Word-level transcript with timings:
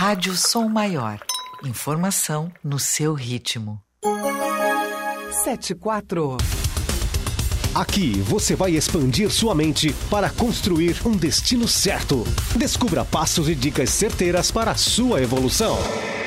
Rádio 0.00 0.36
Som 0.36 0.68
Maior. 0.68 1.18
Informação 1.64 2.52
no 2.62 2.78
seu 2.78 3.14
ritmo. 3.14 3.82
74. 5.42 6.36
Aqui 7.74 8.12
você 8.20 8.54
vai 8.54 8.76
expandir 8.76 9.28
sua 9.28 9.56
mente 9.56 9.92
para 10.08 10.30
construir 10.30 11.04
um 11.04 11.16
destino 11.16 11.66
certo. 11.66 12.22
Descubra 12.54 13.04
passos 13.04 13.48
e 13.48 13.56
dicas 13.56 13.90
certeiras 13.90 14.52
para 14.52 14.70
a 14.70 14.76
sua 14.76 15.20
evolução. 15.20 15.76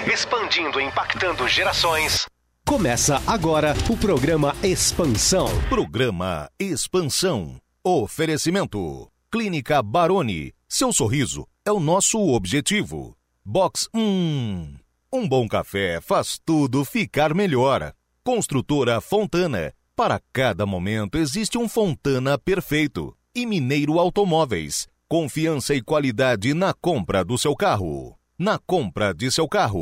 Expandindo 0.05 0.81
e 0.81 0.83
impactando 0.83 1.47
gerações. 1.47 2.25
Começa 2.67 3.23
agora 3.25 3.73
o 3.89 3.95
programa 3.95 4.53
Expansão. 4.61 5.47
Programa 5.69 6.49
Expansão. 6.59 7.55
Oferecimento. 7.81 9.09
Clínica 9.31 9.81
Baroni. 9.81 10.51
Seu 10.67 10.91
sorriso 10.91 11.47
é 11.65 11.71
o 11.71 11.79
nosso 11.79 12.19
objetivo. 12.19 13.15
Box 13.53 13.89
1. 13.93 14.75
Um 15.11 15.27
bom 15.27 15.45
café 15.45 15.99
faz 15.99 16.39
tudo 16.45 16.85
ficar 16.85 17.33
melhor. 17.33 17.91
Construtora 18.23 19.01
Fontana. 19.01 19.73
Para 19.93 20.21
cada 20.31 20.65
momento 20.65 21.17
existe 21.17 21.57
um 21.57 21.67
Fontana 21.67 22.37
perfeito. 22.37 23.13
E 23.35 23.45
Mineiro 23.45 23.99
Automóveis. 23.99 24.87
Confiança 25.05 25.75
e 25.75 25.81
qualidade 25.81 26.53
na 26.53 26.73
compra 26.73 27.25
do 27.25 27.37
seu 27.37 27.53
carro. 27.53 28.17
Na 28.39 28.57
compra 28.57 29.13
de 29.13 29.29
seu 29.29 29.49
carro. 29.49 29.81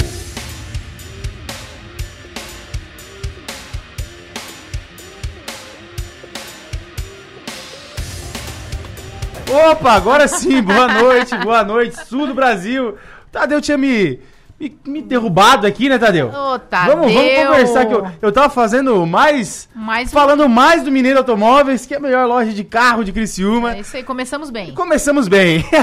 Opa, 9.72 9.94
agora 9.94 10.28
sim, 10.28 10.60
boa 10.62 10.88
noite, 10.88 11.38
boa 11.38 11.64
noite, 11.64 12.06
sul 12.06 12.26
do 12.28 12.34
Brasil. 12.34 12.98
Tadeu 13.32 13.62
tinha 13.62 13.78
me, 13.78 14.20
me, 14.60 14.78
me 14.86 15.02
derrubado 15.02 15.66
aqui, 15.68 15.88
né, 15.88 15.98
Tadeu? 15.98 16.30
Ô, 16.30 16.58
Tadeu. 16.60 16.96
Vamos, 16.98 17.14
vamos 17.14 17.34
conversar 17.46 17.86
que 17.86 17.94
eu, 17.94 18.08
eu 18.22 18.32
tava 18.32 18.50
fazendo 18.50 19.06
mais, 19.06 19.70
Mais 19.76 20.10
um- 20.10 20.12
falando 20.12 20.50
mais 20.50 20.84
do 20.84 20.92
Mineiro 20.92 21.20
Automóveis, 21.20 21.86
que 21.86 21.94
é 21.94 21.98
a 21.98 22.00
melhor 22.00 22.28
loja 22.28 22.52
de 22.52 22.64
carro 22.64 23.04
de 23.04 23.12
Criciúma. 23.12 23.76
É 23.76 23.80
isso 23.82 23.96
aí, 23.96 24.04
começamos 24.04 24.50
bem. 24.50 24.70
E 24.70 24.72
começamos 24.74 25.28
bem. 25.28 25.64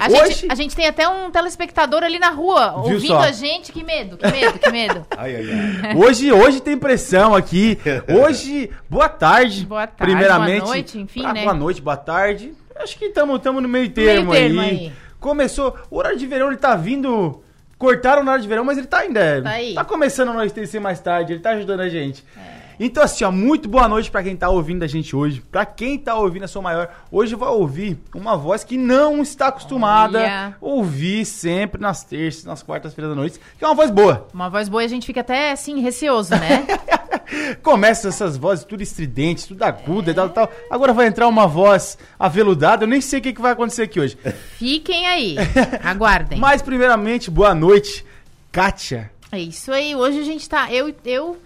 A 0.00 0.08
gente, 0.08 0.46
a 0.50 0.54
gente 0.54 0.76
tem 0.76 0.86
até 0.86 1.08
um 1.08 1.30
telespectador 1.30 2.02
ali 2.04 2.18
na 2.18 2.30
rua, 2.30 2.82
Viu 2.84 2.94
ouvindo 2.94 3.06
só? 3.08 3.18
a 3.20 3.32
gente. 3.32 3.72
Que 3.72 3.82
medo, 3.82 4.16
que 4.16 4.30
medo, 4.30 4.58
que 4.58 4.70
medo. 4.70 5.04
Ai, 5.16 5.34
ai, 5.34 5.46
ai. 5.90 5.96
Hoje, 5.96 6.30
hoje 6.32 6.60
tem 6.60 6.76
pressão 6.78 7.34
aqui. 7.34 7.76
Hoje, 8.08 8.70
boa 8.88 9.08
tarde. 9.08 9.66
Boa 9.66 9.86
tarde, 9.86 10.12
primeiramente. 10.12 10.60
boa 10.62 10.74
noite, 10.74 10.98
enfim, 10.98 11.24
Ah, 11.24 11.32
né? 11.32 11.42
Boa 11.42 11.54
noite, 11.54 11.80
boa 11.82 11.96
tarde. 11.96 12.52
Acho 12.76 12.96
que 12.98 13.06
estamos 13.06 13.40
no 13.44 13.68
meio 13.68 13.88
termo, 13.90 14.32
termo 14.32 14.60
aí. 14.60 14.68
aí. 14.70 14.92
Começou. 15.24 15.74
O 15.90 15.96
horário 15.96 16.18
de 16.18 16.26
verão 16.26 16.48
ele 16.48 16.58
tá 16.58 16.76
vindo. 16.76 17.42
Cortaram 17.78 18.20
o 18.20 18.24
horário 18.26 18.42
de 18.42 18.48
verão, 18.48 18.62
mas 18.62 18.76
ele 18.76 18.86
tá 18.86 18.98
ainda. 18.98 19.40
Tá 19.40 19.50
aí. 19.52 19.74
começando 19.86 20.28
a 20.28 20.32
anoitecer 20.32 20.78
mais 20.78 21.00
tarde, 21.00 21.32
ele 21.32 21.40
tá 21.40 21.52
ajudando 21.52 21.80
a 21.80 21.88
gente. 21.88 22.22
É. 22.36 22.63
Então, 22.78 23.02
assim, 23.02 23.24
ó, 23.24 23.30
muito 23.30 23.68
boa 23.68 23.88
noite 23.88 24.10
pra 24.10 24.22
quem 24.22 24.36
tá 24.36 24.48
ouvindo 24.48 24.82
a 24.82 24.86
gente 24.86 25.14
hoje. 25.14 25.40
Pra 25.40 25.64
quem 25.64 25.98
tá 25.98 26.14
ouvindo 26.16 26.44
a 26.44 26.48
Sou 26.48 26.62
Maior, 26.62 26.88
hoje 27.10 27.34
vai 27.34 27.48
ouvir 27.48 27.98
uma 28.14 28.36
voz 28.36 28.64
que 28.64 28.76
não 28.76 29.22
está 29.22 29.48
acostumada 29.48 30.18
Olha. 30.18 30.48
a 30.48 30.54
ouvir 30.60 31.24
sempre 31.24 31.80
nas 31.80 32.04
terças, 32.04 32.44
nas 32.44 32.62
quartas-feiras 32.62 33.14
da 33.14 33.20
noite, 33.20 33.40
que 33.58 33.64
é 33.64 33.68
uma 33.68 33.74
voz 33.74 33.90
boa. 33.90 34.26
Uma 34.32 34.48
voz 34.48 34.68
boa 34.68 34.82
e 34.82 34.86
a 34.86 34.88
gente 34.88 35.06
fica 35.06 35.20
até 35.20 35.52
assim, 35.52 35.80
receoso, 35.80 36.30
né? 36.30 36.66
Começa 37.62 38.08
essas 38.08 38.36
vozes 38.36 38.64
tudo 38.64 38.82
estridentes, 38.82 39.46
tudo 39.46 39.62
aguda 39.62 40.10
e 40.10 40.14
tal, 40.14 40.28
tal. 40.28 40.50
Agora 40.70 40.92
vai 40.92 41.06
entrar 41.06 41.26
uma 41.26 41.46
voz 41.46 41.96
aveludada. 42.18 42.84
Eu 42.84 42.88
nem 42.88 43.00
sei 43.00 43.18
o 43.18 43.22
que, 43.22 43.32
que 43.32 43.40
vai 43.40 43.52
acontecer 43.52 43.82
aqui 43.82 44.00
hoje. 44.00 44.18
Fiquem 44.58 45.06
aí, 45.06 45.36
aguardem. 45.82 46.38
Mas, 46.38 46.62
primeiramente, 46.62 47.30
boa 47.30 47.54
noite, 47.54 48.04
Kátia. 48.52 49.10
É 49.32 49.38
isso 49.38 49.72
aí, 49.72 49.96
hoje 49.96 50.20
a 50.20 50.24
gente 50.24 50.48
tá. 50.48 50.72
Eu, 50.72 50.94
eu. 51.04 51.36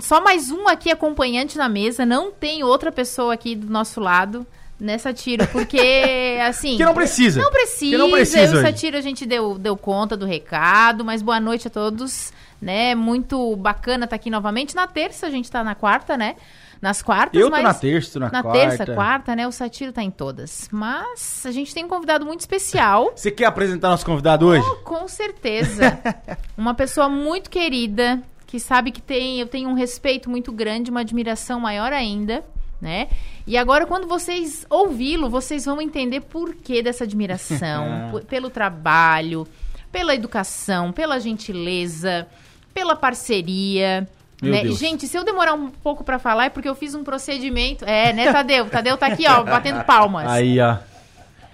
Só 0.00 0.20
mais 0.20 0.50
um 0.50 0.68
aqui 0.68 0.90
acompanhante 0.90 1.56
na 1.56 1.68
mesa, 1.68 2.04
não 2.04 2.32
tem 2.32 2.64
outra 2.64 2.90
pessoa 2.90 3.34
aqui 3.34 3.54
do 3.54 3.70
nosso 3.70 4.00
lado 4.00 4.44
nessa 4.80 5.12
tiro, 5.12 5.46
porque 5.48 5.78
assim. 6.46 6.76
Que 6.76 6.84
não 6.84 6.94
precisa. 6.94 7.40
Não 7.40 7.50
precisa. 7.50 7.90
Que 7.90 7.96
não 7.96 8.10
precisa 8.10 8.38
Eu 8.38 8.44
e 8.44 8.48
o 8.48 8.52
hoje. 8.58 8.62
Satiro 8.62 8.96
a 8.96 9.00
gente 9.00 9.24
deu, 9.24 9.56
deu 9.56 9.76
conta 9.76 10.16
do 10.16 10.26
recado, 10.26 11.04
mas 11.04 11.22
boa 11.22 11.38
noite 11.38 11.68
a 11.68 11.70
todos, 11.70 12.32
né? 12.60 12.94
Muito 12.96 13.54
bacana 13.56 14.04
estar 14.04 14.16
aqui 14.16 14.28
novamente. 14.28 14.74
Na 14.74 14.88
terça 14.88 15.26
a 15.26 15.30
gente 15.30 15.48
tá 15.50 15.62
na 15.62 15.74
quarta, 15.76 16.16
né? 16.16 16.34
Nas 16.82 17.00
quartas, 17.00 17.40
Eu 17.40 17.46
tô 17.46 17.52
mas 17.52 17.62
na 17.62 17.72
terça, 17.72 18.18
na 18.18 18.30
na 18.30 18.42
quarta. 18.42 18.60
terça, 18.60 18.86
quarta, 18.94 19.36
né? 19.36 19.46
O 19.48 19.52
Satiro 19.52 19.90
tá 19.90 20.02
em 20.02 20.10
todas. 20.10 20.68
Mas 20.70 21.42
a 21.46 21.50
gente 21.50 21.72
tem 21.72 21.84
um 21.84 21.88
convidado 21.88 22.26
muito 22.26 22.40
especial. 22.40 23.12
Você 23.16 23.30
quer 23.30 23.46
apresentar 23.46 23.88
nosso 23.88 24.04
convidado 24.04 24.46
hoje? 24.48 24.66
Oh, 24.68 24.76
com 24.82 25.08
certeza. 25.08 25.98
Uma 26.58 26.74
pessoa 26.74 27.08
muito 27.08 27.48
querida, 27.48 28.20
que 28.54 28.60
sabe 28.60 28.92
que 28.92 29.02
tem, 29.02 29.40
eu 29.40 29.48
tenho 29.48 29.68
um 29.68 29.74
respeito 29.74 30.30
muito 30.30 30.52
grande, 30.52 30.88
uma 30.88 31.00
admiração 31.00 31.58
maior 31.58 31.92
ainda, 31.92 32.44
né? 32.80 33.08
E 33.44 33.56
agora, 33.58 33.84
quando 33.84 34.06
vocês 34.06 34.64
ouvi-lo, 34.70 35.28
vocês 35.28 35.64
vão 35.64 35.82
entender 35.82 36.20
por 36.20 36.54
que 36.54 36.80
dessa 36.80 37.02
admiração, 37.02 38.10
por- 38.12 38.22
pelo 38.24 38.48
trabalho, 38.50 39.44
pela 39.90 40.14
educação, 40.14 40.92
pela 40.92 41.18
gentileza, 41.18 42.28
pela 42.72 42.94
parceria. 42.94 44.06
Né? 44.40 44.62
Gente, 44.76 45.08
se 45.08 45.16
eu 45.18 45.24
demorar 45.24 45.54
um 45.54 45.68
pouco 45.68 46.04
pra 46.04 46.20
falar 46.20 46.44
é 46.44 46.48
porque 46.48 46.68
eu 46.68 46.76
fiz 46.76 46.94
um 46.94 47.02
procedimento. 47.02 47.84
É, 47.84 48.12
né, 48.12 48.30
Tadeu? 48.32 48.66
Tadeu 48.70 48.96
tá 48.96 49.06
aqui, 49.08 49.24
ó, 49.26 49.42
batendo 49.42 49.82
palmas. 49.84 50.30
Aí, 50.30 50.60
ó. 50.60 50.76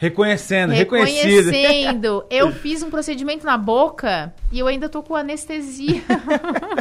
Reconhecendo, 0.01 0.73
reconhecido. 0.73 1.51
Reconhecendo. 1.51 2.25
Eu 2.31 2.51
fiz 2.53 2.83
um 2.83 2.89
procedimento 2.89 3.45
na 3.45 3.59
boca 3.59 4.33
e 4.51 4.59
eu 4.59 4.67
ainda 4.67 4.89
tô 4.89 5.03
com 5.03 5.15
anestesia. 5.15 6.03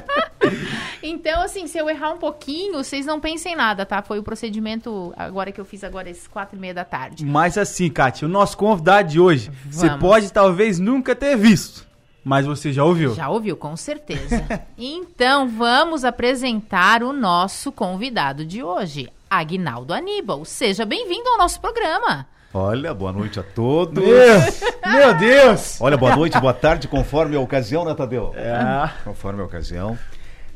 então, 1.04 1.42
assim, 1.42 1.68
se 1.68 1.78
eu 1.78 1.90
errar 1.90 2.14
um 2.14 2.18
pouquinho, 2.18 2.82
vocês 2.82 3.06
não 3.06 3.20
pensem 3.20 3.58
nada, 3.58 3.86
tá? 3.86 4.02
Foi 4.02 4.20
o 4.20 4.24
procedimento 4.24 5.14
agora 5.18 5.52
que 5.52 5.60
eu 5.60 5.66
fiz 5.66 5.84
agora 5.84 6.10
às 6.10 6.28
quatro 6.28 6.56
e 6.56 6.60
meia 6.60 6.74
da 6.74 6.86
tarde. 6.86 7.26
Mas 7.26 7.58
assim, 7.58 7.90
Kátia, 7.90 8.26
o 8.26 8.32
nosso 8.32 8.58
convidado 8.58 9.10
de 9.10 9.20
hoje, 9.20 9.52
você 9.70 9.88
Vamos. 9.88 10.02
pode 10.02 10.32
talvez 10.32 10.80
nunca 10.80 11.14
ter 11.14 11.36
visto, 11.36 11.86
mas 12.24 12.46
você 12.46 12.72
já 12.72 12.86
ouviu. 12.86 13.14
Já 13.16 13.28
ouviu, 13.28 13.58
com 13.58 13.76
certeza. 13.76 14.64
então, 14.78 15.50
vamos 15.50 16.06
apresentar 16.06 17.04
o 17.04 17.12
nosso 17.12 17.70
convidado 17.70 18.46
de 18.46 18.64
hoje, 18.64 19.10
Agnaldo 19.30 19.94
Aníbal. 19.94 20.46
Seja 20.46 20.86
bem-vindo 20.86 21.28
ao 21.30 21.38
nosso 21.38 21.60
programa. 21.60 22.26
Olha, 22.52 22.96
boa 22.96 23.14
noite 23.14 23.40
a 23.40 23.44
todos. 23.44 24.04
Meu, 24.04 24.92
meu 24.92 25.18
Deus! 25.20 25.80
Olha, 25.80 25.96
boa 25.96 26.16
noite, 26.16 26.40
boa 26.40 26.54
tarde, 26.54 26.88
conforme 26.88 27.36
a 27.36 27.40
ocasião, 27.40 27.86
né, 27.86 27.94
Tadeu? 27.94 28.34
É. 28.36 28.90
Conforme 29.04 29.40
a 29.42 29.46
ocasião. 29.46 29.96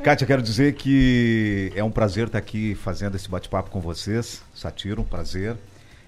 Kátia, 0.04 0.26
quero 0.26 0.42
dizer 0.42 0.74
que 0.74 1.72
é 1.76 1.84
um 1.84 1.92
prazer 1.92 2.26
estar 2.26 2.40
aqui 2.40 2.74
fazendo 2.74 3.16
esse 3.16 3.30
bate-papo 3.30 3.70
com 3.70 3.80
vocês. 3.80 4.42
Satiro, 4.56 5.02
um 5.02 5.06
prazer. 5.06 5.56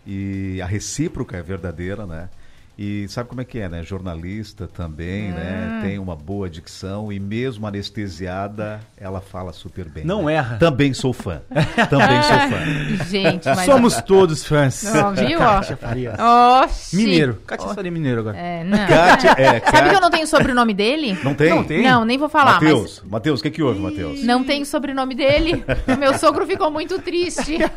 E 0.08 0.60
a 0.60 0.66
recíproca 0.66 1.38
é 1.38 1.42
verdadeira, 1.44 2.08
né? 2.08 2.30
E 2.78 3.08
sabe 3.08 3.30
como 3.30 3.40
é 3.40 3.46
que 3.46 3.58
é, 3.58 3.70
né? 3.70 3.82
Jornalista 3.84 4.68
também, 4.68 5.32
Hum. 5.32 5.36
né? 5.36 5.80
Tem 5.82 5.98
uma 5.98 6.16
boa 6.16 6.50
dicção 6.50 7.12
e 7.12 7.20
mesmo 7.20 7.66
anestesiada, 7.66 8.82
ela 8.98 9.22
fala 9.22 9.54
super 9.54 9.86
bem. 9.88 10.04
Não 10.04 10.26
né? 10.26 10.34
erra. 10.36 10.58
Também 10.58 10.94
sou 10.94 11.14
fã. 11.14 11.42
Também 11.90 12.22
sou 12.24 12.38
fã. 12.50 13.06
Gente, 13.10 13.46
mas... 13.48 13.60
Somos 13.66 14.02
todos 14.02 14.46
fãs. 14.46 14.84
Ó, 14.94 15.12
viu, 15.12 15.40
ó? 15.40 15.56
Kátia 15.56 15.78
Farias. 15.78 16.16
Oxi. 16.20 16.96
Mineiro. 16.98 17.36
Kátia 17.48 17.70
faria 17.70 17.92
mineiro 17.92 18.20
agora. 18.20 18.38
É, 18.38 18.64
não. 18.64 18.78
Kátia, 18.88 19.30
é, 19.38 19.46
Sabe 19.46 19.62
Kátia- 19.62 19.90
que 19.90 19.96
eu 19.96 20.02
não 20.02 20.10
tenho 20.10 20.24
o 20.26 20.28
sobrenome 20.28 20.74
dele? 20.74 21.18
Não 21.24 21.34
tem? 21.34 21.50
Não 21.52 21.64
tem? 21.64 21.84
Não, 21.84 22.04
nem 22.04 22.18
vou 22.18 22.28
falar, 22.30 22.54
Matheus, 22.56 23.02
Matheus, 23.06 23.40
o 23.40 23.44
que 23.44 23.52
que 23.52 23.64
houve, 23.64 23.80
Matheus? 23.80 24.18
mas 24.18 24.24
não 24.26 24.44
tem 24.44 24.62
o 24.62 24.66
sobrenome 24.66 25.16
dele. 25.16 25.64
Meu 25.98 26.18
sogro 26.18 26.46
ficou 26.46 26.70
muito 26.70 27.00
triste. 27.00 27.58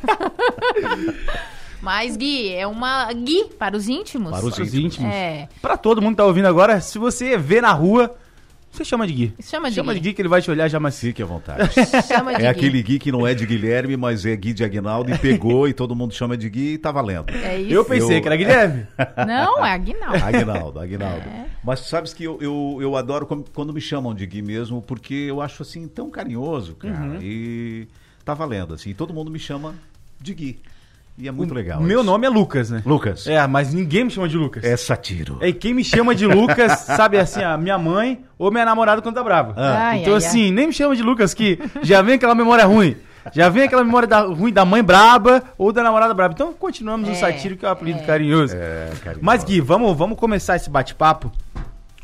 Mas, 1.80 2.16
Gui, 2.16 2.52
é 2.52 2.66
uma. 2.66 3.12
Gui, 3.12 3.44
para 3.58 3.76
os 3.76 3.88
íntimos. 3.88 4.30
Para 4.30 4.44
os 4.46 4.54
Para 4.54 4.64
os 4.64 4.74
íntimos. 4.74 5.10
É. 5.12 5.48
Pra 5.62 5.76
todo 5.76 6.02
mundo 6.02 6.12
que 6.12 6.16
tá 6.18 6.24
ouvindo 6.24 6.46
agora, 6.48 6.80
se 6.80 6.98
você 6.98 7.38
vê 7.38 7.60
na 7.60 7.72
rua, 7.72 8.14
você 8.70 8.84
chama 8.84 9.06
de 9.06 9.12
Gui. 9.12 9.34
Chama 9.40 9.68
de 9.70 9.76
chama 9.76 9.92
Gui. 9.94 10.00
de 10.00 10.08
Gui 10.08 10.14
que 10.14 10.20
ele 10.22 10.28
vai 10.28 10.42
te 10.42 10.50
olhar 10.50 10.68
já 10.68 10.78
macio. 10.80 11.08
Fique 11.08 11.22
à 11.22 11.26
vontade. 11.26 11.70
Chama 12.06 12.32
de 12.34 12.36
É 12.36 12.40
Gui. 12.40 12.46
aquele 12.46 12.82
Gui 12.82 12.98
que 12.98 13.10
não 13.12 13.26
é 13.26 13.32
de 13.34 13.46
Guilherme, 13.46 13.96
mas 13.96 14.26
é 14.26 14.36
Gui 14.36 14.52
de 14.52 14.62
Aguinaldo 14.64 15.10
e 15.12 15.18
pegou 15.18 15.66
e 15.68 15.72
todo 15.72 15.94
mundo 15.96 16.12
chama 16.12 16.36
de 16.36 16.48
Gui 16.50 16.74
e 16.74 16.78
tá 16.78 16.90
valendo. 16.92 17.30
É 17.30 17.58
isso. 17.60 17.72
Eu 17.72 17.84
pensei 17.84 18.18
Eu- 18.18 18.22
que 18.22 18.28
era 18.28 18.36
Guilherme. 18.36 18.86
Não, 19.26 19.64
é 19.64 19.72
Aguinaldo. 19.72 20.24
Aguinaldo, 20.24 20.80
Aguinaldo. 20.80 21.28
É. 21.28 21.46
Mas 21.64 21.80
sabes 21.80 22.12
que 22.12 22.24
eu, 22.24 22.38
eu, 22.42 22.78
eu 22.80 22.96
adoro 22.96 23.26
quando 23.54 23.72
me 23.72 23.80
chamam 23.80 24.14
de 24.14 24.26
Gui 24.26 24.42
mesmo, 24.42 24.82
porque 24.82 25.14
eu 25.14 25.40
acho 25.40 25.62
assim 25.62 25.88
tão 25.88 26.10
carinhoso, 26.10 26.74
cara. 26.74 26.94
Uhum. 26.94 27.18
E 27.22 27.88
tá 28.24 28.34
valendo, 28.34 28.74
assim. 28.74 28.92
Todo 28.94 29.14
mundo 29.14 29.30
me 29.30 29.38
chama 29.38 29.74
de 30.20 30.34
Gui. 30.34 30.60
E 31.20 31.26
é 31.26 31.32
muito 31.32 31.52
legal. 31.52 31.80
Meu 31.80 31.98
isso. 32.00 32.06
nome 32.06 32.26
é 32.26 32.30
Lucas, 32.30 32.70
né? 32.70 32.80
Lucas. 32.86 33.26
É, 33.26 33.44
mas 33.46 33.74
ninguém 33.74 34.04
me 34.04 34.10
chama 34.10 34.28
de 34.28 34.36
Lucas. 34.36 34.62
É 34.62 34.76
satiro. 34.76 35.38
É, 35.40 35.48
e 35.48 35.52
quem 35.52 35.74
me 35.74 35.82
chama 35.82 36.14
de 36.14 36.26
Lucas, 36.26 36.72
sabe 36.86 37.18
assim, 37.18 37.42
a 37.42 37.56
minha 37.56 37.76
mãe 37.76 38.24
ou 38.38 38.52
minha 38.52 38.64
namorada 38.64 39.02
quando 39.02 39.16
tá 39.16 39.24
brava. 39.24 39.52
Ai, 39.56 40.00
então 40.02 40.12
ai, 40.12 40.18
assim, 40.18 40.52
nem 40.52 40.68
me 40.68 40.72
chama 40.72 40.94
de 40.94 41.02
Lucas, 41.02 41.34
que 41.34 41.58
já 41.82 42.00
vem 42.02 42.14
aquela 42.14 42.34
memória 42.36 42.64
ruim. 42.64 42.96
Já 43.32 43.48
vem 43.48 43.64
aquela 43.64 43.84
memória 43.84 44.06
da- 44.08 44.20
ruim 44.20 44.52
da 44.52 44.64
mãe 44.64 44.82
braba 44.82 45.42
ou 45.58 45.72
da 45.72 45.82
namorada 45.82 46.14
braba. 46.14 46.32
Então 46.34 46.52
continuamos 46.52 47.08
É, 47.08 47.12
o 47.12 47.14
satiro, 47.16 47.56
que 47.56 47.66
é 47.66 47.68
o 47.68 47.72
apelido 47.72 48.00
carinhoso. 48.06 48.54
É, 48.56 48.90
carinhoso. 49.02 49.20
Mas 49.20 49.42
Gui, 49.44 49.60
vamos, 49.60 49.94
vamos 49.98 50.16
começar 50.18 50.56
esse 50.56 50.70
bate-papo 50.70 51.30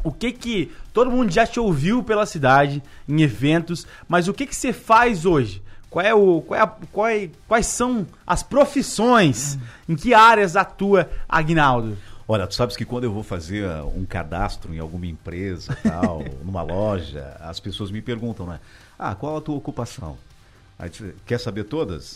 O 0.02 0.12
que 0.12 0.32
que 0.32 0.70
todo 0.92 1.10
mundo 1.10 1.30
já 1.32 1.46
te 1.46 1.58
ouviu 1.58 2.02
pela 2.02 2.26
cidade 2.26 2.82
em 3.08 3.22
eventos, 3.22 3.86
mas 4.06 4.28
o 4.28 4.34
que 4.34 4.44
que 4.44 4.54
você 4.54 4.70
faz 4.70 5.24
hoje? 5.24 5.62
Qual 5.94 6.04
é 6.04 6.12
o, 6.12 6.42
qual 6.42 6.58
é 6.58 6.62
a- 6.64 6.66
qual 6.90 7.06
é- 7.06 7.30
quais 7.46 7.66
são 7.66 8.04
as 8.26 8.42
profissões? 8.42 9.56
Em 9.88 9.94
que 9.94 10.12
áreas 10.12 10.56
atua 10.56 11.08
Agnaldo? 11.28 11.96
Olha, 12.26 12.48
tu 12.48 12.54
sabes 12.56 12.76
que 12.76 12.84
quando 12.84 13.04
eu 13.04 13.12
vou 13.12 13.22
fazer 13.22 13.64
um 13.94 14.04
cadastro 14.04 14.74
em 14.74 14.80
alguma 14.80 15.06
empresa, 15.06 15.78
tal, 15.84 16.24
numa 16.44 16.62
loja, 16.62 17.36
as 17.38 17.60
pessoas 17.60 17.92
me 17.92 18.02
perguntam, 18.02 18.44
né? 18.44 18.58
Ah, 18.98 19.14
qual 19.14 19.36
a 19.36 19.40
tua 19.40 19.54
ocupação? 19.54 20.16
Aí, 20.76 20.90
tu- 20.90 21.14
quer 21.24 21.38
saber 21.38 21.62
todas? 21.62 22.14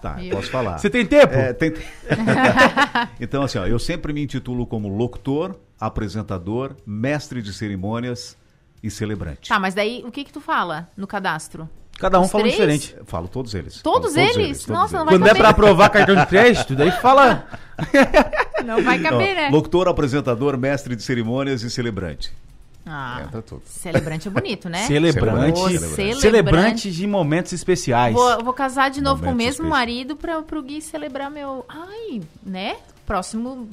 Tá, 0.00 0.16
posso 0.30 0.48
falar. 0.52 0.78
Você 0.78 0.88
tem 0.88 1.04
tempo? 1.04 1.34
É, 1.34 1.52
tem- 1.52 1.72
então, 3.20 3.42
assim, 3.42 3.58
ó, 3.58 3.66
eu 3.66 3.80
sempre 3.80 4.12
me 4.12 4.22
intitulo 4.22 4.64
como 4.68 4.86
locutor, 4.86 5.56
apresentador, 5.80 6.76
mestre 6.86 7.42
de 7.42 7.52
cerimônias 7.52 8.36
e 8.80 8.88
celebrante. 8.88 9.48
Tá, 9.48 9.58
mas 9.58 9.74
daí 9.74 10.04
o 10.06 10.12
que 10.12 10.22
que 10.22 10.32
tu 10.32 10.40
fala 10.40 10.88
no 10.96 11.08
cadastro? 11.08 11.68
Cada 11.98 12.18
um 12.20 12.24
Os 12.24 12.30
fala 12.30 12.42
um 12.44 12.46
três? 12.48 12.54
diferente. 12.56 12.94
Eu 12.98 13.04
falo 13.06 13.28
todos 13.28 13.54
eles. 13.54 13.80
Todos 13.80 14.14
Falo 14.14 14.26
eles? 14.26 14.66
Nossa, 14.66 14.96
não 14.98 15.02
eles. 15.04 15.10
vai 15.10 15.14
Quando 15.14 15.24
é 15.24 15.28
caber. 15.28 15.40
pra 15.42 15.48
aprovar 15.50 15.88
cartão 15.90 16.16
de 16.16 16.26
crédito, 16.26 16.74
daí 16.74 16.90
fala. 16.92 17.46
Não 18.64 18.82
vai 18.82 18.98
caber, 19.00 19.34
né? 19.34 19.48
Locutor, 19.50 19.88
apresentador, 19.88 20.56
mestre 20.56 20.94
de 20.96 21.02
cerimônias 21.02 21.62
e 21.62 21.70
celebrante. 21.70 22.32
Ah, 22.86 23.22
Entra 23.26 23.40
tudo. 23.42 23.62
celebrante 23.66 24.28
é 24.28 24.30
bonito, 24.30 24.68
né? 24.68 24.84
Celebrante. 24.86 25.58
Ô, 25.60 25.68
Celebrante. 25.68 26.20
Celebrante 26.20 26.90
de 26.90 27.06
momentos 27.06 27.52
especiais. 27.52 28.14
Vou, 28.14 28.44
vou 28.44 28.52
casar 28.52 28.90
de 28.90 29.00
novo 29.00 29.22
com 29.22 29.28
o 29.28 29.30
Momentos 29.32 29.58
mesmo 29.58 29.66
especiais. 29.66 29.88
marido 29.88 30.16
pra, 30.16 30.42
pro 30.42 30.62
Gui 30.62 30.80
celebrar 30.82 31.30
meu. 31.30 31.64
Ai, 31.68 32.20
né? 32.44 32.76
Próximo. 33.06 33.68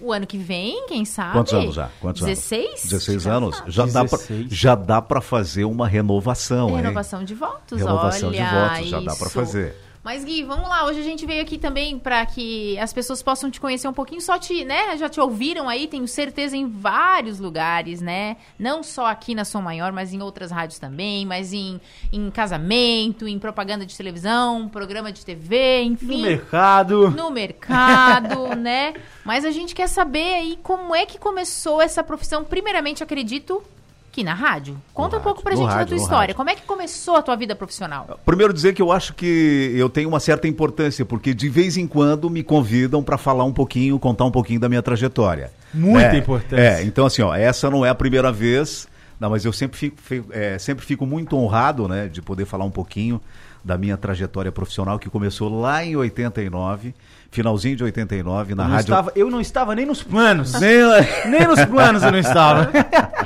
O 0.00 0.12
ano 0.12 0.26
que 0.26 0.38
vem, 0.38 0.86
quem 0.86 1.04
sabe? 1.04 1.32
Quantos 1.32 1.52
anos 1.52 1.74
já? 1.74 1.90
Quantos 2.00 2.22
16? 2.22 2.66
anos? 2.66 2.82
16 2.84 3.22
Já 3.22 3.34
anos? 3.34 3.56
sabe. 3.56 3.70
Já 3.70 3.86
dá, 3.86 4.04
pra, 4.04 4.18
16. 4.18 4.46
já 4.50 4.74
dá 4.74 5.02
pra 5.02 5.20
fazer 5.20 5.64
uma 5.64 5.86
renovação, 5.86 6.70
hein? 6.70 6.76
Renovação 6.76 7.22
de 7.22 7.34
votos, 7.34 7.78
Renovação 7.78 8.28
olha 8.30 8.38
de 8.38 8.44
votos, 8.50 8.88
já 8.88 8.98
dá 9.00 9.14
pra 9.16 9.26
isso. 9.26 9.30
fazer. 9.30 9.76
Mas 10.02 10.24
Gui, 10.24 10.42
vamos 10.42 10.66
lá. 10.66 10.86
Hoje 10.86 10.98
a 11.00 11.02
gente 11.02 11.26
veio 11.26 11.42
aqui 11.42 11.58
também 11.58 11.98
para 11.98 12.24
que 12.24 12.78
as 12.78 12.90
pessoas 12.90 13.22
possam 13.22 13.50
te 13.50 13.60
conhecer 13.60 13.86
um 13.86 13.92
pouquinho. 13.92 14.20
Só 14.22 14.38
te, 14.38 14.64
né? 14.64 14.96
Já 14.96 15.10
te 15.10 15.20
ouviram 15.20 15.68
aí, 15.68 15.86
tenho 15.86 16.08
certeza, 16.08 16.56
em 16.56 16.66
vários 16.66 17.38
lugares, 17.38 18.00
né? 18.00 18.38
Não 18.58 18.82
só 18.82 19.06
aqui 19.06 19.34
na 19.34 19.44
Som 19.44 19.60
Maior, 19.60 19.92
mas 19.92 20.14
em 20.14 20.22
outras 20.22 20.50
rádios 20.50 20.78
também, 20.78 21.26
mas 21.26 21.52
em, 21.52 21.78
em 22.10 22.30
casamento, 22.30 23.28
em 23.28 23.38
propaganda 23.38 23.84
de 23.84 23.94
televisão, 23.94 24.70
programa 24.70 25.12
de 25.12 25.24
TV, 25.24 25.82
enfim. 25.82 26.16
No 26.16 26.22
mercado. 26.22 27.10
no 27.10 27.30
mercado, 27.30 28.56
né? 28.56 28.94
Mas 29.22 29.44
a 29.44 29.50
gente 29.50 29.74
quer 29.74 29.86
saber 29.86 30.34
aí 30.34 30.58
como 30.62 30.94
é 30.94 31.04
que 31.04 31.18
começou 31.18 31.82
essa 31.82 32.02
profissão. 32.02 32.42
Primeiramente, 32.42 33.02
acredito 33.02 33.62
que 34.12 34.24
na 34.24 34.34
rádio. 34.34 34.76
Conta 34.92 35.16
um 35.16 35.18
rádio, 35.18 35.24
pouco 35.24 35.42
pra 35.42 35.52
no 35.52 35.58
gente 35.58 35.68
da 35.68 35.74
rádio, 35.74 35.88
tua 35.88 35.96
no 35.96 36.02
história. 36.02 36.20
rádio. 36.22 36.34
Como 36.34 36.50
é 36.50 36.54
que 36.54 36.62
começou 36.62 37.16
a 37.16 37.22
tua 37.22 37.36
vida 37.36 37.54
profissional? 37.54 38.18
Primeiro 38.24 38.52
dizer 38.52 38.74
que 38.74 38.82
eu 38.82 38.90
acho 38.90 39.14
que 39.14 39.72
eu 39.76 39.88
tenho 39.88 40.08
uma 40.08 40.20
certa 40.20 40.48
importância, 40.48 41.04
porque 41.04 41.32
de 41.32 41.48
vez 41.48 41.76
em 41.76 41.86
quando 41.86 42.28
me 42.28 42.42
convidam 42.42 43.02
para 43.02 43.16
falar 43.16 43.44
um 43.44 43.52
pouquinho, 43.52 43.98
contar 43.98 44.24
um 44.24 44.30
pouquinho 44.30 44.58
da 44.60 44.68
minha 44.68 44.82
trajetória. 44.82 45.52
Muita 45.72 46.14
É, 46.14 46.18
importância. 46.18 46.62
É, 46.62 46.82
então 46.82 47.06
assim, 47.06 47.22
ó, 47.22 47.34
essa 47.34 47.70
não 47.70 47.86
é 47.86 47.88
a 47.88 47.94
primeira 47.94 48.32
vez, 48.32 48.88
não, 49.20 49.30
mas 49.30 49.44
eu 49.44 49.52
sempre 49.52 49.78
fico, 49.78 49.96
fico- 50.00 50.28
é, 50.32 50.58
sempre 50.58 50.84
fico 50.84 51.06
muito 51.06 51.36
honrado, 51.36 51.86
né, 51.86 52.08
de 52.08 52.20
poder 52.20 52.44
falar 52.46 52.64
um 52.64 52.70
pouquinho 52.70 53.20
da 53.64 53.76
minha 53.76 53.96
trajetória 53.96 54.50
profissional 54.50 54.98
que 54.98 55.08
começou 55.10 55.60
lá 55.60 55.84
em 55.84 55.94
89, 55.96 56.94
finalzinho 57.30 57.76
de 57.76 57.84
89 57.84 58.54
na 58.54 58.64
Eu 58.64 58.68
rádio. 58.68 58.82
estava, 58.82 59.12
eu 59.14 59.30
não 59.30 59.40
estava 59.40 59.74
nem 59.74 59.84
nos 59.86 60.02
planos. 60.02 60.52
Nem- 60.60 61.30
nem 61.30 61.46
nos 61.46 61.64
planos 61.66 62.02
eu 62.02 62.10
não 62.12 62.18
estava. 62.18 62.70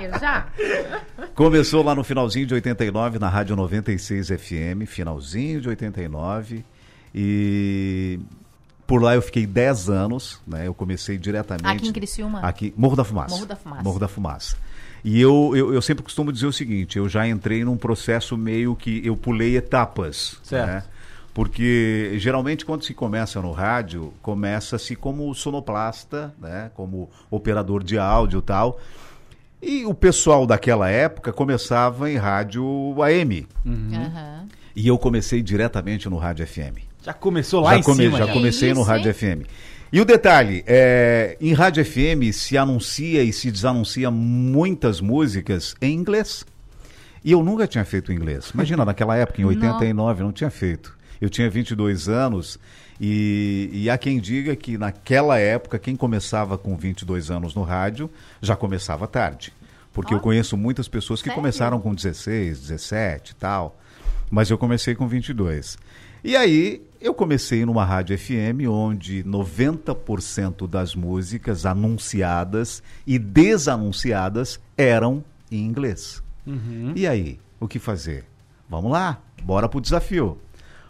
Eu 0.01 0.19
já? 0.19 0.47
Começou 1.35 1.83
lá 1.85 1.95
no 1.95 2.05
finalzinho 2.05 2.47
de 2.47 2.55
89 2.55 3.19
na 3.19 3.29
Rádio 3.29 3.57
96 3.57 4.29
FM, 4.29 4.87
finalzinho 4.87 5.61
de 5.61 5.69
89. 5.69 6.65
E 7.15 8.19
por 8.87 9.03
lá 9.03 9.15
eu 9.15 9.23
fiquei 9.23 9.47
10 9.47 9.89
anos, 9.89 10.41
né? 10.47 10.67
Eu 10.67 10.75
comecei 10.75 11.17
diretamente. 11.17 11.67
Aqui 11.67 11.89
em 11.89 11.93
Criciúma? 11.93 12.41
Aqui, 12.41 12.75
Morro 12.77 12.97
da 12.97 13.05
Fumaça. 13.05 13.35
Morro 13.35 13.47
da 13.47 13.57
Fumaça. 13.57 13.83
Morro 13.83 13.99
da 13.99 14.09
Fumaça. 14.09 14.57
E 15.05 15.21
eu, 15.21 15.53
eu, 15.55 15.75
eu 15.75 15.83
sempre 15.83 16.03
costumo 16.03 16.33
dizer 16.33 16.47
o 16.47 16.53
seguinte: 16.53 16.97
eu 16.99 17.09
já 17.09 17.29
entrei 17.29 17.63
num 17.65 17.77
processo 17.77 18.37
meio 18.39 18.75
que 18.75 19.03
eu 19.07 19.17
pulei 19.17 19.57
etapas. 19.57 20.39
Certo. 20.43 20.67
né? 20.67 20.83
Porque 21.35 22.13
geralmente 22.19 22.65
quando 22.65 22.85
se 22.85 22.95
começa 22.95 23.43
no 23.43 23.51
rádio, 23.51 24.15
começa-se 24.23 24.95
como 24.95 25.35
sonoplasta, 25.35 26.33
né? 26.41 26.71
como 26.75 27.11
operador 27.31 27.83
de 27.83 27.99
áudio 27.99 28.39
e 28.39 28.43
tal. 28.43 28.81
E 29.61 29.85
o 29.85 29.93
pessoal 29.95 30.47
daquela 30.47 30.89
época 30.89 31.33
começava 31.33 32.11
em 32.11 32.17
rádio 32.17 32.65
AM. 33.03 33.47
Aham. 33.67 34.47
E 34.77 34.87
eu 34.87 34.97
comecei 34.99 35.43
diretamente 35.43 36.09
no 36.09 36.17
rádio 36.19 36.47
FM. 36.47 36.79
Já 37.03 37.13
começou 37.13 37.61
lá 37.63 37.73
já 37.73 37.79
em 37.79 37.83
come- 37.83 38.05
cima. 38.05 38.19
já 38.19 38.27
comecei 38.33 38.69
no 38.73 38.81
isso, 38.81 38.89
rádio 38.89 39.09
hein? 39.09 39.15
FM. 39.15 39.49
E 39.95 40.01
o 40.01 40.05
detalhe, 40.05 40.65
é, 40.67 41.37
em 41.41 41.53
rádio 41.53 41.85
FM 41.85 42.33
se 42.33 42.59
anuncia 42.59 43.23
e 43.23 43.33
se 43.33 43.49
desanuncia 43.49 44.11
muitas 44.11 45.01
músicas 45.01 45.77
em 45.81 45.95
inglês. 45.95 46.45
E 47.23 47.31
eu 47.31 47.45
nunca 47.45 47.65
tinha 47.69 47.85
feito 47.85 48.13
inglês. 48.13 48.51
Imagina, 48.53 48.83
naquela 48.85 49.17
época, 49.17 49.41
em 49.41 49.45
89, 49.45 50.25
não 50.25 50.33
tinha 50.33 50.51
feito. 50.51 50.99
Eu 51.21 51.31
tinha 51.31 51.49
22 51.49 52.09
anos 52.09 52.59
e, 53.01 53.71
e 53.73 53.89
há 53.89 53.97
quem 53.97 54.19
diga 54.19 54.57
que 54.57 54.77
naquela 54.77 55.39
época, 55.39 55.79
quem 55.79 55.95
começava 55.95 56.59
com 56.59 56.77
22 56.77 57.31
anos 57.31 57.55
no 57.55 57.63
rádio, 57.63 58.11
já 58.43 58.57
começava 58.57 59.07
tarde. 59.07 59.53
Porque 59.93 60.13
eu 60.13 60.17
Olha. 60.17 60.25
conheço 60.25 60.57
muitas 60.57 60.89
pessoas 60.89 61.23
que 61.23 61.29
Sério? 61.29 61.41
começaram 61.41 61.81
com 61.81 61.95
16, 61.95 62.63
17 62.63 63.31
e 63.31 63.35
tal. 63.37 63.79
Mas 64.29 64.51
eu 64.51 64.59
comecei 64.59 64.97
com 64.97 65.07
22. 65.07 65.79
E 66.25 66.35
aí 66.37 66.83
eu 67.01 67.13
comecei 67.13 67.67
numa 67.67 67.85
rádio 67.85 68.17
FM 68.19 68.67
onde 68.69 69.23
90% 69.25 70.67
das 70.67 70.95
músicas 70.95 71.67
anunciadas 71.67 72.83
e 73.07 73.19
desanunciadas 73.19 74.59
eram 74.77 75.23
em 75.51 75.65
inglês. 75.65 76.23
E 76.97 77.07
aí, 77.07 77.39
o 77.61 77.69
que 77.69 77.79
fazer? 77.79 78.25
Vamos 78.69 78.91
lá, 78.91 79.21
bora 79.43 79.69
pro 79.69 79.81
desafio. 79.81 80.39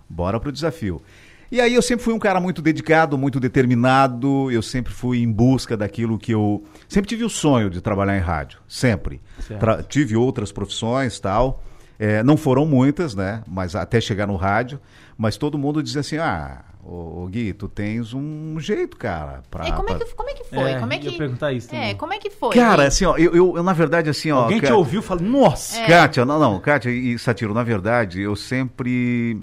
Bora 0.09 0.39
pro 0.39 0.53
desafio. 0.53 1.03
E 1.51 1.61
aí 1.61 1.75
eu 1.75 1.83
sempre 1.83 2.05
fui 2.05 2.15
um 2.15 2.19
cara 2.19 2.41
muito 2.41 2.61
dedicado, 2.63 3.17
muito 3.19 3.39
determinado, 3.39 4.51
eu 4.51 4.63
sempre 4.63 4.93
fui 4.93 5.19
em 5.21 5.31
busca 5.31 5.77
daquilo 5.77 6.19
que 6.19 6.33
eu 6.33 6.65
sempre 6.89 7.09
tive 7.09 7.25
o 7.25 7.29
sonho 7.29 7.71
de 7.71 7.81
trabalhar 7.81 8.17
em 8.17 8.21
rádio, 8.21 8.59
sempre. 8.69 9.21
Tra- 9.59 9.83
tive 9.83 10.17
outras 10.17 10.51
profissões, 10.51 11.19
tal. 11.21 11.63
É, 11.99 12.23
não 12.23 12.37
foram 12.37 12.67
muitas, 12.67 13.15
né? 13.15 13.43
Mas 13.47 13.75
até 13.77 14.01
chegar 14.01 14.27
no 14.27 14.37
rádio, 14.37 14.81
mas 15.17 15.37
todo 15.37 15.57
mundo 15.59 15.83
dizia 15.83 16.01
assim: 16.01 16.17
"Ah, 16.19 16.63
ô, 16.85 17.27
Gui, 17.31 17.53
tu 17.53 17.69
tens 17.69 18.13
um 18.13 18.59
jeito, 18.59 18.97
cara, 18.97 19.43
pra, 19.51 19.69
E 19.69 19.73
como 19.73 19.89
é, 19.91 19.95
pra- 19.97 20.05
que, 20.07 20.15
como 20.15 20.29
é 20.31 20.35
que 20.35 20.45
foi? 20.45 20.71
É, 20.73 20.81
como 20.81 20.93
é 20.93 20.97
ia 20.97 21.03
que... 21.11 21.17
perguntar 21.19 21.53
isso 21.53 21.69
também. 21.69 21.91
É, 21.91 21.95
como 21.95 22.13
é 22.13 22.19
que 22.19 22.31
foi? 22.31 22.55
Cara, 22.55 22.83
Gui? 22.83 22.89
assim, 22.89 23.05
ó, 23.05 23.17
eu, 23.17 23.35
eu, 23.35 23.57
eu, 23.57 23.63
na 23.63 23.73
verdade 23.73 24.11
assim, 24.11 24.31
ó, 24.33 24.41
Alguém 24.45 24.61
te 24.61 24.67
ca- 24.67 24.75
ouviu 24.77 25.01
e 25.01 25.03
falou, 25.03 25.23
nossa. 25.25 25.79
É. 25.81 25.87
Kátia, 25.87 26.25
não, 26.25 26.39
não, 26.41 26.59
Kátia 26.61 26.91
e 26.91 27.19
Satiro, 27.19 27.55
na 27.55 27.63
verdade, 27.63 28.21
eu 28.21 28.35
sempre. 28.37 29.39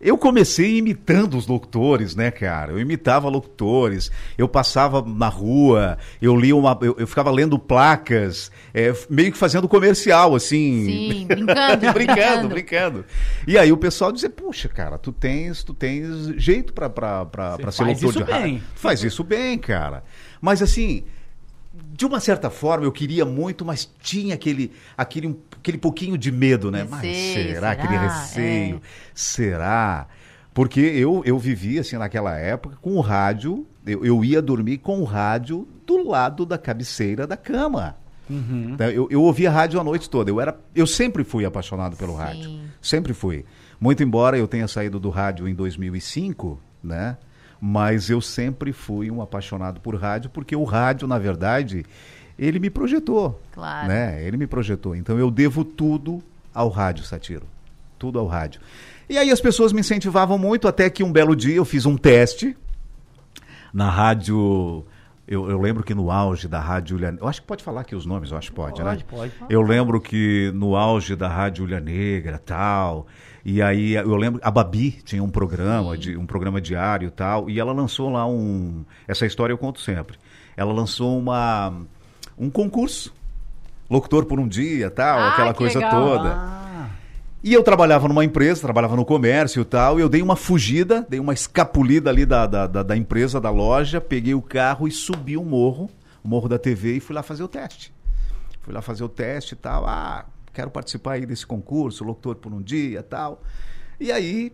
Eu 0.00 0.18
comecei 0.18 0.76
imitando 0.76 1.38
os 1.38 1.46
locutores, 1.46 2.14
né, 2.14 2.30
cara? 2.30 2.72
Eu 2.72 2.78
imitava 2.78 3.28
locutores, 3.28 4.10
eu 4.36 4.46
passava 4.46 5.00
na 5.02 5.28
rua, 5.28 5.96
eu 6.20 6.36
lia 6.36 6.54
uma. 6.54 6.78
Eu, 6.82 6.94
eu 6.98 7.06
ficava 7.06 7.30
lendo 7.30 7.58
placas, 7.58 8.50
é, 8.74 8.92
meio 9.08 9.32
que 9.32 9.38
fazendo 9.38 9.66
comercial, 9.66 10.34
assim. 10.34 10.84
Sim, 10.84 11.26
brincando, 11.28 11.92
brincando, 11.94 12.48
brincando. 12.48 13.04
E 13.46 13.56
aí 13.56 13.72
o 13.72 13.76
pessoal 13.76 14.12
dizia, 14.12 14.28
puxa, 14.28 14.68
cara, 14.68 14.98
tu 14.98 15.12
tens, 15.12 15.62
tu 15.64 15.72
tens 15.72 16.26
jeito 16.36 16.72
pra, 16.74 16.90
pra, 16.90 17.24
pra, 17.24 17.56
pra 17.56 17.72
ser 17.72 17.84
faz 17.84 18.02
locutor 18.02 18.10
isso 18.10 18.24
de 18.24 18.30
rádio. 18.30 18.46
bem. 18.46 18.58
Tu 18.74 18.80
faz 18.80 19.02
isso 19.02 19.24
bem, 19.24 19.56
cara. 19.58 20.04
Mas 20.40 20.60
assim, 20.60 21.04
de 21.92 22.04
uma 22.04 22.20
certa 22.20 22.50
forma 22.50 22.84
eu 22.84 22.92
queria 22.92 23.24
muito, 23.24 23.64
mas 23.64 23.90
tinha 24.02 24.34
aquele, 24.34 24.70
aquele, 24.96 25.28
um- 25.28 25.36
aquele 25.66 25.78
pouquinho 25.78 26.16
de 26.16 26.30
medo, 26.30 26.70
né? 26.70 26.86
Mas 26.88 27.02
Receio, 27.02 27.54
será? 27.54 27.70
Aquele 27.72 27.88
será? 27.88 28.02
receio. 28.02 28.76
É. 28.76 28.80
Será? 29.12 30.06
Porque 30.54 30.80
eu, 30.80 31.22
eu 31.26 31.38
vivia 31.38 31.80
assim 31.80 31.96
naquela 31.96 32.38
época 32.38 32.78
com 32.80 32.94
o 32.94 33.00
rádio, 33.00 33.66
eu, 33.84 34.04
eu 34.04 34.24
ia 34.24 34.40
dormir 34.40 34.78
com 34.78 35.00
o 35.00 35.04
rádio 35.04 35.66
do 35.84 36.08
lado 36.08 36.46
da 36.46 36.56
cabeceira 36.56 37.26
da 37.26 37.36
cama. 37.36 37.96
Uhum. 38.30 38.70
Então, 38.74 38.88
Eu, 38.88 39.08
eu 39.10 39.22
ouvia 39.22 39.50
rádio 39.50 39.78
a 39.80 39.84
noite 39.84 40.08
toda. 40.08 40.30
Eu, 40.30 40.40
era, 40.40 40.56
eu 40.74 40.86
sempre 40.86 41.24
fui 41.24 41.44
apaixonado 41.44 41.96
pelo 41.96 42.12
Sim. 42.12 42.18
rádio. 42.18 42.60
Sempre 42.80 43.12
fui. 43.12 43.44
Muito 43.80 44.02
embora 44.02 44.38
eu 44.38 44.48
tenha 44.48 44.66
saído 44.68 44.98
do 44.98 45.10
rádio 45.10 45.46
em 45.48 45.54
2005, 45.54 46.60
né? 46.82 47.18
Mas 47.60 48.08
eu 48.08 48.20
sempre 48.20 48.72
fui 48.72 49.10
um 49.10 49.20
apaixonado 49.20 49.80
por 49.80 49.96
rádio, 49.96 50.30
porque 50.30 50.54
o 50.54 50.64
rádio, 50.64 51.06
na 51.08 51.18
verdade, 51.18 51.84
ele 52.38 52.58
me 52.58 52.70
projetou. 52.70 53.40
Claro. 53.52 53.88
Né? 53.88 54.24
Ele 54.24 54.36
me 54.36 54.46
projetou. 54.46 54.94
Então 54.94 55.18
eu 55.18 55.30
devo 55.30 55.64
tudo 55.64 56.22
ao 56.54 56.68
rádio, 56.68 57.04
Satiro. 57.04 57.46
Tudo 57.98 58.18
ao 58.18 58.26
rádio. 58.26 58.60
E 59.08 59.16
aí 59.16 59.30
as 59.30 59.40
pessoas 59.40 59.72
me 59.72 59.80
incentivavam 59.80 60.36
muito, 60.36 60.66
até 60.66 60.90
que 60.90 61.02
um 61.02 61.12
belo 61.12 61.34
dia 61.36 61.54
eu 61.54 61.64
fiz 61.64 61.86
um 61.86 61.96
teste 61.96 62.56
na 63.72 63.90
rádio 63.90 64.84
Eu, 65.28 65.50
eu 65.50 65.60
lembro 65.60 65.82
que 65.84 65.94
no 65.94 66.10
auge 66.10 66.48
da 66.48 66.58
Rádio 66.60 66.96
Ulha 66.96 67.16
Eu 67.20 67.28
acho 67.28 67.40
que 67.40 67.46
pode 67.46 67.62
falar 67.62 67.82
aqui 67.82 67.94
os 67.94 68.06
nomes, 68.06 68.30
eu 68.30 68.38
acho 68.38 68.50
que 68.50 68.56
pode, 68.56 68.82
Pode, 68.82 68.98
né? 68.98 69.04
pode. 69.08 69.32
Eu 69.48 69.60
lembro 69.62 70.00
que 70.00 70.50
no 70.54 70.76
auge 70.76 71.14
da 71.14 71.28
Rádio 71.28 71.64
Ulha 71.64 71.80
Negra 71.80 72.38
tal. 72.38 73.06
E 73.44 73.62
aí 73.62 73.94
eu 73.94 74.16
lembro, 74.16 74.40
a 74.42 74.50
Babi 74.50 74.90
tinha 75.04 75.22
um 75.22 75.30
programa, 75.30 75.96
de, 75.96 76.16
um 76.16 76.26
programa 76.26 76.60
diário 76.60 77.08
e 77.08 77.10
tal, 77.10 77.48
e 77.48 77.60
ela 77.60 77.72
lançou 77.72 78.10
lá 78.10 78.26
um. 78.26 78.84
Essa 79.06 79.24
história 79.24 79.52
eu 79.52 79.58
conto 79.58 79.80
sempre. 79.80 80.18
Ela 80.56 80.72
lançou 80.72 81.16
uma, 81.16 81.72
um 82.38 82.50
concurso. 82.50 83.12
Locutor 83.88 84.24
por 84.26 84.40
um 84.40 84.48
dia, 84.48 84.90
tal, 84.90 85.18
Ah, 85.18 85.28
aquela 85.32 85.52
que 85.52 85.58
coisa 85.58 85.78
legal. 85.78 85.92
toda. 86.18 86.32
Ah, 86.34 86.88
E 87.44 87.52
eu 87.52 87.62
trabalhava 87.62 88.08
numa 88.08 88.24
empresa, 88.24 88.60
trabalhava 88.62 88.96
no 88.96 89.04
comércio 89.04 89.62
e 89.62 89.64
tal, 89.64 89.98
e 89.98 90.02
eu 90.02 90.08
dei 90.08 90.20
uma 90.20 90.34
fugida, 90.34 91.06
dei 91.08 91.20
uma 91.20 91.32
escapulida 91.32 92.10
ali 92.10 92.26
da, 92.26 92.44
da, 92.46 92.66
da, 92.66 92.82
da 92.82 92.96
empresa, 92.96 93.40
da 93.40 93.50
loja, 93.50 94.00
peguei 94.00 94.34
o 94.34 94.42
carro 94.42 94.88
e 94.88 94.90
subi 94.90 95.36
o 95.36 95.44
morro, 95.44 95.88
o 96.24 96.28
morro 96.28 96.48
da 96.48 96.58
TV, 96.58 96.96
e 96.96 97.00
fui 97.00 97.14
lá 97.14 97.22
fazer 97.22 97.44
o 97.44 97.48
teste. 97.48 97.94
Fui 98.62 98.74
lá 98.74 98.82
fazer 98.82 99.04
o 99.04 99.08
teste 99.08 99.54
e 99.54 99.56
tal, 99.56 99.86
ah, 99.86 100.24
quero 100.52 100.70
participar 100.72 101.12
aí 101.12 101.24
desse 101.26 101.46
concurso, 101.46 102.02
locutor 102.02 102.34
por 102.34 102.52
um 102.52 102.60
dia 102.60 102.98
e 102.98 103.02
tal. 103.04 103.40
E 104.00 104.10
aí, 104.10 104.52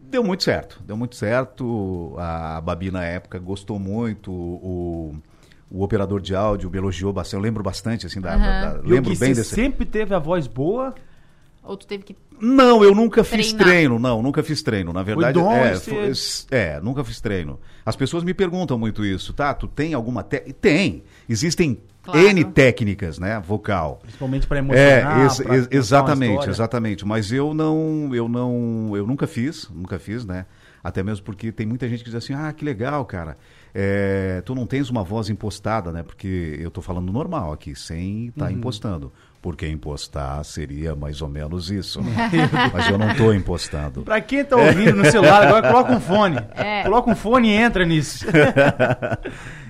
deu 0.00 0.22
muito 0.22 0.44
certo, 0.44 0.80
deu 0.86 0.96
muito 0.96 1.16
certo, 1.16 2.14
a 2.16 2.60
Babi 2.60 2.92
na 2.92 3.04
época 3.04 3.40
gostou 3.40 3.76
muito, 3.80 4.30
o, 4.30 5.16
o 5.70 5.82
operador 5.82 6.20
de 6.20 6.34
áudio 6.34 6.70
me 6.70 6.78
elogiou 6.78 7.12
bastante, 7.12 7.34
eu 7.36 7.40
lembro 7.40 7.62
bastante, 7.62 8.06
assim, 8.06 8.20
da, 8.20 8.36
da- 8.36 8.72
da- 8.74 8.80
e 8.82 8.86
o 8.86 8.90
lembro 8.90 9.10
bem 9.16 9.34
você 9.34 9.40
desse... 9.40 9.54
sempre 9.54 9.84
teve 9.86 10.14
a 10.14 10.18
voz 10.18 10.46
boa. 10.46 10.94
Ou 11.62 11.76
tu 11.76 11.86
teve 11.86 12.02
que. 12.04 12.16
Não, 12.40 12.82
eu 12.82 12.94
nunca 12.94 13.22
fiz 13.22 13.48
Treinar. 13.52 13.66
treino, 13.68 13.98
não, 13.98 14.22
nunca 14.22 14.42
fiz 14.42 14.62
treino. 14.62 14.94
Na 14.94 15.02
verdade, 15.02 15.38
dom 15.38 15.52
é, 15.52 15.76
foi- 15.76 16.12
é, 16.50 16.80
nunca 16.80 17.04
fiz 17.04 17.20
treino. 17.20 17.60
As 17.84 17.94
pessoas 17.94 18.24
me 18.24 18.32
perguntam 18.32 18.78
muito 18.78 19.04
isso, 19.04 19.34
tá? 19.34 19.52
Tu 19.52 19.68
tem 19.68 19.92
alguma 19.92 20.22
técnica? 20.22 20.58
Tem. 20.60 21.02
Existem 21.28 21.78
Claro. 22.02 22.18
N 22.18 22.44
técnicas, 22.44 23.18
né? 23.18 23.38
Vocal. 23.46 23.98
Principalmente 24.00 24.46
pra 24.46 24.56
É, 24.56 24.60
emocionar. 24.60 25.20
ex- 25.22 25.36
pra 25.42 25.54
ex- 25.54 25.66
uma 25.66 25.76
exatamente, 25.76 26.48
exatamente. 26.48 27.04
Mas 27.06 27.30
eu 27.30 27.52
não, 27.52 28.08
eu 28.14 28.26
não, 28.26 28.92
eu 28.96 29.06
nunca 29.06 29.26
fiz, 29.26 29.68
nunca 29.68 29.98
fiz, 29.98 30.24
né? 30.24 30.46
Até 30.82 31.02
mesmo 31.02 31.26
porque 31.26 31.52
tem 31.52 31.66
muita 31.66 31.86
gente 31.90 31.98
que 32.02 32.06
diz 32.06 32.14
assim, 32.14 32.32
ah, 32.32 32.50
que 32.54 32.64
legal, 32.64 33.04
cara. 33.04 33.36
É, 33.74 34.42
tu 34.44 34.54
não 34.54 34.66
tens 34.66 34.90
uma 34.90 35.02
voz 35.04 35.28
impostada, 35.28 35.92
né? 35.92 36.02
Porque 36.02 36.58
eu 36.60 36.70
tô 36.70 36.82
falando 36.82 37.12
normal 37.12 37.52
aqui, 37.52 37.74
sem 37.74 38.26
estar 38.28 38.46
Uhum. 38.46 38.50
impostando. 38.58 39.12
Porque 39.42 39.66
impostar 39.66 40.44
seria 40.44 40.94
mais 40.94 41.22
ou 41.22 41.28
menos 41.28 41.70
isso. 41.70 42.00
né? 42.02 42.10
Mas 42.74 42.88
eu 42.90 42.98
não 42.98 43.14
tô 43.14 43.32
impostando. 43.32 44.02
Pra 44.02 44.20
quem 44.20 44.44
tá 44.44 44.56
ouvindo 44.56 44.94
no 44.96 45.04
celular, 45.10 45.46
agora 45.46 45.68
coloca 45.68 45.92
um 45.94 46.00
fone. 46.00 46.36
É. 46.54 46.82
Coloca 46.82 47.10
um 47.10 47.16
fone 47.16 47.48
e 47.48 47.52
entra 47.52 47.84
nisso. 47.86 48.26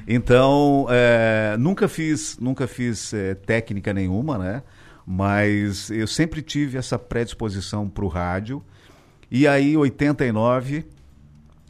Então, 0.09 0.87
é, 0.91 1.57
nunca 1.59 1.87
fiz, 1.89 2.37
nunca 2.41 2.67
fiz 2.67 3.13
é, 3.15 3.35
técnica 3.35 3.93
nenhuma, 3.93 4.39
né? 4.39 4.63
Mas 5.07 5.91
eu 5.91 6.07
sempre 6.07 6.43
tive 6.43 6.79
essa 6.79 6.99
predisposição 6.99 7.89
para 7.89 8.05
o 8.05 8.09
rádio. 8.09 8.63
E 9.31 9.47
aí, 9.47 9.77
89, 9.77 10.85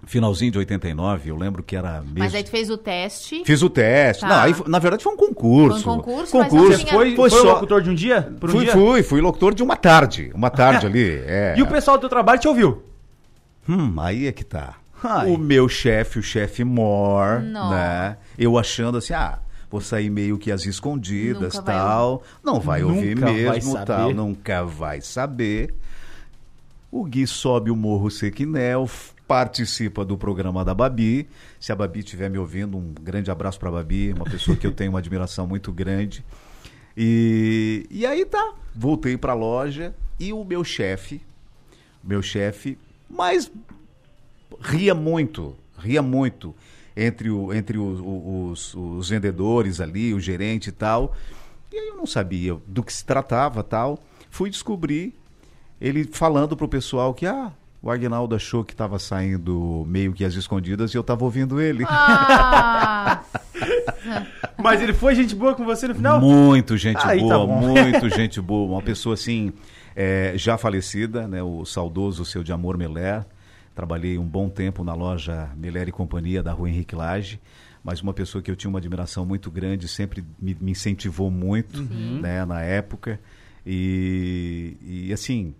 finalzinho 0.07 0.50
de 0.52 0.59
89, 0.59 1.30
eu 1.30 1.37
lembro 1.37 1.62
que 1.62 1.76
era 1.76 2.00
mês... 2.02 2.14
Mas 2.16 2.35
aí 2.35 2.42
tu 2.42 2.50
fez 2.50 2.71
o 2.71 2.76
teste. 2.76 3.42
Fiz 3.45 3.62
o 3.62 3.69
teste. 3.71 4.23
Tá. 4.23 4.28
Não, 4.28 4.37
aí, 4.42 4.54
na 4.66 4.78
verdade 4.78 5.02
foi 5.02 5.12
um 5.12 5.16
concurso. 5.16 5.83
Foi 5.83 5.92
um 5.92 5.97
concurso, 5.99 6.33
concurso. 6.33 6.78
tinha- 6.80 6.92
foi, 6.92 7.14
Foi 7.16 7.30
foi 7.30 7.40
só- 7.40 7.52
locutor 7.54 7.83
de 7.83 7.90
um 7.90 7.95
dia? 7.95 8.23
Por 8.40 8.49
um 8.50 8.52
fui, 8.52 8.64
dia? 8.64 8.73
fui, 8.73 9.02
fui 9.02 9.21
locutor 9.21 9.54
de 9.54 9.62
uma 9.62 9.76
tarde. 9.76 10.30
Uma 10.35 10.50
tarde 10.50 10.87
ali. 10.87 11.23
É. 11.26 11.54
E 11.57 11.62
o 11.62 11.66
pessoal 11.66 11.97
do 11.97 12.00
teu 12.00 12.09
trabalho 12.09 12.40
te 12.40 12.49
ouviu? 12.49 12.83
Hum, 13.69 13.95
aí 14.00 14.26
é 14.26 14.33
que 14.33 14.42
tá. 14.45 14.76
Ai. 15.02 15.30
O 15.30 15.38
meu 15.38 15.69
chefe, 15.69 16.19
o 16.19 16.23
chefe 16.23 16.62
Mor, 16.64 17.40
Não. 17.40 17.71
né? 17.71 18.16
Eu 18.38 18.59
achando 18.59 18.99
assim, 18.99 19.12
ah, 19.14 19.38
vou 19.71 19.80
sair 19.80 20.11
meio 20.11 20.37
que 20.38 20.50
às 20.52 20.66
escondidas, 20.66 21.54
Nunca 21.54 21.62
vai 21.62 21.75
tal. 21.76 22.23
Não 22.45 22.61
vai 22.61 22.83
ouvir 22.83 23.14
Nunca 23.14 23.26
vai 23.26 23.35
mesmo, 23.35 23.73
saber. 23.73 23.87
tal. 23.87 24.14
Nunca 24.14 24.64
vai 24.64 25.00
saber. 25.00 25.75
O 26.90 27.04
Gui 27.04 27.26
sobe 27.26 27.71
o 27.71 27.76
Morro 27.76 28.11
Sequinel, 28.11 28.88
participa 29.35 30.05
do 30.05 30.19
programa 30.19 30.65
da 30.65 30.75
Babi. 30.75 31.29
Se 31.61 31.71
a 31.71 31.77
Babi 31.77 32.01
estiver 32.01 32.29
me 32.29 32.37
ouvindo, 32.37 32.77
um 32.77 32.93
grande 33.01 33.31
abraço 33.31 33.61
pra 33.61 33.71
Babi, 33.71 34.13
uma 34.13 34.25
pessoa 34.25 34.57
que 34.57 34.67
eu 34.67 34.73
tenho 34.73 34.91
uma 34.91 34.99
admiração 34.99 35.47
muito 35.47 35.73
grande. 35.73 36.25
E, 36.97 37.87
e 37.89 38.05
aí 38.05 38.25
tá, 38.25 38.55
voltei 38.75 39.17
pra 39.17 39.33
loja 39.33 39.95
e 40.19 40.33
o 40.33 40.43
meu 40.45 40.65
chefe, 40.65 41.21
meu 42.03 42.21
chefe, 42.21 42.77
mas 43.09 43.49
ria 44.61 44.97
muito, 44.97 45.55
ria 45.79 46.03
muito 46.03 46.53
entre, 46.97 47.31
o, 47.31 47.55
entre 47.55 47.79
o- 47.79 48.03
o- 48.03 48.51
os, 48.51 48.75
os 48.75 49.11
vendedores 49.11 49.81
ali, 49.81 50.13
o 50.13 50.19
gerente 50.19 50.71
e 50.71 50.73
tal. 50.73 51.15
E 51.73 51.77
aí 51.79 51.87
eu 51.87 51.97
não 51.97 52.05
sabia 52.05 52.59
do 52.67 52.83
que 52.83 52.93
se 52.93 53.05
tratava 53.05 53.63
tal. 53.63 54.03
Fui 54.29 54.51
descobrir 54.51 55.15
ele 55.81 56.03
falando 56.03 56.57
pro 56.57 56.67
pessoal 56.67 57.15
que, 57.15 57.27
ah, 57.27 57.53
o 57.83 57.91
Agnaldo 57.91 58.35
achou 58.35 58.65
que 58.65 58.73
estava 58.73 58.99
saindo 58.99 59.85
meio 59.89 60.13
que 60.13 60.25
às 60.25 60.35
escondidas 60.35 60.93
e 60.93 60.97
eu 60.97 61.03
tava 61.03 61.25
ouvindo 61.25 61.61
ele. 61.61 61.85
Ah, 61.89 63.23
Mas 64.59 64.83
ele 64.83 64.93
foi 64.93 65.15
gente 65.15 65.35
boa 65.35 65.55
com 65.55 65.65
você 65.65 65.89
no 65.89 65.95
final? 65.95 66.21
Muito 66.21 66.77
gente 66.77 67.01
Aí 67.05 67.21
boa, 67.21 67.39
tá 67.39 67.47
muito 67.47 68.09
gente 68.15 68.41
boa. 68.41 68.73
Uma 68.75 68.83
pessoa 68.83 69.15
assim, 69.15 69.53
é, 69.97 70.33
já 70.37 70.59
falecida, 70.59 71.27
né? 71.27 71.43
O 71.43 71.65
saudoso 71.65 72.25
seu 72.25 72.43
de 72.43 72.53
amor 72.53 72.77
Meler. 72.77 73.25
Trabalhei 73.75 74.19
um 74.19 74.27
bom 74.27 74.49
tempo 74.49 74.85
na 74.85 74.93
loja 74.93 75.49
Meler 75.57 75.89
e 75.89 75.93
Companhia 75.93 76.43
da 76.43 76.53
Rua 76.53 76.69
Henrique 76.69 76.95
Lage. 76.95 77.41
Mas 77.83 78.03
uma 78.03 78.13
pessoa 78.13 78.43
que 78.43 78.51
eu 78.51 78.57
tinha 78.57 78.69
uma 78.69 78.79
admiração 78.79 79.25
muito 79.25 79.51
grande, 79.51 79.89
sempre 79.89 80.23
me, 80.39 80.55
me 80.61 80.73
incentivou 80.73 81.31
muito, 81.31 81.81
né? 82.21 82.45
Na 82.45 82.61
época. 82.61 83.19
E, 83.65 84.77
e 84.83 85.13
assim, 85.13 85.55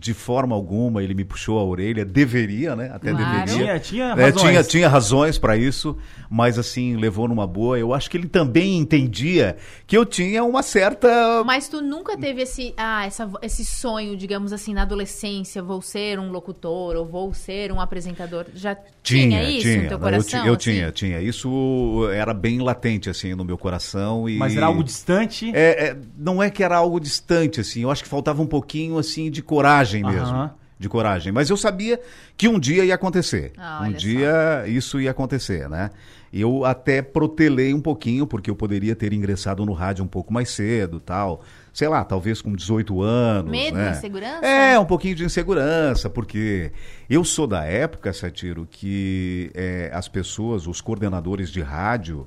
de 0.00 0.14
forma 0.14 0.54
alguma 0.54 1.02
ele 1.02 1.14
me 1.14 1.24
puxou 1.24 1.58
a 1.58 1.64
orelha. 1.64 2.04
Deveria, 2.04 2.76
né? 2.76 2.90
Até 2.92 3.10
Claro. 3.10 3.46
deveria. 3.46 3.54
Tinha, 3.56 3.80
tinha 3.80 4.04
É, 4.04 4.30
razões. 4.30 4.42
tinha, 4.42 4.64
tinha 4.64 4.88
razões 4.88 5.38
para 5.38 5.56
isso, 5.56 5.96
mas 6.30 6.58
assim, 6.58 6.96
levou 6.96 7.26
numa 7.26 7.46
boa. 7.46 7.78
Eu 7.78 7.92
acho 7.94 8.10
que 8.10 8.16
ele 8.16 8.28
também 8.28 8.76
entendia 8.78 9.56
que 9.86 9.96
eu 9.96 10.04
tinha 10.04 10.44
uma 10.44 10.62
certa. 10.62 11.42
mas 11.44 11.68
tu 11.68 11.80
nunca 11.80 12.16
teve 12.16 12.42
esse, 12.42 12.74
ah, 12.76 13.06
essa, 13.06 13.28
esse 13.42 13.64
sonho, 13.64 14.16
digamos 14.16 14.52
assim, 14.52 14.74
na 14.74 14.82
adolescência, 14.82 15.62
vou 15.62 15.80
ser 15.82 16.18
um 16.18 16.30
locutor 16.30 16.96
ou 16.96 17.06
vou 17.06 17.32
ser 17.34 17.72
um 17.72 17.80
apresentador? 17.80 18.46
Já 18.54 18.76
tinha, 19.02 19.42
isso 19.50 19.68
no 19.82 19.88
teu 19.88 19.98
coração? 19.98 20.40
Eu, 20.40 20.46
eu 20.48 20.52
assim? 20.54 20.70
tinha, 20.72 20.92
tinha. 20.92 21.20
Isso 21.20 22.08
era 22.12 22.34
bem 22.34 22.60
latente, 22.60 23.08
assim, 23.08 23.34
no 23.34 23.44
meu 23.44 23.56
coração. 23.58 24.28
E... 24.28 24.36
Mas 24.36 24.56
era 24.56 24.66
algo 24.66 24.84
distante. 24.84 25.50
É, 25.54 25.88
é, 25.88 25.96
não 26.16 26.42
é 26.42 26.50
que 26.50 26.62
era 26.62 26.76
algo 26.76 27.00
distante, 27.00 27.60
assim. 27.60 27.82
Eu 27.82 27.90
acho 27.90 28.02
que 28.02 28.08
faltava 28.08 28.42
um 28.42 28.46
pouquinho, 28.46 28.98
assim, 28.98 29.30
de 29.30 29.42
coragem 29.42 29.77
mesmo. 30.02 30.20
Aham. 30.20 30.50
De 30.78 30.88
coragem. 30.88 31.32
Mas 31.32 31.50
eu 31.50 31.56
sabia 31.56 32.00
que 32.36 32.46
um 32.46 32.56
dia 32.56 32.84
ia 32.84 32.94
acontecer. 32.94 33.52
Ah, 33.58 33.80
um 33.82 33.86
olha 33.86 33.92
só. 33.94 33.98
dia 33.98 34.64
isso 34.68 35.00
ia 35.00 35.10
acontecer, 35.10 35.68
né? 35.68 35.90
Eu 36.32 36.64
até 36.64 37.00
protelei 37.02 37.72
um 37.72 37.80
pouquinho, 37.80 38.26
porque 38.26 38.50
eu 38.50 38.54
poderia 38.54 38.94
ter 38.94 39.12
ingressado 39.12 39.64
no 39.64 39.72
rádio 39.72 40.04
um 40.04 40.08
pouco 40.08 40.32
mais 40.32 40.50
cedo 40.50 41.00
tal. 41.00 41.42
Sei 41.72 41.88
lá, 41.88 42.04
talvez 42.04 42.42
com 42.42 42.54
18 42.54 43.00
anos. 43.02 43.50
Medo, 43.50 43.76
né? 43.76 43.90
insegurança? 43.90 44.46
É, 44.46 44.78
um 44.78 44.84
pouquinho 44.84 45.14
de 45.14 45.24
insegurança, 45.24 46.10
porque 46.10 46.70
eu 47.08 47.24
sou 47.24 47.46
da 47.46 47.64
época, 47.64 48.12
Satiro, 48.12 48.66
que 48.70 49.50
é, 49.54 49.90
as 49.92 50.06
pessoas, 50.08 50.66
os 50.66 50.80
coordenadores 50.80 51.50
de 51.50 51.60
rádio, 51.60 52.26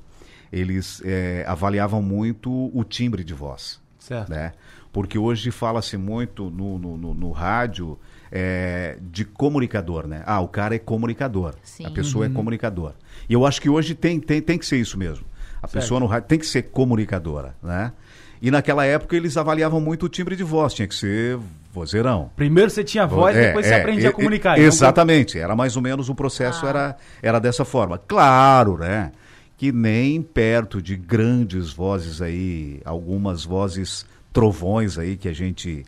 eles 0.52 1.00
é, 1.04 1.44
avaliavam 1.46 2.02
muito 2.02 2.70
o 2.74 2.84
timbre 2.84 3.22
de 3.22 3.34
voz. 3.34 3.80
Certo. 3.98 4.30
Né? 4.30 4.52
Porque 4.92 5.18
hoje 5.18 5.50
fala-se 5.50 5.96
muito 5.96 6.50
no, 6.50 6.78
no, 6.78 6.96
no- 6.98 7.14
no 7.14 7.30
rádio 7.30 7.98
é, 8.30 8.98
de 9.00 9.24
comunicador, 9.24 10.06
né? 10.06 10.22
Ah, 10.26 10.40
o 10.40 10.48
cara 10.48 10.74
é 10.74 10.78
comunicador. 10.78 11.54
Sim. 11.62 11.86
A 11.86 11.90
pessoa 11.90 12.26
é 12.26 12.28
comunicador. 12.28 12.92
E 13.28 13.32
eu 13.32 13.46
acho 13.46 13.60
que 13.60 13.70
hoje 13.70 13.94
tem, 13.94 14.20
tem, 14.20 14.40
tem 14.42 14.58
que 14.58 14.66
ser 14.66 14.76
isso 14.78 14.98
mesmo. 14.98 15.24
A 15.62 15.68
pessoa 15.68 15.98
no 16.00 16.06
rádio 16.06 16.28
tem 16.28 16.38
que 16.38 16.46
ser 16.46 16.62
comunicadora, 16.64 17.54
né? 17.62 17.92
E 18.40 18.50
naquela 18.50 18.84
época 18.84 19.16
eles 19.16 19.36
avaliavam 19.36 19.80
muito 19.80 20.06
o 20.06 20.08
timbre 20.08 20.34
de 20.34 20.42
voz, 20.42 20.74
tinha 20.74 20.88
que 20.88 20.94
ser 20.94 21.38
vozeirão. 21.72 22.30
Primeiro 22.34 22.68
você 22.70 22.82
tinha 22.82 23.06
voz, 23.06 23.36
É, 23.36 23.46
depois 23.46 23.64
você 23.66 23.74
é, 23.74 23.80
aprendia 23.80 24.04
e- 24.04 24.08
a 24.08 24.12
comunicar. 24.12 24.54
Então, 24.58 24.66
Exatamente, 24.66 25.38
era 25.38 25.54
mais 25.54 25.76
ou 25.76 25.82
menos 25.82 26.08
o 26.08 26.14
processo 26.14 26.66
era, 26.66 26.96
era 27.22 27.38
dessa 27.38 27.64
forma. 27.64 27.96
Claro, 27.98 28.76
né? 28.78 29.12
Que 29.56 29.70
nem 29.70 30.20
perto 30.20 30.82
de 30.82 30.96
grandes 30.96 31.72
vozes 31.72 32.20
aí, 32.20 32.80
algumas 32.84 33.44
vozes 33.44 34.04
trovões 34.32 34.98
aí 34.98 35.16
que 35.16 35.28
a 35.28 35.32
gente. 35.32 35.84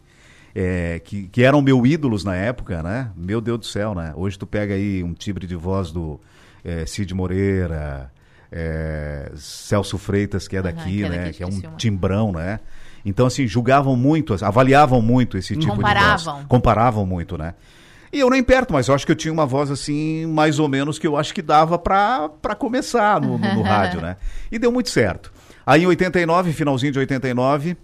é, 0.55 1.01
que, 1.01 1.29
que 1.29 1.43
eram 1.43 1.61
meu 1.61 1.87
ídolos 1.87 2.25
na 2.25 2.37
época, 2.37 2.83
né? 2.83 3.11
Meu 3.17 3.41
Deus 3.41 3.59
do 3.59 3.67
céu, 3.67 3.95
né? 3.95 4.13
Hoje 4.17 4.39
tu 4.39 4.47
pega 4.47 4.75
aí 4.75 5.03
um 5.03 5.13
timbre 5.15 5.47
de 5.47 5.57
voz 5.57 5.91
do 5.91 6.21
é, 6.65 6.87
Cid 6.87 7.13
Moreira, 7.15 8.11
é, 8.53 9.33
Celso 9.35 9.99
Freitas, 9.99 10.47
que 10.47 10.57
é 10.57 10.63
daqui, 10.63 10.99
que 10.99 11.05
é 11.05 11.09
né? 11.09 11.25
de 11.25 11.33
que 11.33 11.43
é 11.43 11.47
um 11.47 11.61
timbrão, 11.77 12.33
né? 12.33 12.61
Então, 13.05 13.27
assim, 13.27 13.47
julgavam 13.47 13.97
muito, 13.97 14.35
avaliavam 14.43 15.03
muito 15.03 15.37
esse 15.37 15.55
tipo 15.55 15.73
de 15.73 15.83
Comparavam. 15.83 16.35
voz. 16.37 16.47
Comparavam 16.47 17.05
muito, 17.05 17.37
né? 17.37 17.55
E 18.11 18.21
eu 18.21 18.31
nem 18.31 18.43
perto, 18.43 18.73
mas 18.73 18.87
eu 18.87 18.95
acho 18.95 19.05
que 19.05 19.11
eu 19.11 19.17
tinha 19.17 19.33
uma 19.33 19.45
voz 19.45 19.71
assim, 19.71 20.25
mais 20.27 20.61
ou 20.61 20.69
menos, 20.69 21.01
que 21.01 21.07
eu 21.07 21.17
acho 21.17 21.35
que 21.35 21.43
dava 21.43 21.77
pra, 21.77 22.29
pra 22.41 22.55
começar 22.55 23.21
no, 23.21 23.37
no, 23.37 23.55
no 23.57 23.63
rádio, 23.63 24.01
né? 24.01 24.17
E 24.51 24.59
deu 24.59 24.71
muito 24.71 24.89
certo. 24.89 25.33
Aí 25.67 25.83
em 25.83 25.87
89, 25.87 26.53
finalzinho 26.53 26.93
de 26.93 26.99
89, 27.01 27.77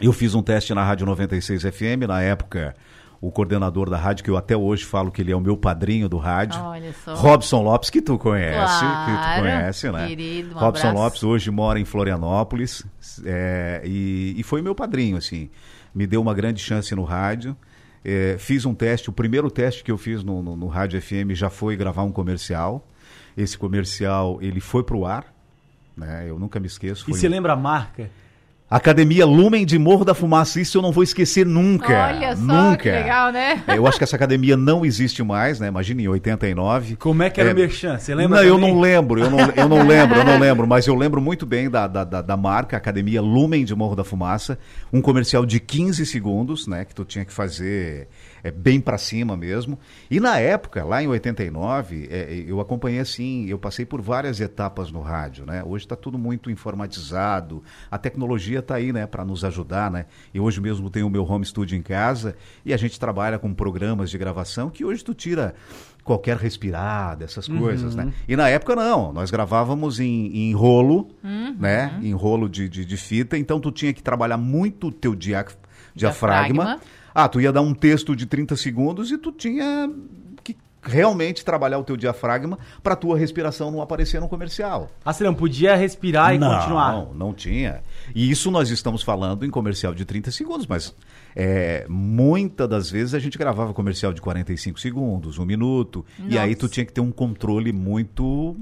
eu 0.00 0.12
fiz 0.12 0.34
um 0.34 0.42
teste 0.42 0.72
na 0.74 0.84
Rádio 0.84 1.06
96 1.06 1.62
FM, 1.62 2.06
na 2.08 2.20
época 2.22 2.74
o 3.20 3.30
coordenador 3.30 3.88
da 3.88 3.96
rádio, 3.96 4.22
que 4.22 4.28
eu 4.28 4.36
até 4.36 4.54
hoje 4.54 4.84
falo 4.84 5.10
que 5.10 5.22
ele 5.22 5.32
é 5.32 5.36
o 5.36 5.40
meu 5.40 5.56
padrinho 5.56 6.10
do 6.10 6.18
rádio. 6.18 6.60
Olha 6.62 6.92
só. 6.92 7.14
Robson 7.14 7.62
Lopes, 7.62 7.88
que 7.88 8.02
tu 8.02 8.18
conhece, 8.18 8.80
que 8.80 8.84
tu 8.84 9.16
Claro, 9.16 9.40
conhece, 9.42 9.90
né? 9.90 10.06
querido, 10.08 10.54
um 10.54 10.58
Robson 10.58 10.88
abraço. 10.88 11.02
Lopes 11.04 11.22
hoje 11.24 11.50
mora 11.50 11.80
em 11.80 11.86
Florianópolis 11.86 12.84
é, 13.24 13.80
e, 13.82 14.34
e 14.36 14.42
foi 14.42 14.60
meu 14.60 14.74
padrinho, 14.74 15.16
assim. 15.16 15.48
Me 15.94 16.06
deu 16.06 16.20
uma 16.20 16.34
grande 16.34 16.60
chance 16.60 16.94
no 16.94 17.02
rádio. 17.02 17.56
É, 18.04 18.36
fiz 18.38 18.66
um 18.66 18.74
teste, 18.74 19.08
o 19.08 19.12
primeiro 19.12 19.50
teste 19.50 19.82
que 19.82 19.90
eu 19.90 19.96
fiz 19.96 20.22
no, 20.22 20.42
no, 20.42 20.54
no 20.54 20.66
Rádio 20.66 21.00
FM 21.00 21.30
já 21.32 21.48
foi 21.48 21.76
gravar 21.76 22.02
um 22.02 22.12
comercial. 22.12 22.86
Esse 23.34 23.56
comercial, 23.56 24.38
ele 24.42 24.60
foi 24.60 24.82
pro 24.82 25.06
ar, 25.06 25.24
né? 25.96 26.26
Eu 26.28 26.38
nunca 26.38 26.60
me 26.60 26.66
esqueço. 26.66 27.06
E 27.10 27.14
você 27.14 27.26
um- 27.26 27.30
lembra 27.30 27.54
a 27.54 27.56
marca? 27.56 28.10
Academia 28.68 29.26
Lumen 29.26 29.64
de 29.66 29.78
Morro 29.78 30.04
da 30.04 30.14
Fumaça, 30.14 30.60
isso 30.60 30.78
eu 30.78 30.82
não 30.82 30.90
vou 30.90 31.04
esquecer 31.04 31.44
nunca. 31.44 32.08
Olha 32.08 32.34
só, 32.34 32.42
nunca. 32.42 32.76
que 32.78 32.90
legal, 32.90 33.30
né? 33.30 33.62
É, 33.68 33.76
Eu 33.76 33.86
acho 33.86 33.98
que 33.98 34.04
essa 34.04 34.16
academia 34.16 34.56
não 34.56 34.84
existe 34.84 35.22
mais, 35.22 35.60
né? 35.60 35.68
Imagina, 35.68 36.00
em 36.02 36.08
89. 36.08 36.96
Como 36.96 37.22
é 37.22 37.30
que 37.30 37.40
era 37.40 37.50
É, 37.50 37.52
o 37.52 37.56
Merchan? 37.56 37.98
Você 37.98 38.14
lembra 38.14 38.38
não, 38.40 38.44
eu 38.44 38.58
não 38.58 38.80
lembro, 38.80 39.20
eu 39.20 39.30
não, 39.30 39.38
eu 39.38 39.68
não 39.68 39.86
lembro, 39.86 40.18
eu 40.18 40.24
não 40.24 40.38
lembro, 40.40 40.66
mas 40.66 40.86
eu 40.86 40.94
lembro 40.94 41.20
muito 41.20 41.44
bem 41.44 41.68
da, 41.70 41.86
da, 41.86 42.04
da, 42.04 42.22
da 42.22 42.36
marca 42.36 42.76
Academia 42.76 43.20
Lumen 43.20 43.64
de 43.64 43.74
Morro 43.74 43.94
da 43.94 44.02
Fumaça, 44.02 44.58
um 44.92 45.00
comercial 45.00 45.44
de 45.44 45.60
15 45.60 46.04
segundos, 46.06 46.66
né, 46.66 46.84
que 46.84 46.94
tu 46.94 47.04
tinha 47.04 47.24
que 47.24 47.32
fazer 47.32 48.08
é, 48.44 48.50
bem 48.50 48.78
pra 48.78 48.98
cima 48.98 49.36
mesmo. 49.36 49.78
E 50.10 50.20
na 50.20 50.38
época, 50.38 50.84
lá 50.84 51.02
em 51.02 51.08
89, 51.08 52.08
é, 52.10 52.44
eu 52.46 52.60
acompanhei 52.60 53.00
assim, 53.00 53.46
eu 53.46 53.58
passei 53.58 53.86
por 53.86 54.02
várias 54.02 54.38
etapas 54.38 54.92
no 54.92 55.00
rádio, 55.00 55.46
né? 55.46 55.64
Hoje 55.64 55.86
está 55.86 55.96
tudo 55.96 56.18
muito 56.18 56.50
informatizado, 56.50 57.62
a 57.90 57.96
tecnologia 57.96 58.58
está 58.58 58.74
aí, 58.74 58.92
né, 58.92 59.06
para 59.06 59.24
nos 59.24 59.44
ajudar, 59.44 59.90
né? 59.90 60.04
Eu 60.34 60.44
hoje 60.44 60.60
mesmo 60.60 60.90
tenho 60.90 61.06
o 61.06 61.10
meu 61.10 61.24
home 61.24 61.46
studio 61.46 61.76
em 61.76 61.82
casa 61.82 62.36
e 62.66 62.74
a 62.74 62.76
gente 62.76 63.00
trabalha 63.00 63.38
com 63.38 63.54
programas 63.54 64.10
de 64.10 64.18
gravação 64.18 64.68
que 64.68 64.84
hoje 64.84 65.02
tu 65.02 65.14
tira 65.14 65.54
qualquer 66.04 66.36
respirada, 66.36 67.24
essas 67.24 67.48
coisas, 67.48 67.94
né? 67.94 68.12
E 68.28 68.36
na 68.36 68.50
época 68.50 68.76
não, 68.76 69.10
nós 69.10 69.30
gravávamos 69.30 69.98
em, 69.98 70.36
em 70.36 70.52
rolo, 70.52 71.08
né? 71.58 71.98
Em 72.02 72.12
rolo 72.12 72.46
de, 72.46 72.68
de, 72.68 72.84
de 72.84 72.96
fita, 72.98 73.38
então 73.38 73.58
tu 73.58 73.72
tinha 73.72 73.94
que 73.94 74.02
trabalhar 74.02 74.36
muito 74.36 74.88
o 74.88 74.92
teu 74.92 75.14
dia, 75.14 75.46
diafragma. 75.94 76.64
Diafragma. 76.64 76.80
Ah, 77.14 77.28
tu 77.28 77.40
ia 77.40 77.52
dar 77.52 77.60
um 77.62 77.72
texto 77.72 78.16
de 78.16 78.26
30 78.26 78.56
segundos 78.56 79.10
e 79.12 79.18
tu 79.18 79.30
tinha 79.30 79.88
que 80.42 80.56
realmente 80.82 81.44
trabalhar 81.44 81.78
o 81.78 81.84
teu 81.84 81.96
diafragma 81.96 82.58
para 82.82 82.96
tua 82.96 83.16
respiração 83.16 83.70
não 83.70 83.80
aparecer 83.80 84.20
no 84.20 84.28
comercial. 84.28 84.90
Ah, 85.04 85.12
você 85.12 85.24
não 85.24 85.34
podia 85.34 85.74
respirar 85.76 86.34
e 86.34 86.38
não, 86.38 86.52
continuar. 86.54 86.92
Não, 86.92 87.14
não 87.14 87.32
tinha. 87.32 87.82
E 88.14 88.30
isso 88.30 88.50
nós 88.50 88.68
estamos 88.70 89.02
falando 89.02 89.46
em 89.46 89.50
comercial 89.50 89.94
de 89.94 90.04
30 90.04 90.30
segundos, 90.32 90.66
mas 90.66 90.94
é, 91.36 91.86
muitas 91.88 92.68
das 92.68 92.90
vezes 92.90 93.14
a 93.14 93.18
gente 93.18 93.38
gravava 93.38 93.72
comercial 93.72 94.12
de 94.12 94.20
45 94.20 94.78
segundos, 94.80 95.38
um 95.38 95.44
minuto, 95.44 96.04
e 96.28 96.36
aí 96.36 96.54
tu 96.54 96.62
Nossa. 96.62 96.74
tinha 96.74 96.84
que 96.86 96.92
ter 96.92 97.00
um 97.00 97.12
controle 97.12 97.72
muito. 97.72 98.56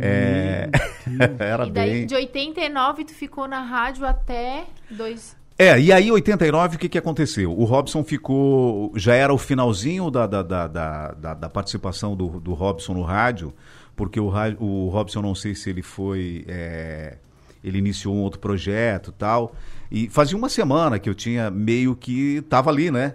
é, 0.00 0.70
era 1.38 1.66
E 1.66 1.70
daí, 1.70 1.90
bem. 1.90 2.06
de 2.06 2.14
89, 2.14 3.04
tu 3.04 3.12
ficou 3.12 3.46
na 3.48 3.60
rádio 3.60 4.06
até 4.06 4.64
dois... 4.90 5.36
É, 5.62 5.78
e 5.80 5.92
aí, 5.92 6.08
em 6.08 6.10
89, 6.10 6.74
o 6.74 6.78
que, 6.78 6.88
que 6.88 6.98
aconteceu? 6.98 7.56
O 7.56 7.64
Robson 7.64 8.02
ficou. 8.02 8.92
Já 8.96 9.14
era 9.14 9.32
o 9.32 9.38
finalzinho 9.38 10.10
da, 10.10 10.26
da, 10.26 10.42
da, 10.42 10.66
da, 10.66 11.08
da- 11.12 11.34
da 11.34 11.48
participação 11.48 12.16
do, 12.16 12.40
do 12.40 12.52
Robson 12.52 12.94
no 12.94 13.02
rádio, 13.02 13.54
porque 13.94 14.18
o, 14.18 14.32
o 14.58 14.88
Robson, 14.88 15.22
não 15.22 15.34
sei 15.36 15.54
se 15.54 15.70
ele 15.70 15.80
foi. 15.82 16.44
é, 16.48 17.16
ele 17.62 17.78
iniciou 17.78 18.12
um 18.12 18.22
outro 18.22 18.40
projeto 18.40 19.10
e 19.10 19.12
tal. 19.12 19.54
E 19.88 20.08
fazia 20.08 20.36
uma 20.36 20.48
semana 20.48 20.98
que 20.98 21.08
eu 21.08 21.14
tinha 21.14 21.48
meio 21.48 21.94
que. 21.94 22.42
Tava 22.48 22.68
ali, 22.70 22.90
né? 22.90 23.14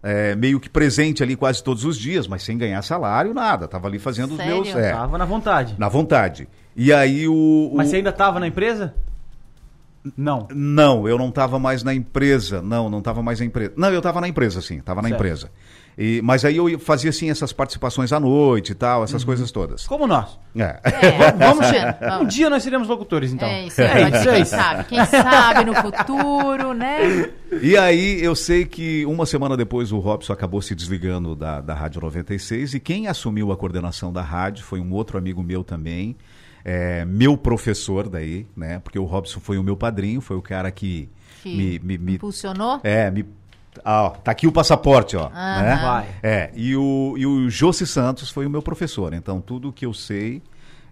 É, 0.00 0.36
meio 0.36 0.60
que 0.60 0.68
presente 0.70 1.22
ali 1.24 1.34
quase 1.34 1.64
todos 1.64 1.84
os 1.84 1.98
dias, 1.98 2.28
mas 2.28 2.42
sem 2.44 2.56
ganhar 2.56 2.82
salário, 2.82 3.34
nada. 3.34 3.66
Tava 3.66 3.88
ali 3.88 3.98
fazendo 3.98 4.36
Sério? 4.36 4.60
os 4.60 4.68
meus. 4.68 4.78
É, 4.78 4.92
Tava 4.92 5.18
na 5.18 5.24
vontade. 5.24 5.74
na 5.76 5.88
vontade. 5.88 6.46
E 6.76 6.92
aí 6.92 7.26
o. 7.26 7.72
Mas 7.74 7.88
o- 7.88 7.90
você 7.90 7.96
ainda 7.96 8.12
tava 8.12 8.38
na 8.38 8.46
empresa? 8.46 8.94
Não. 10.16 10.48
Não, 10.54 11.08
eu 11.08 11.16
não 11.16 11.28
estava 11.30 11.58
mais 11.58 11.82
na 11.82 11.94
empresa. 11.94 12.60
Não, 12.60 12.90
não 12.90 12.98
estava 12.98 13.22
mais 13.22 13.40
na 13.40 13.46
empresa. 13.46 13.72
Não, 13.76 13.88
eu 13.90 13.98
estava 13.98 14.20
na 14.20 14.28
empresa, 14.28 14.60
sim, 14.60 14.78
estava 14.78 15.00
na 15.00 15.08
Certo. 15.08 15.20
empresa. 15.20 15.50
E, 15.96 16.20
mas 16.24 16.44
aí 16.44 16.56
eu 16.56 16.76
fazia 16.78 17.08
assim 17.10 17.30
essas 17.30 17.52
participações 17.52 18.12
à 18.12 18.18
noite 18.18 18.72
e 18.72 18.74
tal, 18.74 18.98
Uhum. 18.98 19.04
essas 19.04 19.22
coisas 19.22 19.50
todas. 19.52 19.86
Como 19.86 20.06
nós. 20.08 20.38
É. 20.56 20.80
É, 20.82 21.32
Vamos 21.38 21.66
ser. 21.66 21.96
Um 22.20 22.26
dia 22.26 22.50
nós 22.50 22.64
seremos 22.64 22.88
locutores, 22.88 23.32
então. 23.32 23.48
É 23.48 23.66
isso 23.66 23.80
aí, 23.80 24.10
pode 24.10 24.18
ser, 24.24 24.34
quem 24.34 24.44
sabe? 24.44 24.84
Quem 24.84 25.04
sabe 25.06 25.64
no 25.64 25.74
futuro, 25.76 26.74
né? 26.74 27.30
E 27.62 27.76
aí 27.76 28.22
eu 28.22 28.34
sei 28.34 28.64
que 28.64 29.06
uma 29.06 29.24
semana 29.24 29.56
depois 29.56 29.92
o 29.92 29.98
Robson 30.00 30.32
acabou 30.32 30.60
se 30.60 30.74
desligando 30.74 31.34
da, 31.36 31.60
da 31.60 31.74
Rádio 31.74 32.00
96 32.00 32.74
e 32.74 32.80
quem 32.80 33.06
assumiu 33.06 33.52
a 33.52 33.56
coordenação 33.56 34.12
da 34.12 34.20
rádio 34.22 34.64
foi 34.64 34.80
um 34.80 34.92
outro 34.92 35.16
amigo 35.16 35.42
meu 35.44 35.62
também, 35.62 36.16
é, 36.64 37.04
meu 37.04 37.36
professor 37.36 38.08
daí, 38.08 38.46
né? 38.56 38.78
Porque 38.78 38.98
o 38.98 39.04
Robson 39.04 39.38
foi 39.38 39.58
o 39.58 39.62
meu 39.62 39.76
padrinho, 39.76 40.20
foi 40.20 40.36
o 40.36 40.42
cara 40.42 40.70
que, 40.70 41.08
Que 41.42 41.54
me, 41.54 41.78
me, 41.78 41.98
me 41.98 42.14
Impulsionou? 42.14 42.80
É, 42.82 43.10
me. 43.10 43.26
Ah, 43.84 44.04
ó, 44.04 44.10
tá 44.10 44.30
aqui 44.30 44.46
o 44.46 44.52
passaporte, 44.52 45.16
ó. 45.16 45.26
Aham. 45.26 45.62
né? 45.62 45.76
Vai. 45.82 46.08
É, 46.22 46.50
e 46.54 46.74
o, 46.74 47.14
e 47.18 47.26
o 47.26 47.50
Josi 47.50 47.86
Santos 47.86 48.30
foi 48.30 48.46
o 48.46 48.50
meu 48.50 48.62
professor. 48.62 49.12
Então, 49.12 49.40
tudo 49.40 49.72
que 49.72 49.84
eu 49.84 49.92
sei, 49.92 50.40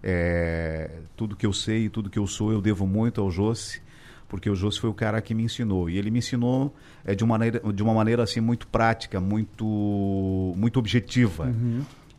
é, 0.03 0.91
tudo 1.15 1.35
que 1.35 1.45
eu 1.45 1.53
sei 1.53 1.85
e 1.85 1.89
tudo 1.89 2.09
que 2.09 2.19
eu 2.19 2.27
sou, 2.27 2.51
eu 2.51 2.61
devo 2.61 2.85
muito 2.85 3.21
ao 3.21 3.31
Josi, 3.31 3.81
porque 4.27 4.49
o 4.49 4.55
Josi 4.55 4.79
foi 4.79 4.89
o 4.89 4.93
cara 4.93 5.21
que 5.21 5.33
me 5.33 5.43
ensinou. 5.43 5.89
E 5.89 5.97
ele 5.97 6.11
me 6.11 6.19
ensinou 6.19 6.75
é, 7.05 7.15
de, 7.15 7.23
uma 7.23 7.37
maneira, 7.37 7.61
de 7.73 7.81
uma 7.81 7.93
maneira 7.93 8.21
assim, 8.21 8.41
muito 8.41 8.67
prática, 8.67 9.19
muito, 9.21 10.53
muito 10.57 10.77
objetiva. 10.77 11.45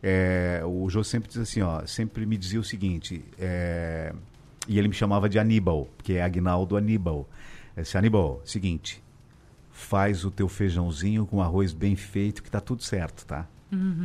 É, 0.07 0.61
o 0.63 0.87
Josi 0.87 1.09
sempre 1.09 1.29
diz 1.29 1.37
assim, 1.39 1.61
ó, 1.61 1.83
sempre 1.87 2.27
me 2.27 2.37
dizia 2.37 2.59
o 2.59 2.63
seguinte, 2.63 3.25
é, 3.39 4.13
e 4.67 4.77
ele 4.77 4.87
me 4.87 4.93
chamava 4.93 5.27
de 5.27 5.39
Aníbal, 5.39 5.87
que 6.03 6.13
é 6.13 6.21
Agnaldo 6.23 6.77
Aníbal. 6.77 7.27
Esse 7.75 7.97
Aníbal, 7.97 8.39
seguinte, 8.45 9.01
faz 9.71 10.23
o 10.23 10.29
teu 10.29 10.47
feijãozinho 10.47 11.25
com 11.25 11.41
arroz 11.41 11.73
bem 11.73 11.95
feito 11.95 12.43
que 12.43 12.51
tá 12.51 12.59
tudo 12.61 12.83
certo, 12.83 13.25
tá? 13.25 13.47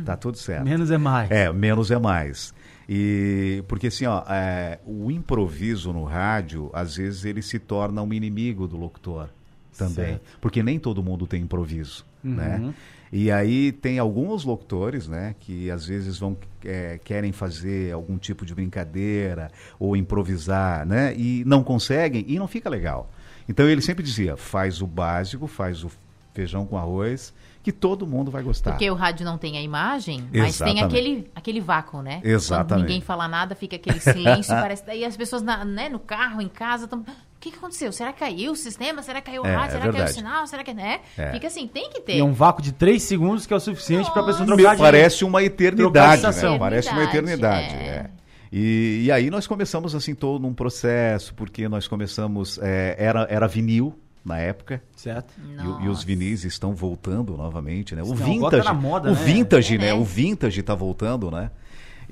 Tá 0.03 0.17
tudo 0.17 0.37
certo. 0.37 0.65
Menos 0.65 0.89
é 0.91 0.97
mais. 0.97 1.29
É, 1.31 1.53
menos 1.53 1.91
é 1.91 1.97
mais. 1.99 2.53
E 2.89 3.63
porque 3.69 3.87
assim, 3.87 4.05
ó, 4.05 4.21
é, 4.27 4.79
o 4.85 5.09
improviso 5.11 5.93
no 5.93 6.03
rádio, 6.03 6.69
às 6.73 6.97
vezes 6.97 7.23
ele 7.23 7.41
se 7.41 7.57
torna 7.57 8.01
um 8.01 8.11
inimigo 8.11 8.67
do 8.67 8.75
locutor 8.75 9.29
também, 9.77 9.93
Certo. 10.07 10.21
porque 10.41 10.61
nem 10.61 10.77
todo 10.77 11.01
mundo 11.01 11.25
tem 11.25 11.43
improviso, 11.43 12.05
Uhum. 12.21 12.31
né? 12.33 12.73
E 13.11 13.29
aí 13.29 13.71
tem 13.73 13.99
alguns 13.99 14.45
locutores, 14.45 15.07
né, 15.07 15.35
que 15.39 15.69
às 15.69 15.85
vezes 15.85 16.17
vão 16.17 16.37
é, 16.63 16.97
querem 17.03 17.31
fazer 17.33 17.91
algum 17.93 18.17
tipo 18.17 18.45
de 18.45 18.55
brincadeira 18.55 19.51
ou 19.77 19.97
improvisar, 19.97 20.85
né, 20.85 21.13
e 21.17 21.43
não 21.45 21.61
conseguem 21.63 22.23
e 22.27 22.39
não 22.39 22.47
fica 22.47 22.69
legal. 22.69 23.09
Então 23.49 23.67
ele 23.67 23.81
sempre 23.81 24.03
dizia: 24.03 24.37
faz 24.37 24.81
o 24.81 24.87
básico, 24.87 25.45
faz 25.47 25.83
o 25.83 25.91
feijão 26.33 26.65
com 26.65 26.77
arroz, 26.77 27.33
que 27.61 27.71
todo 27.73 28.07
mundo 28.07 28.31
vai 28.31 28.41
gostar. 28.41 28.71
Porque 28.71 28.89
o 28.89 28.93
rádio 28.93 29.25
não 29.25 29.37
tem 29.37 29.57
a 29.57 29.61
imagem, 29.61 30.21
mas 30.21 30.57
tem 30.57 30.77
Exatamente. 30.77 30.83
aquele, 30.85 31.31
aquele 31.35 31.59
vácuo, 31.59 32.01
né? 32.01 32.21
Exatamente. 32.23 32.69
Quando 32.69 32.81
ninguém 32.81 33.01
fala 33.01 33.27
nada, 33.27 33.53
fica 33.55 33.75
aquele 33.75 33.99
silêncio, 33.99 34.55
parece. 34.55 34.85
Daí 34.85 35.03
as 35.03 35.17
pessoas 35.17 35.41
na- 35.41 35.65
né, 35.65 35.89
no 35.89 35.99
carro, 35.99 36.41
em 36.41 36.47
casa, 36.47 36.85
estão. 36.85 37.03
O 37.41 37.43
que, 37.43 37.49
que 37.49 37.57
aconteceu? 37.57 37.91
Será 37.91 38.13
que 38.13 38.19
caiu 38.19 38.51
o 38.51 38.55
sistema? 38.55 39.01
Será 39.01 39.19
que 39.19 39.25
caiu 39.31 39.41
o 39.41 39.47
É, 39.47 39.55
rádio? 39.55 39.69
é 39.77 39.79
Será 39.79 39.91
que 39.91 39.97
caiu 39.97 40.05
o 40.11 40.13
sinal? 40.13 40.45
Será 40.45 40.63
que. 40.63 40.73
né? 40.75 40.99
É. 41.17 41.31
Fica 41.31 41.47
assim, 41.47 41.67
tem 41.67 41.89
que 41.89 41.99
ter. 42.01 42.17
E 42.17 42.19
é 42.19 42.23
um 42.23 42.33
vácuo 42.33 42.61
de 42.61 42.71
3 42.71 43.01
segundos 43.01 43.47
que 43.47 43.53
é 43.53 43.55
o 43.55 43.59
suficiente 43.59 44.11
pra 44.11 44.21
pessoa 44.21 44.45
Nossa. 44.45 44.57
trocar 44.57 44.75
de... 44.75 44.81
Parece 44.83 45.25
uma 45.25 45.41
eternidade, 45.41 46.21
né? 46.21 46.59
Parece 46.59 46.89
uma 46.91 47.03
eternidade. 47.03 47.73
É. 47.73 47.79
é. 47.87 48.09
E, 48.51 49.05
e 49.05 49.11
aí 49.11 49.31
nós 49.31 49.47
começamos 49.47 49.95
assim 49.95 50.13
todo 50.13 50.45
um 50.45 50.53
processo, 50.53 51.33
porque 51.33 51.67
nós 51.67 51.87
começamos, 51.87 52.59
é, 52.61 52.95
era, 52.99 53.25
era 53.27 53.47
vinil 53.47 53.97
na 54.23 54.37
época, 54.37 54.79
Certo. 54.95 55.33
e, 55.81 55.85
e 55.85 55.89
os 55.89 56.03
vinis 56.03 56.43
estão 56.43 56.75
voltando 56.75 57.35
novamente, 57.35 57.95
né? 57.95 58.03
O 58.03 58.09
Não, 58.09 58.15
vintage, 58.15 58.65
na 58.65 58.73
moda, 58.75 59.09
o 59.09 59.15
né? 59.15 59.19
vintage, 59.23 59.75
É, 59.75 59.77
né? 59.79 59.85
né? 59.87 59.93
O 59.95 60.03
vintage 60.03 60.61
tá 60.61 60.75
voltando, 60.75 61.31
né? 61.31 61.49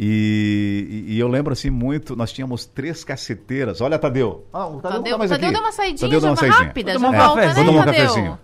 E, 0.02 1.04
e- 1.10 1.20
eu 1.20 1.28
lembro 1.28 1.52
assim 1.52 1.70
muito, 1.70 2.16
nós 2.16 2.32
tínhamos 2.32 2.66
três 2.66 3.04
caceteiras. 3.04 3.82
Olha, 3.82 4.00
Tadeu. 4.00 4.48
Ah, 4.54 4.66
o 4.68 4.80
Tadeu, 4.80 4.98
Tadeu, 5.00 5.12
tá 5.12 5.18
mais 5.18 5.30
Tadeu 5.30 5.48
aqui. 5.50 5.54
deu 5.58 5.62
uma 5.66 5.72
saidinha, 5.74 6.00
Tadeu 6.00 6.22
deu 6.22 6.30
uma 6.30 6.36
saidinha. 6.38 6.64
rápida, 6.64 6.92
já 6.94 6.98
tomar 7.00 7.10
um 7.10 7.18
volta, 7.26 7.42
né, 7.48 7.54
Vou 7.54 7.66
tomar 7.66 7.82
um 7.82 7.86
Tadeu? 7.86 8.08
cafezinho. 8.08 8.40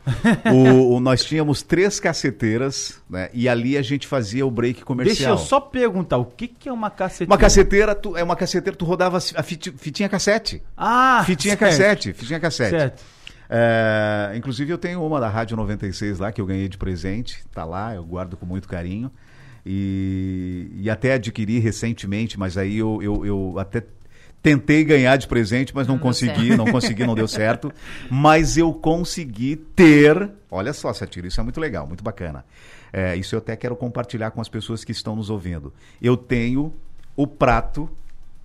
O- 0.53 0.95
o- 0.95 0.99
nós 0.99 1.23
tínhamos 1.23 1.61
três 1.63 1.97
caceteiras, 1.99 3.01
né? 3.09 3.29
E 3.33 3.47
ali 3.47 3.77
a 3.77 3.81
gente 3.81 4.05
fazia 4.05 4.45
o 4.45 4.51
break 4.51 4.83
comercial. 4.83 5.15
Deixa 5.15 5.29
eu 5.29 5.37
só 5.37 5.61
perguntar, 5.61 6.17
o 6.17 6.25
que, 6.25 6.47
que 6.49 6.67
é 6.67 6.73
uma 6.73 6.89
caceteira? 6.89 7.31
Uma 7.31 7.37
caceteira, 7.37 7.95
tu, 7.95 8.17
é 8.17 8.23
uma 8.23 8.35
caceteira, 8.35 8.75
tu 8.77 8.83
rodava 8.83 9.17
a 9.17 9.43
fiti- 9.43 9.71
fitinha 9.77 10.09
cassete. 10.09 10.61
Ah, 10.75 11.23
Fitinha 11.25 11.55
certo. 11.57 11.71
cassete, 11.71 12.13
fitinha 12.13 12.39
cassete. 12.39 12.71
Certo. 12.77 13.03
É, 13.49 14.33
inclusive 14.35 14.73
eu 14.73 14.77
tenho 14.77 15.05
uma 15.05 15.19
da 15.19 15.29
Rádio 15.29 15.55
96 15.55 16.19
lá 16.19 16.31
que 16.31 16.41
eu 16.41 16.45
ganhei 16.45 16.67
de 16.67 16.77
presente, 16.77 17.45
tá 17.53 17.63
lá, 17.63 17.93
eu 17.95 18.03
guardo 18.03 18.35
com 18.35 18.45
muito 18.45 18.67
carinho. 18.67 19.09
E, 19.65 20.69
e 20.75 20.89
até 20.89 21.13
adquiri 21.13 21.59
recentemente, 21.59 22.37
mas 22.37 22.57
aí 22.57 22.77
eu, 22.77 23.01
eu, 23.01 23.25
eu 23.25 23.59
até 23.59 23.83
tentei 24.41 24.83
ganhar 24.83 25.17
de 25.17 25.27
presente, 25.27 25.73
mas 25.73 25.87
não, 25.87 25.95
Não 25.95 26.01
consegui, 26.01 26.47
certo. 26.49 26.57
não 26.57 26.71
consegui, 26.71 27.03
não 27.03 27.15
deu 27.15 27.27
certo. 27.27 27.71
Mas 28.11 28.57
eu 28.57 28.71
consegui 28.71 29.55
ter. 29.55 30.29
Olha 30.51 30.71
só, 30.71 30.93
Satira, 30.93 31.27
isso 31.27 31.39
é 31.41 31.43
muito 31.43 31.59
legal, 31.59 31.87
muito 31.87 32.03
bacana. 32.03 32.45
É, 32.93 33.15
isso 33.15 33.33
eu 33.33 33.39
até 33.39 33.55
quero 33.55 33.75
compartilhar 33.75 34.29
com 34.31 34.39
as 34.39 34.47
pessoas 34.47 34.83
que 34.83 34.91
estão 34.91 35.15
nos 35.15 35.31
ouvindo. 35.31 35.73
Eu 35.99 36.15
tenho 36.15 36.71
o 37.15 37.25
prato 37.25 37.89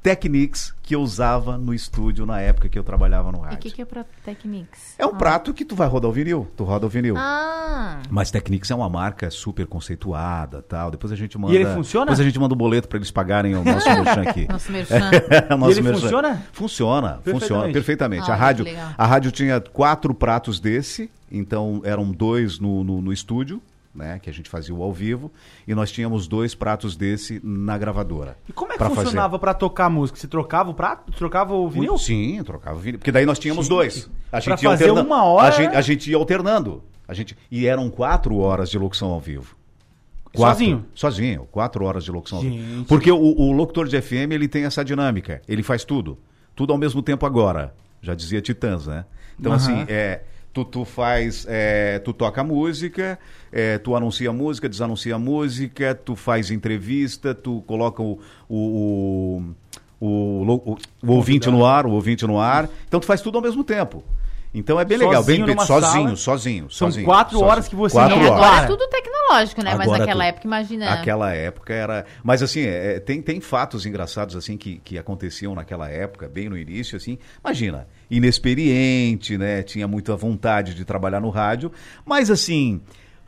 Technics 0.03 0.75
que 0.83 0.95
eu 0.95 1.03
usava 1.03 1.57
no 1.59 1.75
estúdio 1.75 2.25
na 2.27 2.41
época 2.41 2.69
que 2.69 2.79
eu 2.79 2.83
trabalhava 2.83 3.31
no 3.31 3.39
E 3.39 3.43
rádio. 3.43 3.57
o 3.59 3.61
que, 3.61 3.71
que 3.71 3.83
é 3.83 3.85
pra 3.85 4.05
Technics? 4.25 4.95
É 4.99 5.05
um 5.07 5.15
prato 5.15 5.53
que 5.53 5.65
tu 5.65 5.77
vai 5.77 5.87
rodar 5.87 6.11
o 6.11 6.13
vinil, 6.13 6.49
tu 6.57 6.65
roda 6.65 6.87
o 6.87 6.89
vinil. 6.89 7.15
Ah, 7.19 8.01
Mas 8.09 8.31
Technics 8.31 8.71
é 8.71 8.75
uma 8.75 8.89
marca 8.89 9.31
super 9.31 9.67
conceituada, 9.67 10.63
tal. 10.63 10.91
Depois 10.91 11.13
a 11.13 11.17
gente 11.17 11.37
manda. 11.39 11.55
ele 11.55 11.67
funciona? 11.67 12.07
Depois 12.07 12.21
a 12.21 12.25
gente 12.25 12.39
manda 12.39 12.55
o 12.55 12.57
boleto 12.57 12.89
para 12.89 12.97
eles 12.99 13.11
pagarem 13.11 13.55
o 13.55 13.63
nosso 13.63 13.87
merchan 13.93 14.23
aqui. 14.23 14.49
nosso 14.49 14.73
merchan. 14.73 15.11
O 15.51 15.57
nosso 15.59 15.71
E 15.71 15.75
ele 15.75 15.83
merchan. 15.83 16.01
funciona? 16.01 16.43
Funciona, 16.53 17.09
Perfeitamente. 17.09 17.41
funciona 17.41 17.73
perfeitamente. 17.73 18.31
Ah, 18.31 18.35
a, 18.35 18.37
rádio, 18.37 18.67
a 18.97 19.07
rádio 19.07 19.31
tinha 19.31 19.61
quatro 19.61 20.15
pratos 20.15 20.59
desse, 20.59 21.11
então 21.31 21.83
eram 21.85 22.11
dois 22.11 22.59
no, 22.59 22.83
no, 22.83 23.01
no 23.03 23.13
estúdio, 23.13 23.61
né? 23.95 24.19
Que 24.21 24.31
a 24.31 24.33
gente 24.33 24.49
fazia 24.49 24.75
o 24.75 24.83
ao 24.83 24.93
vivo, 24.93 25.33
e 25.67 25.75
nós 25.75 25.91
tínhamos 25.91 26.27
dois 26.29 26.55
pratos 26.55 26.97
desse 26.97 27.41
na 27.43 27.77
gravadora. 27.79 28.37
E 28.49 28.53
como 28.53 28.71
é 28.73 28.75
que 28.75 28.79
pra 28.79 28.91
funcionava 28.91 29.39
pra 29.39 29.53
tocar 29.55 29.89
música? 29.91 30.19
Você 30.19 30.29
trocava 30.29 30.71
o 30.71 30.75
prato? 30.75 31.13
Trocava 31.13 31.55
o 31.55 31.69
vinil? 31.69 31.99
Sim, 31.99 32.43
trocava 32.45 32.79
vinil. 32.79 32.99
Porque 32.99 33.13
daí 33.13 33.27
nós 33.27 33.39
tínhamos 33.39 33.67
Gente, 33.67 33.75
dois. 33.75 34.11
A 34.29 34.31
pra 34.31 34.41
gente 34.41 34.63
ia 34.63 34.71
fazer 34.71 34.89
alterna- 34.91 35.07
uma 35.07 35.25
hora- 35.25 35.49
A 35.49 35.51
gente, 35.51 35.75
a 35.77 35.81
gente 35.81 36.11
ia 36.11 36.17
alternando. 36.17 36.83
A 37.09 37.15
gente... 37.15 37.37
E 37.51 37.67
eram 37.67 37.91
quatro 37.91 38.37
horas 38.39 38.71
de 38.71 38.79
locução 38.79 39.09
ao 39.11 39.21
vivo. 39.21 39.57
Quatro- 40.33 40.59
Sozinho? 40.61 40.87
Sozinho, 40.95 41.49
quatro 41.51 41.85
horas 41.85 42.05
de 42.05 42.13
locução 42.13 42.39
ao 42.39 42.45
vivo. 42.45 42.57
Gente. 42.57 42.87
Porque 42.87 43.11
o, 43.11 43.17
o 43.19 43.51
locutor 43.51 43.89
de 43.89 44.01
FM, 44.01 44.31
ele 44.31 44.47
tem 44.47 44.65
essa 44.65 44.85
dinâmica. 44.85 45.43
Ele 45.49 45.63
faz 45.63 45.85
tudo. 45.85 46.17
Tudo 46.55 46.73
ao 46.73 46.79
mesmo 46.79 47.03
tempo 47.03 47.27
agora. 47.27 47.75
Já 48.01 48.15
dizia 48.15 48.41
Titãs, 48.41 48.87
né? 48.87 49.05
Então, 49.39 49.53
Aham. 49.53 49.61
assim, 49.61 49.85
é... 49.89 50.23
Tu, 50.53 50.65
tu 50.65 50.85
faz, 50.85 51.47
é, 51.49 52.01
tu 52.01 52.13
toca 52.13 52.43
música, 52.43 53.19
é, 53.53 53.79
tu 53.79 53.95
anuncia 53.95 54.33
música, 54.33 54.69
desanuncia 54.69 55.17
música, 55.17 55.95
tu 55.95 56.17
faz 56.17 56.51
entrevista, 56.51 57.33
tu 57.35 57.63
coloca 57.69 58.03
o, 58.03 58.19
o, 58.49 59.43
o, 60.01 60.07
o, 60.43 60.79
o 61.03 61.13
ouvinte 61.13 61.49
no 61.49 61.65
ar, 61.65 61.87
o 61.87 61.93
ouvinte 61.93 62.27
no 62.27 62.41
ar. 62.41 62.69
Então 62.89 62.99
tu 62.99 63.07
faz 63.07 63.21
tudo 63.21 63.39
ao 63.39 63.43
mesmo 63.43 63.63
tempo. 63.63 64.03
Então 64.53 64.81
é 64.81 64.85
bem 64.85 64.99
legal, 64.99 65.23
bem 65.23 65.39
Sozinho 65.39 65.61
sozinho, 65.65 66.17
sozinho, 66.17 66.71
São 66.71 66.89
sozinho, 66.89 67.05
quatro 67.07 67.35
sozinho. 67.35 67.51
horas 67.51 67.69
que 67.69 67.77
você 67.77 67.95
Quatro 67.95 68.17
não 68.17 68.25
é, 68.25 68.31
horas. 68.31 68.45
agora 68.45 68.65
é 68.65 68.67
tudo 68.67 68.89
tecnológico, 68.89 69.63
né? 69.63 69.71
Mas 69.77 69.81
Agora 69.83 69.99
naquela 70.01 70.25
tudo. 70.25 70.29
época, 70.29 70.47
imagina. 70.49 70.93
Aquela 70.93 71.33
época 71.33 71.73
era. 71.73 72.05
Mas 72.25 72.43
assim, 72.43 72.63
é, 72.63 72.97
é, 72.97 73.01
tem, 73.01 73.23
tem 73.23 73.41
fatos 73.41 73.87
engraçados 73.87 74.35
assim 74.35 74.57
que, 74.57 74.79
que 74.85 74.99
aconteciam 74.99 75.55
naquela 75.55 75.89
época, 75.89 76.29
bem 76.29 76.49
no 76.49 76.59
início, 76.59 76.97
assim. 76.97 77.17
Imagina, 77.45 77.87
inexperiente, 78.11 79.39
né? 79.39 79.63
Tinha 79.63 79.87
muita 79.87 80.17
vontade 80.17 80.75
de 80.75 80.85
trabalhar 80.85 81.21
no 81.21 81.31
rádio, 81.31 81.71
mas 82.05 82.29
assim. 82.31 82.81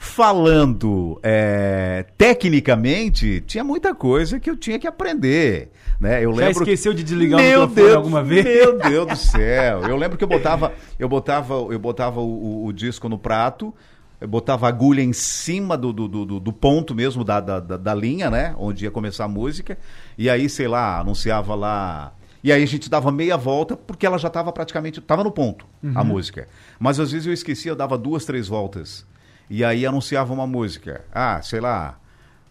Falando 0.05 1.19
é, 1.23 2.05
tecnicamente, 2.19 3.41
tinha 3.47 3.63
muita 3.63 3.95
coisa 3.95 4.41
que 4.41 4.51
eu 4.51 4.57
tinha 4.57 4.77
que 4.79 4.87
aprender. 4.87 5.71
Né? 6.01 6.25
Eu 6.25 6.33
Já 6.35 6.47
lembro 6.47 6.63
esqueceu 6.65 6.93
de 6.93 7.05
desligar 7.05 7.39
o 7.39 7.43
Meu 7.43 7.61
microfone 7.69 7.87
Deus, 7.87 7.97
alguma 7.97 8.23
vez? 8.23 8.45
Meu 8.45 8.79
Deus 8.83 9.07
do 9.07 9.17
céu. 9.17 9.83
Eu 9.83 9.97
lembro 9.97 10.19
que 10.19 10.25
eu 10.25 10.29
botava, 10.29 10.73
eu 10.99 11.09
botava, 11.09 11.55
eu 11.71 11.79
botava 11.79 12.21
o, 12.21 12.25
o- 12.25 12.67
o 12.67 12.73
disco 12.73 13.09
no 13.09 13.17
prato, 13.17 13.73
eu 14.21 14.27
botava 14.27 14.67
a 14.67 14.69
agulha 14.71 15.01
em 15.03 15.13
cima 15.13 15.79
do, 15.79 15.93
do, 15.93 16.09
do, 16.09 16.41
do 16.41 16.53
ponto 16.53 16.95
mesmo 16.97 17.23
da, 17.23 17.41
da, 17.41 17.61
da- 17.61 17.95
linha, 17.95 18.29
né? 18.29 18.55
Onde 18.59 18.85
ia 18.85 18.91
começar 18.91 19.25
a 19.27 19.29
música. 19.29 19.79
E 20.19 20.29
aí, 20.29 20.49
sei 20.49 20.67
lá, 20.67 20.99
anunciava 20.99 21.55
lá. 21.55 22.13
E 22.43 22.51
aí 22.53 22.63
a 22.63 22.67
gente 22.67 22.91
dava 22.91 23.13
meia 23.13 23.37
volta, 23.37 23.77
porque 23.77 24.05
ela 24.05 24.19
já 24.19 24.27
estava 24.29 24.51
praticamente. 24.53 24.99
Estava 24.99 25.23
no 25.23 25.31
ponto, 25.31 25.65
a 25.95 26.03
música. 26.03 26.49
Mas 26.79 26.99
às 26.99 27.13
vezes 27.13 27.27
eu 27.29 27.33
esquecia, 27.33 27.71
eu 27.71 27.77
dava 27.77 27.97
duas, 27.97 28.25
três 28.25 28.49
voltas. 28.49 29.07
E 29.51 29.65
aí 29.65 29.85
anunciava 29.87 30.33
uma 30.33 30.47
música. 30.47 31.05
Ah, 31.13 31.41
sei 31.43 31.61
lá. 31.61 31.99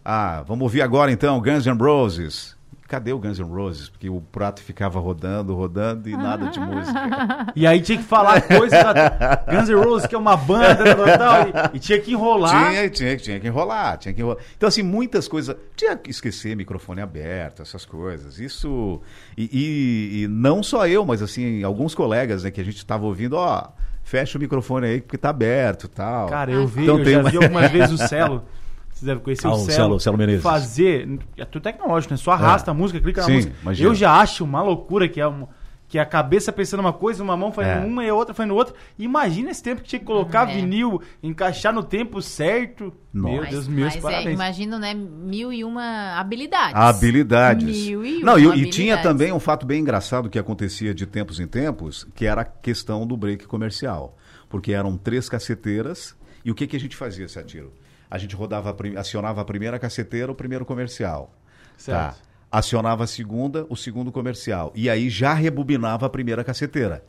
Ah, 0.04 0.42
vamos 0.46 0.62
ouvir 0.62 0.82
agora 0.82 1.10
então 1.12 1.40
Guns 1.40 1.66
N' 1.66 1.76
Roses. 1.78 2.60
Cadê 2.88 3.10
o 3.12 3.18
Guns 3.18 3.38
N' 3.38 3.48
Roses? 3.48 3.88
Porque 3.88 4.10
o 4.10 4.20
prato 4.20 4.60
ficava 4.62 5.00
rodando, 5.00 5.54
rodando 5.54 6.10
e 6.10 6.16
nada 6.16 6.48
de 6.50 6.60
música. 6.60 7.46
E 7.56 7.66
aí 7.66 7.80
tinha 7.80 7.96
que 7.98 8.04
falar 8.04 8.42
coisas 8.42 8.78
da 8.82 9.42
Guns 9.50 9.68
N' 9.70 9.74
Roses, 9.82 10.06
que 10.06 10.14
é 10.14 10.18
uma 10.18 10.36
banda, 10.36 10.94
tal, 11.18 11.70
e, 11.72 11.76
e 11.76 11.80
tinha 11.80 11.98
que 12.00 12.12
enrolar. 12.12 12.70
Tinha, 12.70 12.90
tinha, 12.90 13.16
tinha 13.16 13.40
que 13.40 13.46
enrolar, 13.46 13.96
tinha 13.96 14.12
que 14.12 14.20
enrolar. 14.20 14.38
Então, 14.56 14.68
assim, 14.68 14.82
muitas 14.82 15.26
coisas. 15.26 15.56
Tinha 15.74 15.96
que 15.96 16.10
esquecer 16.10 16.54
microfone 16.54 17.00
aberto, 17.00 17.62
essas 17.62 17.86
coisas. 17.86 18.38
Isso. 18.38 19.00
E, 19.38 19.44
e- 19.52 20.22
e 20.24 20.28
não 20.28 20.62
só 20.62 20.86
eu, 20.86 21.04
mas 21.06 21.22
assim, 21.22 21.62
alguns 21.62 21.94
colegas, 21.94 22.42
né, 22.44 22.50
que 22.50 22.60
a 22.60 22.64
gente 22.64 22.76
estava 22.76 23.06
ouvindo, 23.06 23.36
ó, 23.36 23.68
fecha 24.12 24.36
o 24.36 24.40
microfone 24.40 24.86
aí 24.86 25.00
porque 25.00 25.16
tá 25.16 25.30
aberto 25.30 25.84
e 25.84 25.88
tal. 25.88 26.28
Cara, 26.28 26.50
eu 26.52 26.66
vi, 26.66 26.82
Então 26.82 26.98
eu 26.98 27.04
tem 27.04 27.14
já 27.14 27.20
uma- 27.20 27.30
vi 27.30 27.36
algumas 27.38 27.70
vezes 27.72 27.92
o 27.98 28.06
Celo. 28.06 28.44
Vocês 28.90 29.04
devem 29.04 29.22
conhecer 29.24 29.46
Ah, 29.46 29.50
o 29.50 29.54
o 29.54 29.56
Celo. 29.60 29.70
Celo, 29.72 30.00
Celo 30.00 30.18
Menezes. 30.18 30.42
Fazer. 30.42 31.18
É 31.38 31.46
tudo 31.46 31.62
tecnológico, 31.62 32.12
né? 32.12 32.18
Só 32.18 32.32
arrasta 32.32 32.70
a 32.70 32.74
música, 32.74 33.00
clica 33.00 33.22
Sim, 33.22 33.28
na 33.30 33.34
música. 33.36 33.54
imagina. 33.62 33.88
Eu 33.88 33.94
já 33.94 34.12
acho 34.20 34.44
uma 34.44 34.62
loucura 34.62 35.08
que 35.08 35.18
é 35.18 35.26
uma. 35.26 35.48
Que 35.92 35.98
a 35.98 36.06
cabeça 36.06 36.50
pensando 36.50 36.80
uma 36.80 36.92
coisa, 36.94 37.22
uma 37.22 37.36
mão 37.36 37.52
fazendo 37.52 37.82
É. 37.82 37.86
uma 37.86 38.02
e 38.02 38.08
a 38.08 38.14
outra 38.14 38.32
fazendo 38.32 38.54
outra. 38.54 38.74
Imagina 38.98 39.50
esse 39.50 39.62
tempo 39.62 39.82
que 39.82 39.88
tinha 39.88 40.00
que 40.00 40.06
colocar 40.06 40.48
É. 40.48 40.54
vinil, 40.54 41.02
encaixar 41.22 41.70
no 41.70 41.82
tempo 41.82 42.22
certo. 42.22 42.94
Meu 43.12 43.36
Nossa. 43.36 43.50
Deus, 43.50 43.68
meus 43.68 43.88
mas 43.88 43.96
é, 43.96 44.00
parabéns. 44.00 44.34
imagino, 44.34 44.78
né? 44.78 44.94
Mil 44.94 45.52
e 45.52 45.62
uma 45.62 46.18
habilidades. 46.18 46.74
Habilidades. 46.74 47.86
Mil 47.86 48.06
e 48.06 48.20
Não, 48.22 48.32
uma 48.32 48.40
e, 48.40 48.42
e 48.42 48.46
habilidades. 48.46 48.74
tinha 48.74 49.02
também 49.02 49.32
um 49.32 49.38
fato 49.38 49.66
bem 49.66 49.82
engraçado 49.82 50.30
que 50.30 50.38
acontecia 50.38 50.94
de 50.94 51.04
tempos 51.06 51.38
em 51.38 51.46
tempos, 51.46 52.06
que 52.14 52.24
era 52.24 52.40
a 52.40 52.44
questão 52.46 53.06
do 53.06 53.14
break 53.14 53.46
comercial. 53.46 54.16
Porque 54.48 54.72
eram 54.72 54.96
três 54.96 55.28
caceteiras, 55.28 56.16
e 56.42 56.50
o 56.50 56.54
que, 56.54 56.66
que 56.66 56.74
a 56.74 56.80
gente 56.80 56.96
fazia, 56.96 57.28
Satiro? 57.28 57.70
A 58.10 58.16
gente 58.16 58.34
rodava, 58.34 58.74
acionava 58.96 59.42
a 59.42 59.44
primeira 59.44 59.78
caceteira, 59.78 60.32
o 60.32 60.34
primeiro 60.34 60.64
comercial. 60.64 61.34
Certo. 61.76 62.16
Tá. 62.16 62.31
Acionava 62.52 63.04
a 63.04 63.06
segunda, 63.06 63.64
o 63.70 63.74
segundo 63.76 64.12
comercial. 64.12 64.70
E 64.74 64.90
aí 64.90 65.08
já 65.08 65.32
rebobinava 65.32 66.04
a 66.04 66.10
primeira 66.10 66.44
caceteira. 66.44 67.02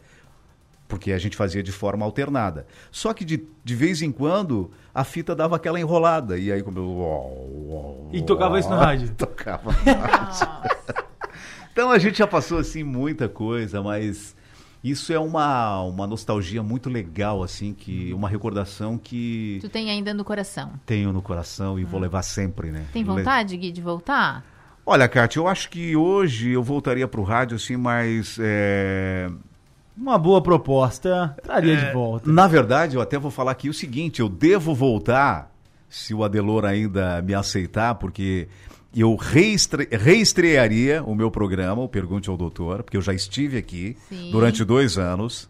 Porque 0.88 1.12
a 1.12 1.18
gente 1.18 1.36
fazia 1.36 1.62
de 1.62 1.72
forma 1.72 2.06
alternada. 2.06 2.66
Só 2.92 3.14
que 3.14 3.26
de, 3.26 3.46
de 3.64 3.76
vez 3.76 4.02
em 4.02 4.12
quando 4.12 4.72
a 4.96 5.04
fita 5.04 5.36
dava 5.36 5.56
aquela 5.58 5.80
enrolada. 5.80 6.38
E 6.38 6.52
aí 6.52 6.62
como 6.64 6.80
eu... 6.80 8.10
E 8.14 8.22
tocava 8.22 8.58
isso 8.60 8.70
no 8.70 8.76
rádio. 8.78 9.12
Tocava 9.18 9.72
no 9.72 9.94
rádio. 10.02 10.48
Então 11.72 11.90
a 11.90 11.98
gente 11.98 12.20
já 12.20 12.28
passou 12.28 12.60
assim 12.60 12.84
muita 12.84 13.28
coisa, 13.28 13.82
mas 13.82 14.36
isso 14.84 15.12
é 15.12 15.18
uma, 15.18 15.82
uma 15.82 16.06
nostalgia 16.06 16.62
muito 16.62 16.88
legal, 16.88 17.42
assim, 17.42 17.74
que 17.74 18.14
uma 18.14 18.30
recordação 18.30 18.96
que 18.96 19.58
Tu 19.60 19.70
tem 19.70 19.90
ainda 19.90 20.14
no 20.14 20.24
coração. 20.24 20.74
tenho 20.86 21.12
no 21.12 21.20
coração 21.20 21.80
e 21.80 21.84
vou 21.84 22.00
levar 22.00 22.22
sempre, 22.22 22.70
né? 22.70 22.86
Tem 22.94 23.02
Le- 23.02 23.08
vontade, 23.08 23.58
Gui, 23.58 23.72
de 23.72 23.82
voltar? 23.82 24.46
Olha, 24.86 25.08
Kátia, 25.08 25.40
eu 25.40 25.48
acho 25.48 25.70
que 25.70 25.96
hoje 25.96 26.52
eu 26.52 26.62
voltaria 26.62 27.08
pro 27.08 27.24
rádio, 27.24 27.56
assim, 27.56 27.78
mas. 27.78 28.38
é, 28.40 29.30
Uma 29.98 30.18
boa 30.18 30.42
proposta. 30.42 31.36
Traria 31.42 31.78
de 31.78 31.94
volta. 31.94 32.30
Na 32.30 32.48
verdade, 32.48 32.96
eu 32.96 33.02
até 33.02 33.18
vou 33.18 33.32
falar 33.32 33.52
aqui 33.52 33.70
o 33.70 33.74
seguinte: 33.74 34.20
eu 34.20 34.28
devo 34.28 34.76
voltar, 34.76 35.50
se 35.88 36.14
o 36.14 36.24
Adelor 36.24 36.66
ainda 36.66 37.22
me 37.22 37.34
aceitar, 37.34 37.96
porque 37.96 38.50
eu 38.96 39.16
reestre... 39.16 39.88
reestrearia 39.90 41.02
o 41.04 41.16
meu 41.16 41.32
programa, 41.32 41.82
o 41.82 41.88
Pergunte 41.88 42.30
ao 42.30 42.36
Doutor, 42.36 42.84
porque 42.84 42.98
eu 42.98 43.02
já 43.02 43.14
estive 43.14 43.58
aqui 43.58 43.96
Sim. 44.10 44.32
durante 44.32 44.66
dois 44.66 44.98
anos. 44.98 45.50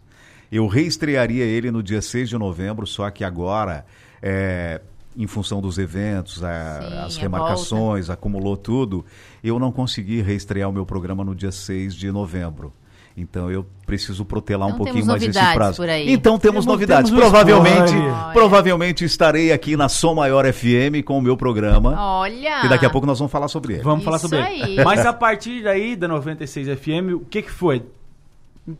Eu 0.52 0.68
reestrearia 0.68 1.44
ele 1.44 1.72
no 1.72 1.82
dia 1.82 2.00
6 2.00 2.28
de 2.28 2.38
novembro, 2.38 2.86
só 2.86 3.10
que 3.10 3.24
agora, 3.24 3.84
é, 4.22 4.80
em 5.16 5.26
função 5.26 5.60
dos 5.60 5.78
eventos, 5.78 6.42
a- 6.42 6.80
Sim, 6.82 6.98
as 6.98 7.16
a 7.16 7.20
remarcações, 7.20 8.10
acumulou 8.10 8.56
tudo, 8.56 9.04
eu 9.42 9.58
não 9.58 9.70
consegui 9.70 10.20
reestrear 10.22 10.68
o 10.68 10.72
meu 10.72 10.84
programa 10.84 11.24
no 11.24 11.34
dia 11.34 11.52
6 11.52 11.94
de 11.94 12.10
novembro. 12.10 12.72
Então 13.16 13.48
eu 13.48 13.64
preciso 13.86 14.24
protelar 14.24 14.66
um 14.66 14.72
Então 14.72 14.84
pouquinho 14.84 15.06
mais 15.06 15.22
esse 15.22 15.38
prazo. 15.54 15.76
por 15.76 15.88
aí. 15.88 16.10
Então 16.12 16.36
temos 16.36 16.64
Temos- 16.64 16.66
novidades. 16.66 17.10
temos 17.12 17.22
provavelmente, 17.22 17.92
provavelmente 18.32 19.04
estarei 19.04 19.52
aqui 19.52 19.76
na 19.76 19.88
Som 19.88 20.14
Maior 20.14 20.44
FM 20.52 21.00
com 21.04 21.16
o 21.16 21.22
meu 21.22 21.36
programa. 21.36 21.94
Olha! 21.96 22.64
E 22.66 22.68
daqui 22.68 22.84
a 22.84 22.90
pouco 22.90 23.06
nós 23.06 23.16
vamos 23.20 23.30
falar 23.30 23.46
sobre 23.46 23.74
ele. 23.74 23.82
Vamos 23.84 24.04
falar 24.04 24.16
Isso 24.16 24.28
sobre 24.28 24.44
aí. 24.44 24.60
ele. 24.62 24.84
Mas 24.84 25.06
a 25.06 25.12
partir 25.12 25.62
daí, 25.62 25.94
da 25.94 26.08
96 26.08 26.66
FM, 26.76 27.14
o 27.14 27.20
que 27.20 27.42
que 27.42 27.52
foi? 27.52 27.84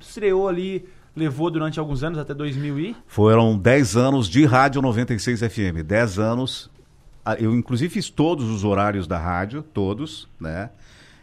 Estreou 0.00 0.48
ali, 0.48 0.84
levou 1.16 1.50
durante 1.50 1.78
alguns 1.78 2.02
anos, 2.02 2.18
até 2.18 2.34
2000 2.34 2.78
e... 2.80 2.96
Foram 3.06 3.56
10 3.56 3.96
anos 3.96 4.28
de 4.28 4.44
Rádio 4.44 4.82
96 4.82 5.40
FM. 5.40 5.82
10 5.84 6.18
anos. 6.18 6.70
Ah, 7.24 7.36
Eu, 7.38 7.54
inclusive, 7.54 7.92
fiz 7.92 8.10
todos 8.10 8.50
os 8.50 8.64
horários 8.64 9.06
da 9.06 9.18
rádio, 9.18 9.62
todos, 9.62 10.28
né? 10.38 10.70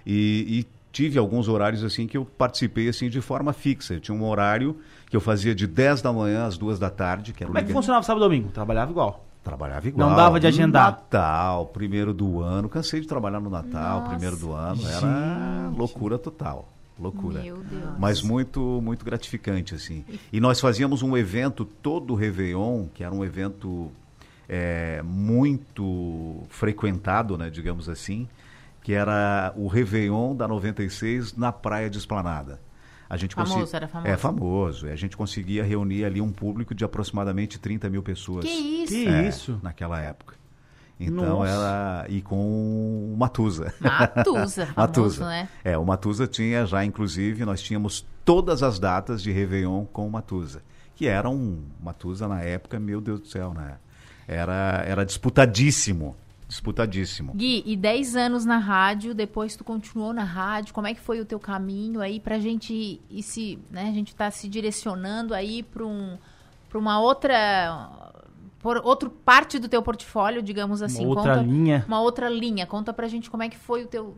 E, 0.05 0.59
e 0.59 0.67
tive 0.91 1.19
alguns 1.19 1.47
horários 1.47 1.83
assim 1.83 2.07
que 2.07 2.17
eu 2.17 2.25
participei 2.25 2.89
assim 2.89 3.09
de 3.09 3.21
forma 3.21 3.53
fixa. 3.53 3.93
Eu 3.93 3.99
tinha 3.99 4.17
um 4.17 4.27
horário 4.27 4.77
que 5.09 5.15
eu 5.15 5.21
fazia 5.21 5.53
de 5.53 5.67
10 5.67 6.01
da 6.01 6.11
manhã 6.11 6.45
às 6.45 6.57
2 6.57 6.79
da 6.79 6.89
tarde, 6.89 7.33
que 7.33 7.43
era 7.43 7.47
Como 7.49 7.59
é 7.59 7.63
que 7.63 7.71
funcionava 7.71 8.03
sábado 8.03 8.23
e 8.23 8.27
domingo? 8.27 8.49
Trabalhava 8.49 8.91
igual. 8.91 9.25
Trabalhava 9.43 9.87
igual. 9.87 10.09
Não 10.09 10.15
dava 10.15 10.39
de 10.39 10.47
agendar. 10.47 10.91
Natal, 10.91 11.65
primeiro 11.67 12.13
do 12.13 12.41
ano. 12.41 12.69
Cansei 12.69 13.01
de 13.01 13.07
trabalhar 13.07 13.39
no 13.39 13.49
Natal, 13.49 14.03
primeiro 14.09 14.37
do 14.37 14.53
ano. 14.53 14.81
Era 14.87 15.71
loucura 15.75 16.17
total. 16.17 16.67
Loucura. 17.01 17.41
Meu 17.41 17.57
Deus. 17.57 17.97
Mas 17.99 18.21
muito, 18.21 18.79
muito 18.81 19.03
gratificante, 19.03 19.73
assim. 19.75 20.05
E 20.31 20.39
nós 20.39 20.59
fazíamos 20.59 21.01
um 21.01 21.17
evento 21.17 21.65
todo 21.65 22.11
o 22.13 22.15
Réveillon, 22.15 22.85
que 22.93 23.03
era 23.03 23.13
um 23.13 23.23
evento 23.25 23.91
é, 24.47 25.01
muito 25.03 26.43
frequentado, 26.49 27.37
né, 27.37 27.49
digamos 27.49 27.87
assim, 27.89 28.27
que 28.83 28.93
era 28.93 29.53
o 29.55 29.67
Réveillon 29.67 30.35
da 30.35 30.47
96 30.47 31.35
na 31.35 31.51
Praia 31.51 31.89
de 31.89 31.97
Esplanada. 31.97 32.59
A 33.09 33.17
gente 33.17 33.35
Famoso, 33.35 33.55
consegui- 33.59 33.75
era 33.75 33.87
famoso. 33.89 34.11
É 34.13 34.17
famoso. 34.17 34.87
E 34.87 34.91
a 34.91 34.95
gente 34.95 35.17
conseguia 35.17 35.63
reunir 35.65 36.05
ali 36.05 36.21
um 36.21 36.31
público 36.31 36.73
de 36.73 36.85
aproximadamente 36.85 37.59
30 37.59 37.89
mil 37.89 38.01
pessoas. 38.01 38.45
Que 38.45 38.49
isso? 38.51 38.93
Que 38.93 39.07
É, 39.07 39.27
isso? 39.27 39.59
Naquela 39.61 39.99
época. 40.01 40.35
Então 41.03 41.39
Nossa. 41.39 41.51
era. 41.51 42.05
E 42.09 42.21
com 42.21 42.37
o 42.37 43.15
Matusa. 43.17 43.73
Matusa, 43.79 44.65
famoso, 44.73 44.75
Matusa. 44.75 45.25
né? 45.27 45.49
É, 45.63 45.77
o 45.77 45.83
Matusa 45.83 46.27
tinha 46.27 46.65
já, 46.65 46.85
inclusive, 46.85 47.43
nós 47.43 47.61
tínhamos 47.61 48.05
todas 48.23 48.61
as 48.61 48.77
datas 48.77 49.21
de 49.21 49.31
Réveillon 49.31 49.85
com 49.85 50.07
o 50.07 50.11
Matusa. 50.11 50.61
Que 50.95 51.07
era 51.07 51.27
um 51.27 51.63
Matusa 51.81 52.27
na 52.27 52.41
época, 52.41 52.79
meu 52.79 53.01
Deus 53.01 53.19
do 53.19 53.27
céu, 53.27 53.53
né? 53.53 53.77
Era, 54.27 54.83
era 54.85 55.03
disputadíssimo. 55.03 56.15
Disputadíssimo. 56.47 57.33
Gui, 57.33 57.63
e 57.65 57.77
10 57.77 58.15
anos 58.17 58.45
na 58.45 58.57
rádio, 58.57 59.15
depois 59.15 59.55
tu 59.55 59.63
continuou 59.63 60.13
na 60.13 60.25
rádio, 60.25 60.73
como 60.73 60.85
é 60.85 60.93
que 60.93 60.99
foi 60.99 61.21
o 61.21 61.25
teu 61.25 61.39
caminho 61.39 62.01
aí 62.01 62.19
pra 62.19 62.39
gente 62.39 63.01
ir 63.09 63.23
se, 63.23 63.57
né, 63.71 63.83
a 63.87 63.93
gente 63.93 64.13
tá 64.13 64.29
se 64.29 64.49
direcionando 64.49 65.33
aí 65.33 65.63
pra 65.63 65.85
um 65.85 66.17
para 66.69 66.79
uma 66.79 67.01
outra 67.01 68.10
por 68.61 68.77
outro 68.83 69.09
parte 69.09 69.57
do 69.59 69.67
teu 69.67 69.81
portfólio, 69.81 70.41
digamos 70.41 70.81
assim, 70.81 71.05
Uma 71.05 71.15
outra 71.15 71.35
conta, 71.37 71.45
linha. 71.47 71.85
uma 71.87 72.01
outra 72.01 72.29
linha. 72.29 72.65
Conta 72.65 72.93
pra 72.93 73.07
gente 73.07 73.29
como 73.29 73.43
é 73.43 73.49
que 73.49 73.57
foi 73.57 73.83
o 73.83 73.87
teu 73.87 74.15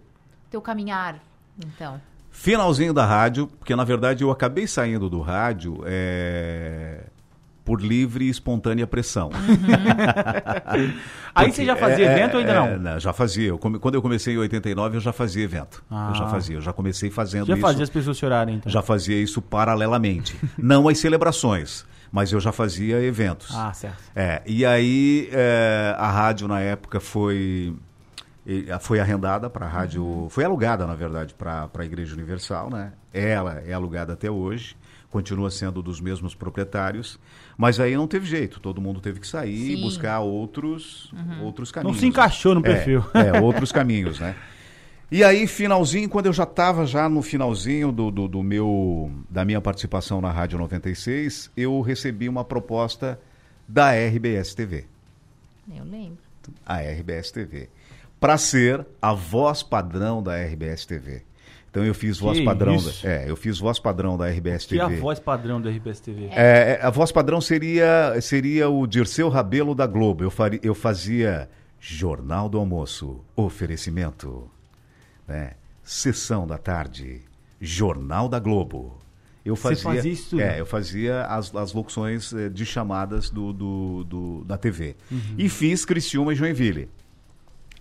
teu 0.50 0.62
caminhar, 0.62 1.20
então. 1.66 2.00
Finalzinho 2.30 2.94
da 2.94 3.06
rádio, 3.06 3.48
porque 3.60 3.76
na 3.76 3.84
verdade 3.84 4.24
eu 4.24 4.32
acabei 4.32 4.66
saindo 4.68 5.10
do 5.10 5.22
rádio 5.22 5.82
é, 5.86 7.04
por 7.64 7.80
livre 7.82 8.26
e 8.26 8.30
espontânea 8.30 8.86
pressão. 8.88 9.30
Aí 11.36 11.46
Porque 11.46 11.52
você 11.52 11.66
já 11.66 11.76
fazia 11.76 12.06
é- 12.06 12.12
evento 12.14 12.34
ou 12.36 12.40
ainda 12.40 12.52
é, 12.54 12.78
não? 12.78 13.00
Já 13.00 13.14
fazia. 13.14 13.48
Eu 13.50 13.58
come- 13.58 13.80
quando 13.80 13.96
eu 13.96 14.02
comecei 14.02 14.34
em 14.36 14.38
89, 14.38 14.98
eu 14.98 15.02
já 15.02 15.12
fazia 15.14 15.44
evento. 15.44 15.84
Eu 15.90 16.16
já 16.16 16.26
Ah. 16.26 16.30
fazia. 16.30 16.56
Eu 16.58 16.62
já 16.62 16.74
comecei 16.74 17.10
fazendo 17.10 17.46
Já 17.48 17.54
isso. 17.54 17.62
fazia 17.62 17.84
as 17.84 17.90
pessoas 17.90 18.18
chorarem, 18.18 18.56
então. 18.56 18.72
Já 18.72 18.82
fazia 18.82 19.20
isso 19.22 19.42
paralelamente. 19.42 20.36
não 20.58 20.88
as 20.88 20.98
celebrações, 21.00 21.86
mas 22.14 22.32
eu 22.32 22.40
já 22.40 22.52
fazia 22.52 23.02
eventos. 23.04 23.50
Ah, 23.56 23.74
certo. 23.74 23.98
É, 24.16 24.44
e 24.46 24.64
aí 24.64 25.30
é, 25.32 25.96
a 25.98 26.12
rádio 26.12 26.48
na 26.48 26.60
época 26.62 27.00
foi 27.00 27.76
foi 28.82 29.00
arrendada 29.00 29.50
para 29.50 29.66
a 29.66 29.70
rádio, 29.70 30.28
foi 30.30 30.44
alugada 30.44 30.86
na 30.86 30.94
verdade 30.94 31.34
para 31.34 31.70
a 31.74 31.86
Igreja 31.86 32.14
Universal, 32.14 32.70
né? 32.70 32.92
Ela 33.12 33.64
é 33.66 33.74
alugada 33.74 34.14
até 34.14 34.30
hoje, 34.30 34.76
continua 35.10 35.50
sendo 35.50 35.82
dos 35.82 36.00
mesmos 36.02 36.36
proprietários, 36.36 37.18
mas 37.58 37.80
aí 37.80 37.96
não 37.96 38.06
teve 38.06 38.26
jeito, 38.28 38.60
todo 38.60 38.82
mundo 38.82 39.00
teve 39.00 39.20
que 39.20 39.28
sair 39.28 39.72
e 39.72 39.82
buscar 39.82 40.20
outros 40.20 41.12
outros 41.42 41.72
caminhos. 41.72 41.96
Não 41.96 42.00
se 42.00 42.06
encaixou 42.06 42.54
no 42.54 42.60
É, 42.60 42.64
perfil. 42.64 43.04
É, 43.14 43.42
outros 43.42 43.72
caminhos, 43.72 44.20
né? 44.20 44.36
E 45.14 45.24
aí, 45.24 45.46
finalzinho, 45.46 46.10
quando 46.10 46.26
eu 46.26 46.34
já 46.34 46.42
estava 46.42 46.88
já 46.88 47.08
no 47.08 47.22
finalzinho 47.22 47.92
do, 47.92 48.10
do, 48.10 48.28
do 48.28 48.42
meu, 48.42 49.12
da 49.30 49.46
minha 49.46 49.62
participação 49.62 50.20
na 50.20 50.32
Rádio 50.32 50.58
96, 50.58 51.52
eu 51.56 51.80
recebi 51.82 52.28
uma 52.28 52.44
proposta 52.44 53.20
da 53.68 53.92
RBS 53.92 54.56
TV. 54.56 54.86
Eu 55.72 55.84
lembro. 55.84 56.18
A 56.66 56.80
RBS 56.80 57.30
TV. 57.30 57.70
Para 58.20 58.40
ser 58.40 58.84
a 59.00 59.14
voz 59.14 59.62
padrão 59.62 60.24
da 60.24 60.36
RBS 60.36 60.84
TV. 60.88 61.22
Então 61.70 61.86
eu 61.86 61.94
fiz 61.94 62.18
voz 62.18 62.40
Que 62.40 62.46
padrão. 62.46 62.76
isso? 62.76 63.04
Da, 63.04 63.12
é, 63.12 63.30
eu 63.30 63.36
fiz 63.36 63.60
voz 63.60 63.78
padrão 63.78 64.18
da 64.18 64.28
RBS 64.28 64.66
Que 64.66 64.80
TV. 64.80 64.96
é 64.96 64.98
a 64.98 65.00
voz 65.00 65.20
padrão 65.20 65.62
do 65.62 65.70
RBS 65.70 66.00
TV. 66.00 66.30
É, 66.32 66.80
a 66.82 66.90
voz 66.90 67.12
padrão 67.12 67.40
seria, 67.40 68.20
seria 68.20 68.68
o 68.68 68.88
Dirceu 68.88 69.30
Rabelo 69.30 69.76
da 69.76 69.86
Globo. 69.86 70.24
Eu, 70.24 70.32
faria, 70.32 70.60
eu 70.64 70.74
fazia 70.74 71.48
Jornal 71.80 72.50
do 72.50 72.58
Almoço, 72.58 73.24
oferecimento, 73.36 74.50
né? 75.28 75.52
Sessão 75.84 76.48
da 76.48 76.58
tarde, 76.58 77.22
Jornal 77.60 78.28
da 78.30 78.40
Globo. 78.40 78.98
Eu 79.46 79.56
Você 79.58 79.76
fazia, 79.76 79.84
fazia 79.84 80.12
isso 80.12 80.30
tudo? 80.32 80.42
É, 80.42 80.60
eu 80.60 80.66
fazia 80.66 81.26
as, 81.26 81.54
as 81.54 81.74
locuções 81.74 82.32
eh, 82.34 82.48
de 82.48 82.66
chamadas 82.66 83.30
do, 83.30 83.52
do, 83.52 84.04
do- 84.06 84.44
da 84.46 84.58
TV. 84.58 84.96
Uhum. 85.12 85.20
E 85.38 85.50
fiz 85.50 85.84
Criciúma 85.84 86.32
e 86.32 86.36
Joinville. 86.36 86.90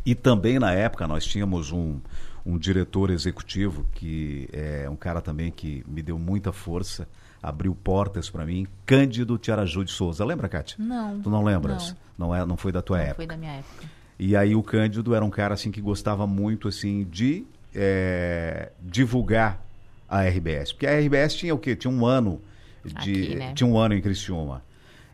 E 0.05 0.15
também 0.17 0.59
na 0.59 0.73
época 0.73 1.07
nós 1.07 1.25
tínhamos 1.25 1.71
um, 1.71 2.01
um 2.45 2.59
diretor 2.59 3.11
executivo 3.11 3.87
que 3.95 4.49
é 4.53 4.91
um 4.91 4.97
cara 4.97 5.21
também 5.21 5.53
que 5.53 5.85
me 5.87 6.03
deu 6.03 6.19
muita 6.19 6.53
força, 6.53 7.09
abriu 7.41 7.73
portas 7.77 8.29
para 8.29 8.45
mim, 8.45 8.67
Cândido 8.85 9.39
Tiaraju 9.39 9.85
de 9.85 9.93
Souza. 9.93 10.25
Lembra, 10.25 10.49
Kátia? 10.49 10.77
Não. 10.85 11.21
Tu 11.21 11.31
não 11.31 11.45
lembras? 11.45 11.95
Não, 12.19 12.35
é, 12.35 12.45
não 12.45 12.57
foi 12.57 12.73
da 12.73 12.83
tua 12.83 12.97
Não 12.97 13.05
época. 13.05 13.17
foi 13.17 13.27
da 13.29 13.37
minha 13.37 13.53
época. 13.53 13.87
E 14.25 14.37
aí 14.37 14.55
o 14.55 14.63
Cândido 14.63 15.17
era 15.17 15.25
um 15.25 15.31
cara 15.31 15.55
assim 15.55 15.73
que 15.73 15.81
gostava 15.81 16.29
muito 16.29 16.69
assim 16.69 17.05
de 17.11 17.45
é, 17.75 18.71
divulgar 18.81 19.61
a 20.09 20.23
RBS, 20.23 20.73
porque 20.73 20.87
a 20.87 20.97
RBS 20.97 21.35
tinha 21.35 21.53
o 21.53 21.59
quê? 21.59 21.75
Tinha 21.75 21.93
um 21.93 22.07
ano 22.07 22.41
de 22.85 22.95
Aqui, 22.95 23.35
né? 23.35 23.53
tinha 23.55 23.67
um 23.67 23.77
ano 23.77 23.95
em 23.95 24.01
Criciúma. 24.01 24.63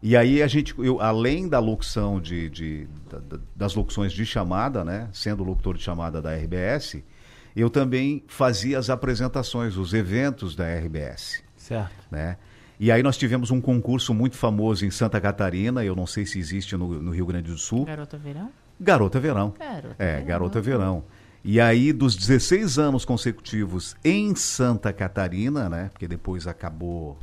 E 0.03 0.14
aí 0.16 0.42
a 0.42 0.47
gente, 0.47 0.75
eu, 0.79 1.01
além 1.01 1.49
da 1.49 1.59
locução 1.59 2.21
de, 2.21 2.51
de- 2.51 2.87
da- 3.11 3.18
da- 3.18 3.40
das 3.57 3.75
locuções 3.75 4.12
de 4.12 4.27
chamada, 4.27 4.85
né, 4.85 5.09
sendo 5.12 5.42
locutor 5.42 5.77
de 5.77 5.83
chamada 5.83 6.21
da 6.21 6.35
RBS, 6.35 7.03
eu 7.57 7.71
também 7.71 8.23
fazia 8.29 8.79
as 8.79 8.90
apresentações, 8.90 9.77
os 9.79 9.94
eventos 9.94 10.55
da 10.55 10.66
RBS 10.68 11.42
Certo. 11.57 11.90
né? 12.11 12.37
E 12.79 12.92
aí 12.92 13.03
nós 13.03 13.16
tivemos 13.16 13.51
um 13.51 13.61
concurso 13.61 14.12
muito 14.14 14.37
famoso 14.37 14.85
em 14.85 14.90
Santa 14.90 15.18
Catarina, 15.21 15.83
eu 15.85 15.97
não 15.97 16.07
sei 16.07 16.27
se 16.27 16.38
existe 16.38 16.77
no, 16.77 17.03
no 17.03 17.11
Rio 17.11 17.25
Grande 17.27 17.51
do 17.51 17.59
Sul, 17.59 17.85
Garota 17.87 18.16
Verão? 18.18 18.51
Garota 18.81 19.19
Verão. 19.21 19.55
Garota 19.59 19.97
É, 19.99 20.12
Verão. 20.12 20.27
Garota 20.27 20.61
Verão. 20.61 21.05
E 21.45 21.61
aí, 21.61 21.93
dos 21.93 22.14
16 22.17 22.79
anos 22.79 23.05
consecutivos 23.05 23.97
em 24.05 24.35
Santa 24.35 24.93
Catarina, 24.93 25.69
né? 25.69 25.88
Porque 25.93 26.07
depois 26.09 26.47
acabou 26.47 27.19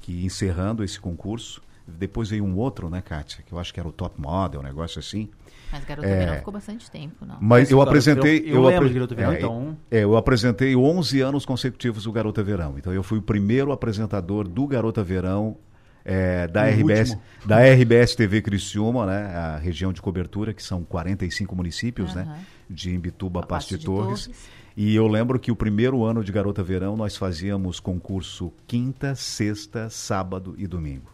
que 0.00 0.24
encerrando 0.24 0.82
esse 0.82 0.98
concurso. 0.98 1.62
Depois 1.86 2.30
veio 2.30 2.44
um 2.44 2.56
outro, 2.56 2.88
né, 2.88 3.02
Kátia? 3.02 3.42
Que 3.44 3.52
eu 3.52 3.58
acho 3.58 3.74
que 3.74 3.80
era 3.80 3.88
o 3.88 3.92
Top 3.92 4.20
Model, 4.20 4.60
um 4.60 4.62
negócio 4.62 4.98
assim. 4.98 5.28
Mas 5.72 5.84
Garota 5.84 6.06
É. 6.08 6.18
Verão 6.20 6.34
ficou 6.38 6.52
bastante 6.52 6.90
tempo, 6.90 7.24
não. 7.26 7.36
Mas 7.40 7.70
eu 7.70 7.78
Garota 7.78 7.90
apresentei. 7.90 8.40
Verão, 8.40 8.54
eu 8.54 8.62
lembro 8.62 8.76
apre- 8.76 8.88
de 8.88 8.94
Garota 8.94 9.14
Verão, 9.14 9.32
é, 9.32 9.36
então- 9.38 9.76
é, 9.90 10.04
eu 10.04 10.16
apresentei 10.16 10.74
11 10.76 11.20
anos 11.20 11.44
consecutivos 11.44 12.06
o 12.06 12.12
Garota 12.12 12.42
Verão. 12.42 12.74
Então 12.78 12.92
eu 12.92 13.02
fui 13.02 13.18
o 13.18 13.22
primeiro 13.22 13.72
apresentador 13.72 14.46
do 14.48 14.66
Garota 14.66 15.02
Verão 15.02 15.56
é, 16.04 16.46
da, 16.48 16.62
O 16.64 16.68
RBS, 16.68 17.10
último. 17.10 17.22
da 17.46 17.58
RBS 17.62 18.14
TV 18.14 18.42
Criciúma, 18.42 19.06
né? 19.06 19.34
A 19.34 19.56
região 19.58 19.92
de 19.92 20.00
cobertura, 20.00 20.52
que 20.54 20.62
são 20.62 20.82
45 20.84 21.54
municípios, 21.54 22.14
né? 22.14 22.22
Aham. 22.22 22.38
De 22.68 22.94
Imbituba, 22.94 23.40
A 23.40 23.46
Passo 23.46 23.76
de 23.76 23.84
Torres. 23.84 24.26
Torres. 24.26 24.48
E 24.76 24.94
eu 24.94 25.06
lembro 25.08 25.38
que 25.38 25.50
o 25.50 25.56
primeiro 25.56 26.04
ano 26.04 26.22
de 26.22 26.30
Garota 26.32 26.62
Verão 26.62 26.96
nós 26.96 27.16
fazíamos 27.16 27.80
concurso 27.80 28.52
quinta, 28.66 29.14
sexta, 29.14 29.90
sábado 29.90 30.54
e 30.56 30.66
domingo. 30.66 31.10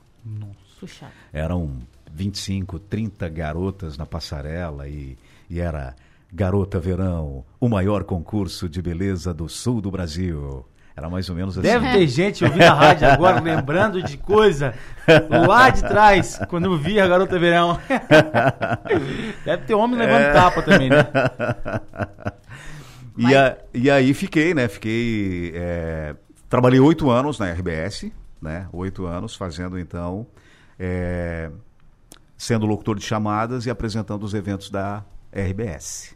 Puxa. 0.78 1.10
Eram 1.32 1.78
25, 2.12 2.78
30 2.78 3.28
garotas 3.28 3.96
na 3.96 4.04
passarela 4.04 4.86
e, 4.88 5.16
e 5.48 5.58
era 5.58 5.96
Garota 6.32 6.78
Verão, 6.78 7.44
o 7.58 7.68
maior 7.68 8.04
concurso 8.04 8.68
de 8.68 8.82
beleza 8.82 9.32
do 9.32 9.48
sul 9.48 9.80
do 9.80 9.90
Brasil. 9.90 10.64
Era 10.96 11.10
mais 11.10 11.28
ou 11.28 11.36
menos 11.36 11.58
assim. 11.58 11.68
Deve 11.68 11.92
ter 11.92 12.06
gente 12.08 12.42
ouvindo 12.42 12.62
a 12.62 12.72
rádio 12.72 13.06
agora, 13.06 13.38
lembrando 13.40 14.02
de 14.02 14.16
coisa 14.16 14.72
lá 15.46 15.68
de 15.68 15.82
trás, 15.82 16.40
quando 16.48 16.64
eu 16.64 16.78
vi 16.78 16.98
a 16.98 17.06
Garota 17.06 17.38
Verão. 17.38 17.78
Deve 19.44 19.64
ter 19.64 19.74
homem 19.74 19.98
levando 19.98 20.22
É. 20.22 20.32
tapa 20.32 20.62
também, 20.62 20.88
né? 20.88 21.06
E, 23.18 23.34
a- 23.34 23.56
e 23.72 23.90
aí 23.90 24.12
fiquei, 24.14 24.54
né? 24.54 24.68
Fiquei. 24.68 25.52
é, 25.54 26.14
trabalhei 26.48 26.80
oito 26.80 27.10
anos 27.10 27.38
na 27.38 27.50
RBS, 27.50 28.10
né? 28.40 28.66
Oito 28.72 29.06
anos 29.06 29.34
fazendo 29.34 29.78
então. 29.78 30.26
é, 30.78 31.50
sendo 32.38 32.66
locutor 32.66 32.96
de 32.98 33.04
chamadas 33.04 33.64
e 33.64 33.70
apresentando 33.70 34.22
os 34.22 34.34
eventos 34.34 34.68
da 34.70 35.02
RBS. 35.32 36.14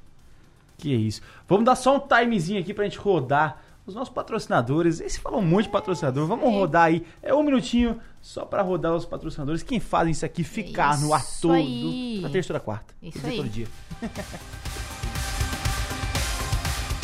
Que 0.76 0.94
isso. 0.94 1.22
Vamos 1.48 1.64
dar 1.64 1.74
só 1.76 1.96
um 1.96 2.00
timezinho 2.00 2.60
aqui 2.60 2.74
pra 2.74 2.84
gente 2.84 2.98
rodar 2.98 3.58
os 3.86 3.94
nossos 3.94 4.12
patrocinadores. 4.12 5.00
Esse 5.00 5.20
falou 5.20 5.42
muito 5.42 5.66
de 5.66 5.72
patrocinador. 5.72 6.26
Vamos 6.26 6.50
rodar 6.52 6.84
aí. 6.84 7.04
É 7.22 7.34
um 7.34 7.42
minutinho 7.42 8.00
só 8.20 8.44
pra 8.44 8.62
rodar 8.62 8.94
os 8.94 9.04
patrocinadores. 9.04 9.62
Quem 9.62 9.80
fazem 9.80 10.12
isso 10.12 10.24
aqui 10.24 10.44
ficar 10.44 10.98
no 11.00 11.12
ar 11.14 11.20
Isso 11.20 11.42
todo. 11.42 11.54
aí. 11.54 12.20
Na 12.20 12.30
terceira, 12.30 12.60
quarta. 12.60 12.94
Isso 13.02 13.26
aí. 13.26 13.36
todo 13.36 13.48
dia. 13.48 13.66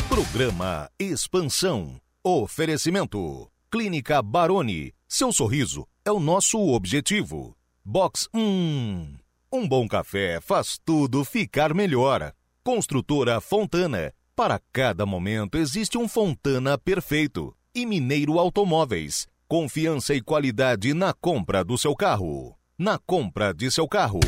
Programa 0.09 0.89
Expansão. 0.97 1.99
Oferecimento. 2.23 3.49
Clínica 3.69 4.21
Baroni. 4.21 4.93
Seu 5.07 5.31
sorriso 5.31 5.87
é 6.03 6.11
o 6.11 6.19
nosso 6.19 6.57
objetivo. 6.59 7.55
Box 7.83 8.27
1. 8.33 9.15
Um 9.51 9.67
bom 9.67 9.87
café 9.87 10.41
faz 10.41 10.77
tudo 10.83 11.23
ficar 11.23 11.73
melhor. 11.73 12.33
Construtora 12.63 13.39
Fontana. 13.39 14.13
Para 14.37 14.61
cada 14.71 15.03
momento 15.03 15.57
existe 15.57 15.97
um 15.97 16.07
Fontana 16.07 16.77
perfeito. 16.77 17.55
E 17.73 17.87
Mineiro 17.87 18.37
Automóveis. 18.37 19.25
Confiança 19.47 20.13
e 20.13 20.21
qualidade 20.21 20.93
na 20.93 21.11
compra 21.11 21.63
do 21.63 21.75
seu 21.75 21.95
carro. 21.95 22.55
Na 22.77 22.99
compra 22.99 23.51
de 23.51 23.71
seu 23.71 23.87
carro. 23.87 24.19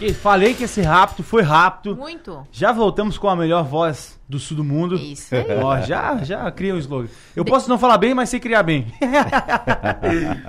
E 0.00 0.14
Falei 0.14 0.54
que 0.54 0.64
esse 0.64 0.80
rápido 0.80 1.22
foi 1.22 1.42
rápido. 1.42 1.94
Muito. 1.96 2.46
Já 2.50 2.72
voltamos 2.72 3.18
com 3.18 3.28
a 3.28 3.36
melhor 3.36 3.62
voz 3.62 4.18
do 4.28 4.38
sul 4.38 4.56
do 4.56 4.64
mundo. 4.64 4.96
Isso 4.96 5.34
aí. 5.34 5.44
Ó, 5.62 5.80
já, 5.82 6.16
já 6.24 6.50
criei 6.50 6.72
um 6.72 6.78
slogan. 6.78 7.08
Eu 7.36 7.44
posso 7.44 7.68
não 7.68 7.78
falar 7.78 7.98
bem, 7.98 8.14
mas 8.14 8.30
sei 8.30 8.40
criar 8.40 8.62
bem. 8.62 8.86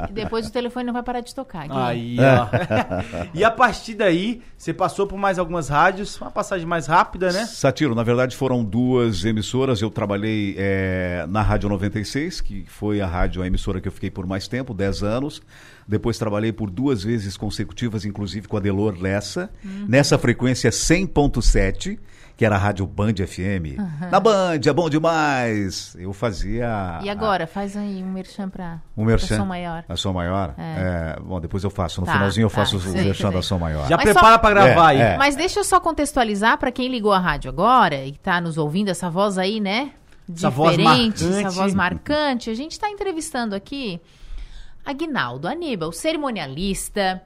E 0.09 0.13
depois 0.13 0.47
o 0.47 0.51
telefone 0.51 0.85
não 0.85 0.93
vai 0.93 1.03
parar 1.03 1.21
de 1.21 1.33
tocar. 1.33 1.67
Gui. 1.67 1.75
Aí, 1.75 2.17
ó. 2.19 2.47
e 3.33 3.43
a 3.43 3.51
partir 3.51 3.95
daí, 3.95 4.41
você 4.57 4.73
passou 4.73 5.05
por 5.05 5.17
mais 5.17 5.37
algumas 5.37 5.69
rádios, 5.69 6.19
uma 6.19 6.31
passagem 6.31 6.65
mais 6.65 6.87
rápida, 6.87 7.31
né? 7.31 7.45
Satiro, 7.45 7.93
na 7.93 8.03
verdade 8.03 8.35
foram 8.35 8.63
duas 8.63 9.25
emissoras. 9.25 9.81
Eu 9.81 9.89
trabalhei 9.89 10.55
eh, 10.57 11.25
na 11.29 11.41
Rádio 11.41 11.69
96, 11.69 12.41
que 12.41 12.65
foi 12.67 13.01
a 13.01 13.07
rádio, 13.07 13.41
a 13.41 13.47
emissora 13.47 13.81
que 13.81 13.87
eu 13.87 13.91
fiquei 13.91 14.09
por 14.09 14.25
mais 14.25 14.47
tempo, 14.47 14.73
10 14.73 15.03
anos. 15.03 15.41
Depois 15.87 16.17
trabalhei 16.17 16.51
por 16.51 16.69
duas 16.69 17.03
vezes 17.03 17.37
consecutivas, 17.37 18.05
inclusive 18.05 18.47
com 18.47 18.57
a 18.57 18.59
Delor 18.59 18.97
Lessa, 18.99 19.51
nessa 19.87 20.17
frequência 20.17 20.71
100.7, 20.71 21.99
que 22.37 22.45
era 22.45 22.55
a 22.55 22.57
Rádio 22.59 22.85
Band 22.85 23.13
FM. 23.25 23.77
Na 24.11 24.19
Band, 24.19 24.59
é 24.67 24.73
bom 24.73 24.89
demais! 24.89 25.95
Eu 25.97 26.11
fazia. 26.13 26.99
E 27.03 27.09
agora, 27.09 27.47
faz 27.47 27.77
aí 27.77 28.03
um 28.03 28.11
merchan 28.11 28.49
pra, 28.49 28.79
O 28.95 29.05
merchan. 29.05 29.27
pra 29.27 29.37
som 29.37 29.45
maior. 29.45 29.83
A 29.87 29.95
Som 29.95 30.13
Maior? 30.13 30.53
É. 30.57 31.15
É, 31.17 31.19
bom, 31.21 31.39
depois 31.39 31.63
eu 31.63 31.69
faço. 31.69 32.01
No 32.01 32.05
Tá, 32.07 32.13
finalzinho 32.13 32.45
eu 32.45 32.49
tá, 32.49 32.55
faço 32.57 32.77
o 32.77 32.79
sei, 32.81 32.91
merchan 33.05 33.27
sei. 33.29 33.37
da 33.37 33.41
Som 33.41 33.57
Maior. 33.59 33.87
Já 33.87 33.95
Mas 33.95 34.05
prepara 34.05 34.33
só- 34.33 34.37
pra 34.39 34.49
gravar 34.51 34.87
aí. 34.89 34.97
É, 35.01 35.13
é. 35.13 35.17
Mas 35.17 35.35
deixa 35.35 35.59
eu 35.59 35.63
só 35.63 35.79
contextualizar 35.79 36.57
pra 36.57 36.71
quem 36.71 36.89
ligou 36.89 37.13
a 37.13 37.19
rádio 37.19 37.49
agora 37.49 38.03
e 38.05 38.13
tá 38.13 38.41
nos 38.41 38.57
ouvindo, 38.57 38.89
essa 38.89 39.09
voz 39.09 39.37
aí, 39.37 39.59
né? 39.61 39.91
Essa 40.33 40.49
voz 40.49 40.75
Diferente, 40.75 41.23
essa 41.23 41.31
marcante. 41.35 41.55
voz 41.55 41.73
marcante. 41.73 42.49
A 42.49 42.53
gente 42.55 42.79
tá 42.79 42.89
entrevistando 42.89 43.55
aqui 43.55 44.01
Aguinaldo 44.85 45.47
Aníbal, 45.47 45.91
cerimonialista. 45.91 47.21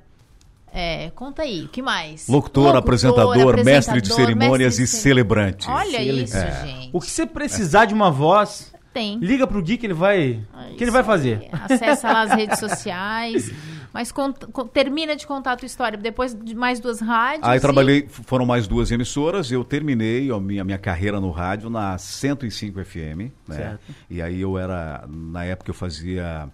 É, 0.74 1.10
conta 1.16 1.42
aí, 1.44 1.64
o 1.66 1.68
que 1.70 1.82
mais? 1.82 2.28
Locutor, 2.28 2.76
apresentador, 2.76 3.56
mestre 3.64 4.02
de 4.02 4.12
apresentador, 4.12 4.16
cerimônias 4.16 4.78
mestre 4.80 4.84
e 4.84 4.88
celebrante. 4.88 5.70
Olha 5.70 5.98
Cele- 6.00 6.24
isso, 6.24 6.38
É. 6.38 6.66
gente. 6.68 6.90
O 6.94 7.00
que 7.00 7.10
você 7.10 7.26
precisar 7.26 7.86
de 7.86 7.94
uma 7.94 8.12
voz, 8.12 8.72
Tem. 8.94 9.18
liga 9.20 9.46
pro 9.48 9.62
Gui 9.62 9.78
que 9.78 9.86
ele 9.86 9.94
vai. 9.94 10.40
É 10.72 10.76
que 10.76 10.84
ele 10.84 10.92
vai 10.92 11.04
fazer. 11.04 11.50
aí. 11.52 11.76
Acessa 11.76 12.12
lá 12.12 12.22
as 12.22 12.32
redes 12.32 12.60
sociais. 12.60 13.52
Mas 13.92 14.12
cont- 14.12 14.46
con- 14.52 14.68
termina 14.68 15.16
de 15.16 15.26
contar 15.26 15.54
a 15.54 15.58
tua 15.58 15.66
história. 15.66 15.98
Depois 15.98 16.36
de 16.36 16.54
mais 16.54 16.80
duas 16.80 17.00
rádios. 17.02 17.44
Aí 17.48 17.58
e- 17.58 17.60
trabalhei, 17.62 18.08
foram 18.08 18.46
mais 18.46 18.68
duas 18.68 18.92
emissoras, 18.92 19.52
eu 19.52 19.64
terminei 19.64 20.30
a 20.32 20.40
minha, 20.40 20.64
minha 20.64 20.78
carreira 20.78 21.20
no 21.20 21.32
rádio 21.32 21.72
na 21.72 21.98
105 21.98 22.80
FM, 22.86 23.32
né? 23.48 23.56
Certo. 23.56 23.80
E 24.08 24.22
aí 24.22 24.40
eu 24.42 24.60
era, 24.60 25.04
na 25.10 25.44
época 25.44 25.72
eu 25.72 25.74
fazia, 25.74 26.48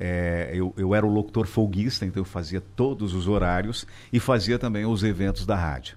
é, 0.00 0.50
eu, 0.54 0.72
eu 0.76 0.94
era 0.94 1.04
o 1.04 1.10
locutor 1.12 1.46
folguista, 1.46 2.06
então 2.06 2.20
eu 2.20 2.24
fazia 2.24 2.60
todos 2.60 3.12
os 3.14 3.26
horários 3.26 3.84
e 4.12 4.20
fazia 4.20 4.58
também 4.58 4.86
os 4.86 5.02
eventos 5.02 5.44
da 5.44 5.56
rádio. 5.56 5.96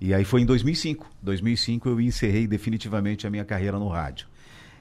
E 0.00 0.12
aí 0.14 0.24
foi 0.24 0.40
em 0.40 0.46
2005, 0.46 1.06
2005 1.22 1.88
eu 1.88 2.00
encerrei 2.00 2.46
definitivamente 2.46 3.26
a 3.26 3.30
minha 3.30 3.44
carreira 3.44 3.78
no 3.78 3.86
rádio. 3.88 4.26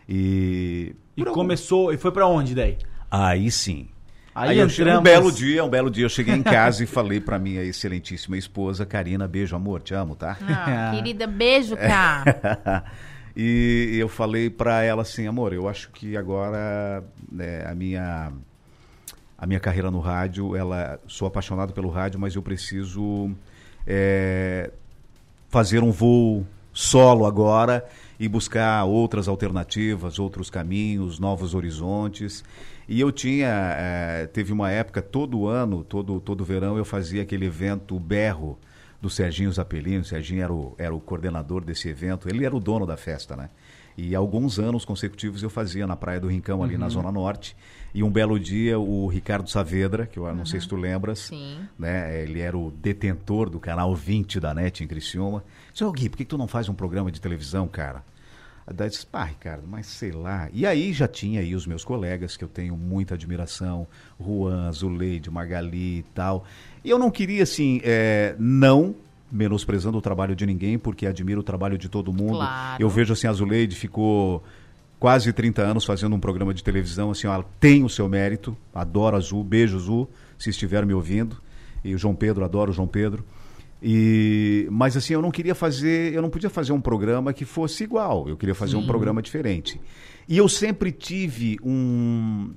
E, 0.09 0.95
E 1.15 1.21
algum- 1.21 1.33
começou. 1.33 1.93
E 1.93 1.97
foi 1.97 2.11
pra 2.11 2.25
onde 2.27 2.55
daí? 2.55 2.77
Aí 3.09 3.51
sim. 3.51 3.87
Aí 4.33 4.51
Aí, 4.51 4.57
eu 4.59 4.69
cheguei, 4.69 4.93
um 4.95 5.01
belo 5.01 5.29
dia, 5.31 5.63
um 5.63 5.69
belo 5.69 5.91
dia 5.91 6.05
eu 6.05 6.09
cheguei 6.09 6.33
em 6.33 6.41
casa 6.43 6.83
e 6.83 6.87
falei 6.87 7.19
pra 7.19 7.37
minha 7.37 7.61
excelentíssima 7.63 8.37
esposa, 8.37 8.85
Karina, 8.85 9.27
beijo 9.27 9.55
amor, 9.55 9.81
te 9.81 9.93
amo, 9.93 10.15
tá? 10.15 10.37
Ah, 10.41 10.91
querida, 10.95 11.27
beijo, 11.27 11.75
cá. 11.75 12.23
e 13.35 13.97
eu 13.99 14.07
falei 14.07 14.49
pra 14.49 14.81
ela 14.83 15.01
assim, 15.01 15.27
amor, 15.27 15.51
eu 15.53 15.67
acho 15.67 15.89
que 15.91 16.15
agora 16.15 17.03
né, 17.31 17.65
a 17.69 17.75
minha 17.75 18.31
a 19.41 19.47
minha 19.47 19.59
carreira 19.59 19.89
no 19.89 19.99
rádio, 19.99 20.55
ela 20.55 20.99
sou 21.07 21.27
apaixonado 21.27 21.73
pelo 21.73 21.89
rádio, 21.89 22.19
mas 22.19 22.35
eu 22.35 22.43
preciso 22.43 23.31
é, 23.87 24.69
fazer 25.49 25.81
um 25.81 25.91
voo 25.91 26.45
solo 26.71 27.25
agora 27.25 27.83
e 28.19 28.27
buscar 28.27 28.85
outras 28.85 29.27
alternativas, 29.27 30.19
outros 30.19 30.51
caminhos, 30.51 31.17
novos 31.17 31.55
horizontes. 31.55 32.43
E 32.87 33.01
eu 33.01 33.11
tinha, 33.11 33.75
eh, 33.77 34.29
teve 34.31 34.53
uma 34.53 34.69
época, 34.69 35.01
todo 35.01 35.47
ano, 35.47 35.83
todo, 35.83 36.19
todo 36.19 36.45
verão, 36.45 36.77
eu 36.77 36.85
fazia 36.85 37.23
aquele 37.23 37.47
evento 37.47 37.99
Berro 37.99 38.59
do 39.01 39.09
Serginho 39.09 39.51
Zapelino. 39.51 40.01
O 40.01 40.05
Serginho 40.05 40.43
era 40.43 40.53
o, 40.53 40.75
era 40.77 40.95
o 40.95 41.01
coordenador 41.01 41.65
desse 41.65 41.89
evento, 41.89 42.29
ele 42.29 42.45
era 42.45 42.55
o 42.55 42.59
dono 42.59 42.85
da 42.85 42.95
festa, 42.95 43.35
né? 43.35 43.49
E 43.97 44.15
alguns 44.15 44.57
anos 44.57 44.85
consecutivos 44.85 45.43
eu 45.43 45.49
fazia 45.49 45.85
na 45.85 45.97
Praia 45.97 46.19
do 46.19 46.27
Rincão, 46.27 46.63
ali 46.63 46.77
na 46.77 46.87
Zona 46.87 47.11
Norte. 47.11 47.55
E 47.93 48.01
um 48.01 48.09
belo 48.09 48.39
dia, 48.39 48.79
o 48.79 49.05
Ricardo 49.07 49.49
Saavedra, 49.49 50.05
que 50.05 50.17
eu 50.17 50.33
não 50.33 50.45
sei 50.45 50.61
se 50.61 50.67
tu 50.67 50.77
lembras, 50.77 51.19
Sim. 51.19 51.59
né? 51.77 52.23
Ele 52.23 52.39
era 52.39 52.57
o 52.57 52.71
detentor 52.71 53.49
do 53.49 53.59
canal 53.59 53.93
20 53.93 54.39
da 54.39 54.53
NET 54.53 54.81
em 54.81 54.87
Criciúma. 54.87 55.43
Disse, 55.73 55.83
ô 55.83 55.91
Gui, 55.91 56.07
por 56.07 56.17
que 56.17 56.23
que 56.23 56.29
tu 56.29 56.37
não 56.37 56.47
faz 56.47 56.69
um 56.69 56.73
programa 56.73 57.11
de 57.11 57.19
televisão, 57.19 57.67
cara? 57.67 58.01
Daí 58.73 58.89
disse, 58.89 59.05
pá, 59.05 59.23
Ricardo, 59.23 59.63
mas 59.67 59.87
sei 59.87 60.11
lá. 60.11 60.49
E 60.53 60.65
aí 60.65 60.93
já 60.93 61.07
tinha 61.07 61.41
aí 61.41 61.55
os 61.55 61.65
meus 61.65 61.83
colegas, 61.83 62.37
que 62.37 62.43
eu 62.43 62.47
tenho 62.47 62.75
muita 62.75 63.15
admiração, 63.15 63.87
Juan, 64.19 64.71
Zuleide, 64.71 65.29
Magali 65.29 65.99
e 65.99 66.05
tal. 66.13 66.45
E 66.83 66.89
eu 66.89 66.97
não 66.97 67.11
queria, 67.11 67.43
assim, 67.43 67.81
é, 67.83 68.35
não 68.39 68.95
menosprezando 69.31 69.97
o 69.97 70.01
trabalho 70.01 70.35
de 70.35 70.45
ninguém, 70.45 70.77
porque 70.77 71.07
admiro 71.07 71.39
o 71.39 71.43
trabalho 71.43 71.77
de 71.77 71.87
todo 71.87 72.11
mundo. 72.11 72.35
Claro. 72.35 72.81
Eu 72.83 72.89
vejo, 72.89 73.13
assim, 73.13 73.27
a 73.27 73.33
Zuleide 73.33 73.75
ficou 73.75 74.43
quase 74.99 75.33
30 75.33 75.63
anos 75.63 75.85
fazendo 75.85 76.15
um 76.15 76.19
programa 76.19 76.53
de 76.53 76.63
televisão, 76.63 77.09
assim, 77.09 77.25
ó, 77.25 77.33
ela 77.33 77.45
tem 77.59 77.83
o 77.83 77.89
seu 77.89 78.07
mérito, 78.07 78.55
adoro 78.71 79.15
a 79.15 79.19
Azul, 79.19 79.43
beijo 79.43 79.77
Azul, 79.77 80.07
se 80.37 80.51
estiver 80.51 80.85
me 80.85 80.93
ouvindo, 80.93 81.37
e 81.83 81.95
o 81.95 81.97
João 81.97 82.13
Pedro, 82.13 82.45
adoro 82.45 82.69
o 82.69 82.73
João 82.73 82.87
Pedro, 82.87 83.25
e, 83.81 84.67
mas 84.69 84.95
assim, 84.95 85.13
eu 85.13 85.21
não 85.21 85.31
queria 85.31 85.55
fazer, 85.55 86.13
eu 86.13 86.21
não 86.21 86.29
podia 86.29 86.49
fazer 86.49 86.71
um 86.71 86.81
programa 86.81 87.33
que 87.33 87.45
fosse 87.45 87.83
igual, 87.83 88.27
eu 88.29 88.37
queria 88.37 88.53
fazer 88.55 88.75
um 88.75 88.85
programa 88.85 89.21
diferente. 89.21 89.79
E 90.27 90.37
eu 90.37 90.47
sempre 90.47 90.91
tive 90.91 91.57
um, 91.63 92.51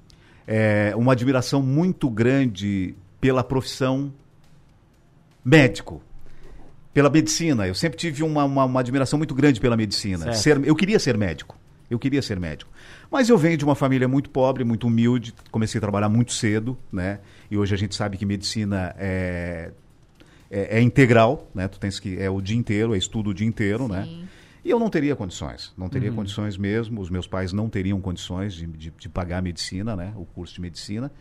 é, 0.46 0.92
uma 0.96 1.12
admiração 1.12 1.62
muito 1.62 2.10
grande 2.10 2.94
pela 3.20 3.42
profissão 3.42 4.12
médico 5.44 6.02
pela 6.94 7.10
medicina. 7.10 7.66
Eu 7.66 7.74
sempre 7.74 7.98
tive 7.98 8.22
uma, 8.22 8.44
uma, 8.44 8.64
uma 8.64 8.80
admiração 8.80 9.18
muito 9.18 9.34
grande 9.34 9.60
pela 9.60 9.76
medicina. 9.76 10.32
Ser- 10.32 10.64
eu 10.64 10.76
queria 10.76 10.98
ser 11.00 11.18
médico. 11.18 11.58
Eu 11.90 11.98
queria 11.98 12.22
ser 12.22 12.38
médico. 12.38 12.70
Mas 13.10 13.28
eu 13.28 13.36
venho 13.36 13.58
de 13.58 13.64
uma 13.64 13.74
família 13.74 14.08
muito 14.08 14.30
pobre, 14.30 14.64
muito 14.64 14.86
humilde. 14.86 15.34
Comecei 15.50 15.78
a 15.78 15.80
trabalhar 15.80 16.08
muito 16.08 16.32
cedo, 16.32 16.78
né? 16.90 17.18
E 17.50 17.58
hoje 17.58 17.74
a 17.74 17.76
gente 17.76 17.94
sabe 17.94 18.16
que 18.16 18.24
medicina 18.24 18.94
é, 18.96 19.72
é, 20.54 20.78
é 20.78 20.80
integral, 20.80 21.50
né? 21.52 21.66
Tu 21.66 21.80
tens 21.80 21.98
que 21.98 22.16
é 22.20 22.30
o 22.30 22.40
dia 22.40 22.56
inteiro, 22.56 22.94
é 22.94 22.98
estudo 22.98 23.30
o 23.30 23.34
dia 23.34 23.46
inteiro, 23.46 23.88
né? 23.88 24.04
Sim. 24.04 24.28
E 24.64 24.70
eu 24.70 24.78
não 24.78 24.88
teria 24.88 25.14
condições, 25.14 25.74
não 25.76 25.90
teria 25.90 26.10
condições 26.10 26.56
mesmo. 26.56 27.00
Os 27.00 27.10
meus 27.10 27.26
pais 27.26 27.52
não 27.52 27.68
teriam 27.68 28.00
condições 28.00 28.54
de, 28.54 28.66
de, 28.66 28.90
de 28.90 29.08
pagar 29.10 29.38
a 29.38 29.42
medicina, 29.42 29.94
né? 29.94 30.14
O 30.16 30.24
curso 30.24 30.54
de 30.54 30.60
medicina. 30.60 31.12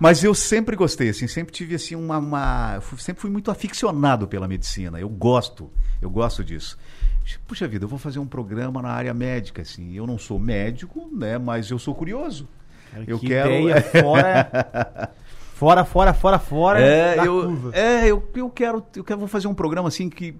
Mas 0.00 0.24
eu 0.24 0.34
sempre 0.34 0.74
gostei, 0.74 1.10
assim, 1.10 1.28
sempre 1.28 1.52
tive 1.52 1.74
assim 1.74 1.94
uma, 1.94 2.18
uma 2.18 2.80
sempre 2.96 3.20
fui 3.20 3.30
muito 3.30 3.50
aficionado 3.50 4.26
pela 4.26 4.48
medicina. 4.48 4.98
Eu 4.98 5.10
gosto, 5.10 5.70
eu 6.00 6.08
gosto 6.08 6.42
disso. 6.42 6.78
Puxa 7.46 7.68
vida, 7.68 7.84
eu 7.84 7.88
vou 7.88 7.98
fazer 7.98 8.18
um 8.18 8.26
programa 8.26 8.80
na 8.80 8.88
área 8.88 9.12
médica, 9.12 9.62
assim. 9.62 9.92
Eu 9.92 10.06
não 10.06 10.18
sou 10.18 10.38
médico, 10.38 11.08
né? 11.12 11.38
Mas 11.38 11.70
eu 11.70 11.78
sou 11.78 11.94
curioso. 11.94 12.48
eu 13.06 13.18
que 13.18 13.26
quero. 13.26 13.52
ideia 13.52 13.82
fora, 14.02 15.10
fora, 15.60 15.84
fora, 15.84 16.14
fora, 16.14 16.38
fora 16.38 16.80
É, 16.80 17.18
eu, 17.18 17.42
curva. 17.42 17.70
é 17.76 18.06
eu, 18.06 18.26
eu 18.34 18.48
quero, 18.48 18.82
eu 18.96 19.04
quero 19.04 19.18
vou 19.18 19.28
fazer 19.28 19.46
um 19.46 19.52
programa 19.54 19.88
assim 19.88 20.08
que 20.08 20.34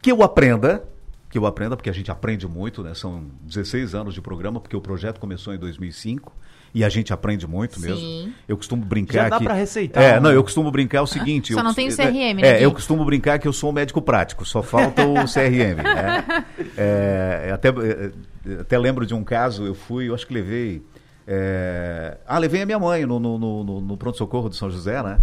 que 0.00 0.10
eu 0.10 0.22
aprenda, 0.22 0.82
que 1.28 1.36
eu 1.36 1.44
aprenda 1.44 1.76
porque 1.76 1.90
a 1.90 1.92
gente 1.92 2.10
aprende 2.10 2.48
muito, 2.48 2.82
né? 2.82 2.94
São 2.94 3.24
16 3.42 3.94
anos 3.94 4.14
de 4.14 4.22
programa 4.22 4.58
porque 4.58 4.74
o 4.74 4.80
projeto 4.80 5.18
começou 5.20 5.52
em 5.54 5.58
2005 5.58 6.32
e 6.74 6.84
a 6.84 6.88
gente 6.88 7.12
aprende 7.12 7.46
muito 7.46 7.78
Sim. 7.80 7.86
mesmo. 7.86 8.32
Eu 8.48 8.56
costumo 8.56 8.82
brincar 8.84 9.24
Já 9.24 9.28
dá 9.28 9.38
que 9.38 9.44
pra 9.44 9.52
receitar, 9.54 10.02
É, 10.02 10.12
né? 10.14 10.20
não, 10.20 10.32
eu 10.32 10.42
costumo 10.42 10.70
brincar 10.70 11.02
o 11.02 11.06
seguinte, 11.06 11.52
Só 11.52 11.60
eu 11.60 11.64
não 11.64 11.74
tem 11.74 11.88
o 11.88 11.92
é, 11.92 11.94
CRM, 11.94 12.40
né, 12.40 12.48
É, 12.48 12.54
Gui? 12.58 12.62
eu 12.64 12.72
costumo 12.72 13.04
brincar 13.04 13.38
que 13.38 13.46
eu 13.48 13.52
sou 13.52 13.68
um 13.70 13.72
médico 13.74 14.00
prático, 14.00 14.44
só 14.46 14.62
falta 14.62 15.04
o 15.06 15.14
CRM, 15.28 15.82
né? 15.82 16.44
É, 16.78 17.50
até 17.52 17.68
é, 17.68 18.60
até 18.60 18.78
lembro 18.78 19.04
de 19.04 19.12
um 19.14 19.22
caso, 19.24 19.66
eu 19.66 19.74
fui, 19.74 20.08
eu 20.08 20.14
acho 20.14 20.26
que 20.26 20.32
levei 20.34 20.82
é, 21.26 22.18
ah, 22.26 22.38
levei 22.38 22.62
a 22.62 22.66
minha 22.66 22.78
mãe 22.78 23.04
no, 23.04 23.18
no, 23.18 23.38
no, 23.38 23.80
no- 23.80 23.96
pronto-socorro 23.96 24.48
de 24.48 24.56
São 24.56 24.70
José, 24.70 25.02
né? 25.02 25.18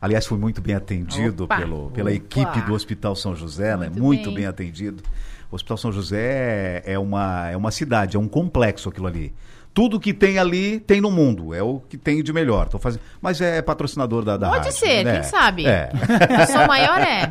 Aliás, 0.00 0.26
fui 0.26 0.38
muito 0.38 0.60
bem 0.60 0.74
atendido 0.74 1.44
Opa! 1.44 1.56
pelo, 1.58 1.90
pela 1.90 2.10
Opa! 2.10 2.16
equipe 2.16 2.60
do 2.62 2.74
Hospital 2.74 3.14
São 3.16 3.34
José, 3.34 3.76
né? 3.76 3.86
Muito 3.88 4.02
Muito 4.02 4.24
bem. 4.26 4.34
bem. 4.36 4.46
atendido. 4.46 5.02
O 5.50 5.54
Hospital 5.54 5.76
São 5.76 5.92
José 5.92 6.82
é 6.84 6.98
uma, 6.98 7.48
é 7.50 7.56
uma 7.56 7.70
cidade, 7.70 8.16
é 8.16 8.20
um 8.20 8.28
complexo 8.28 8.88
aquilo 8.88 9.06
ali. 9.06 9.32
Tudo 9.76 10.00
que 10.00 10.14
tem 10.14 10.38
ali 10.38 10.80
tem 10.80 11.02
no 11.02 11.10
mundo, 11.10 11.52
é 11.52 11.62
o 11.62 11.80
que 11.86 11.98
tem 11.98 12.22
de 12.22 12.32
melhor. 12.32 12.66
Tô 12.66 12.78
fazendo, 12.78 13.02
mas 13.20 13.42
é 13.42 13.60
patrocinador 13.60 14.24
da, 14.24 14.38
da 14.38 14.48
Pode 14.48 14.64
rádio, 14.68 14.72
ser, 14.78 15.04
né? 15.04 15.12
quem 15.16 15.22
sabe? 15.24 15.66
É. 15.66 15.90
O 16.42 16.46
som 16.50 16.66
maior 16.66 16.98
é. 16.98 17.30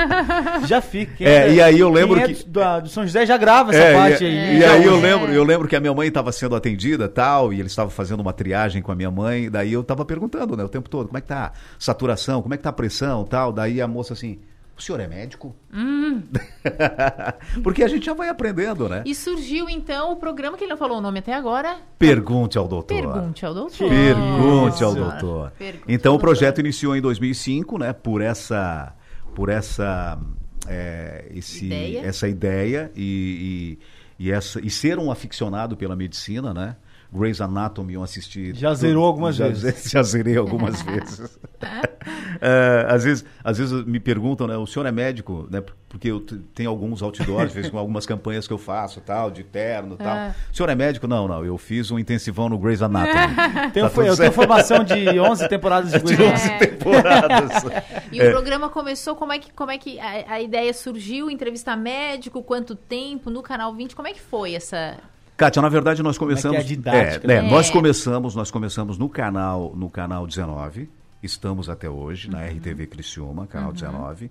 Já 0.66 0.80
fica. 0.80 1.12
Quem 1.16 1.26
É, 1.26 1.52
e 1.52 1.60
aí 1.60 1.78
eu 1.78 1.90
lembro 1.90 2.14
quem 2.16 2.24
é 2.24 2.34
que- 2.34 2.44
do, 2.44 2.50
da- 2.60 2.80
do 2.80 2.88
São 2.88 3.02
José 3.04 3.26
já 3.26 3.36
grava 3.36 3.72
essa 3.74 3.82
É, 3.82 3.92
parte 3.94 4.24
e, 4.24 4.26
aí. 4.26 4.58
e 4.58 4.64
aí 4.64 4.84
eu 4.86 4.94
usa. 4.94 5.02
lembro, 5.06 5.32
eu 5.32 5.44
lembro 5.44 5.68
que 5.68 5.76
a 5.76 5.80
minha 5.80 5.92
mãe 5.92 6.08
estava 6.08 6.32
sendo 6.32 6.56
atendida 6.56 7.10
tal, 7.10 7.52
e 7.52 7.60
eles 7.60 7.72
estavam 7.72 7.90
fazendo 7.90 8.20
uma 8.20 8.32
triagem 8.32 8.80
com 8.80 8.90
a 8.90 8.94
minha 8.94 9.10
mãe, 9.10 9.50
daí 9.50 9.74
eu 9.74 9.82
estava 9.82 10.02
perguntando, 10.02 10.56
né, 10.56 10.64
o 10.64 10.70
tempo 10.70 10.88
todo, 10.88 11.08
como 11.08 11.18
é 11.18 11.20
que 11.20 11.28
tá 11.28 11.48
a 11.48 11.52
saturação, 11.78 12.40
como 12.40 12.54
é 12.54 12.56
que 12.56 12.62
tá 12.62 12.70
a 12.70 12.72
pressão 12.72 13.24
tal, 13.24 13.52
daí 13.52 13.82
a 13.82 13.86
moça 13.86 14.14
assim, 14.14 14.38
o 14.82 14.84
senhor 14.84 15.00
é 15.00 15.06
médico? 15.06 15.54
Porque 17.62 17.82
a 17.84 17.88
gente 17.88 18.06
já 18.06 18.14
vai 18.14 18.28
aprendendo, 18.28 18.88
né? 18.88 19.02
E 19.06 19.14
surgiu 19.14 19.68
então 19.68 20.12
o 20.12 20.16
programa 20.16 20.58
que 20.58 20.64
ele 20.64 20.70
não 20.70 20.76
falou 20.76 20.98
o 20.98 21.00
nome 21.00 21.20
até 21.20 21.32
agora. 21.32 21.76
Pergunte 21.98 22.58
ao 22.58 22.66
doutor. 22.66 22.94
Pergunte 22.94 23.46
ao 23.46 23.54
doutor. 23.54 23.88
Pergunte 23.88 24.84
ao 24.84 24.94
doutor. 24.94 25.52
Pergunte 25.52 25.84
Então 25.88 26.12
ao 26.12 26.18
o 26.18 26.20
projeto 26.20 26.58
iniciou 26.58 26.96
em 26.96 27.00
2005, 27.00 27.78
né? 27.78 27.92
Por 27.92 28.20
essa, 28.20 28.92
por 29.34 29.48
essa, 29.48 30.18
é, 30.66 31.26
esse, 31.30 31.66
Ideia. 31.66 32.00
essa 32.04 32.28
ideia 32.28 32.90
e, 32.96 33.78
e, 34.18 34.26
e 34.26 34.32
essa 34.32 34.60
e 34.60 34.68
ser 34.68 34.98
um 34.98 35.10
aficionado 35.10 35.76
pela 35.76 35.94
medicina, 35.94 36.52
né? 36.52 36.76
Grey's 37.12 37.40
Anatomy 37.40 37.94
eu 37.94 38.02
assisti. 38.02 38.54
Já 38.54 38.72
zerou 38.74 39.04
algumas 39.04 39.36
já, 39.36 39.48
vezes. 39.48 39.90
Já 39.92 40.02
zerei 40.02 40.36
algumas 40.36 40.80
vezes. 40.82 41.38
É, 42.40 42.86
às 42.88 43.04
vezes, 43.04 43.24
às 43.44 43.58
vezes 43.58 43.84
me 43.86 44.00
perguntam, 44.00 44.48
né? 44.48 44.56
O 44.56 44.66
senhor 44.66 44.84
é 44.86 44.90
médico, 44.90 45.46
né? 45.48 45.62
Porque 45.88 46.08
eu 46.10 46.18
tenho 46.52 46.68
alguns 46.68 47.00
outdoors, 47.00 47.52
vezes, 47.52 47.70
com 47.70 47.78
algumas 47.78 48.04
campanhas 48.04 48.48
que 48.48 48.52
eu 48.52 48.58
faço, 48.58 49.00
tal, 49.00 49.30
de 49.30 49.44
terno, 49.44 49.96
tal. 49.96 50.08
Ah. 50.08 50.34
O 50.52 50.56
senhor 50.56 50.68
é 50.68 50.74
médico? 50.74 51.06
Não, 51.06 51.28
não. 51.28 51.44
Eu 51.44 51.56
fiz 51.56 51.92
um 51.92 51.98
intensivão 52.00 52.48
no 52.48 52.58
Grey's 52.58 52.82
Anatomy. 52.82 53.36
Tenho, 53.72 53.88
Tá 53.88 54.02
eu 54.02 54.16
tenho 54.16 54.32
formação 54.32 54.82
de 54.82 55.20
11 55.20 55.48
temporadas 55.48 55.92
de 55.92 55.98
de 56.00 56.16
Grey's 56.16 56.32
11 56.32 56.50
É. 56.50 56.58
temporadas. 56.58 57.62
E 58.10 58.20
o 58.20 58.30
programa 58.32 58.68
começou, 58.68 59.14
como 59.14 59.32
é 59.32 59.38
que, 59.38 59.52
como 59.52 59.70
é 59.70 59.78
que 59.78 60.00
a, 60.00 60.32
a 60.34 60.40
ideia 60.40 60.72
surgiu? 60.74 61.30
Entrevistar 61.30 61.76
médico, 61.76 62.42
quanto 62.42 62.74
tempo, 62.74 63.30
no 63.30 63.42
Canal 63.42 63.72
20, 63.72 63.94
como 63.94 64.08
é 64.08 64.12
que 64.12 64.20
foi 64.20 64.54
essa... 64.54 64.96
Kátia, 65.36 65.60
na 65.62 65.68
verdade 65.68 66.02
nós 66.02 66.16
é 66.16 66.18
é 66.18 66.18
começamos. 66.18 66.64
didática, 66.64 67.32
é, 67.32 67.42
né? 67.42 67.50
Nós 67.50 67.68
É. 67.68 67.72
começamos, 67.72 68.34
nós 68.34 68.50
começamos 68.50 68.98
no 68.98 69.08
canal, 69.08 69.74
no 69.74 69.88
canal 69.90 70.26
19. 70.26 70.88
Estamos 71.22 71.68
até 71.68 71.88
hoje 71.88 72.28
na 72.30 72.42
RTV 72.44 72.86
Criciúma, 72.86 73.46
canal 73.46 73.72
19. 73.72 74.30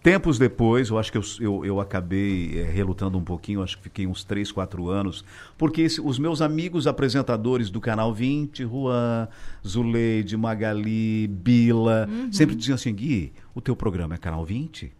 Tempos 0.00 0.38
depois, 0.38 0.90
eu 0.90 0.98
acho 0.98 1.10
que 1.10 1.18
eu, 1.18 1.22
eu, 1.40 1.64
eu 1.64 1.80
acabei 1.80 2.60
eh, 2.60 2.70
relutando 2.70 3.18
um 3.18 3.24
pouquinho, 3.24 3.62
acho 3.64 3.76
que 3.76 3.82
fiquei 3.82 4.06
uns 4.06 4.22
3, 4.22 4.52
4 4.52 4.88
anos, 4.88 5.24
porque 5.58 5.82
esse- 5.82 6.00
os 6.00 6.20
meus 6.20 6.40
amigos 6.40 6.86
apresentadores 6.86 7.68
do 7.68 7.80
Canal 7.80 8.14
20, 8.14 8.62
Juan, 8.64 9.26
Zuleide, 9.66 10.36
Magali, 10.36 11.26
Bila, 11.26 12.08
sempre 12.30 12.54
diziam 12.54 12.76
assim, 12.76 12.94
Gui, 12.94 13.32
o 13.56 13.60
teu 13.60 13.74
programa 13.74 14.14
é 14.14 14.18
Canal 14.18 14.44
20? 14.44 14.92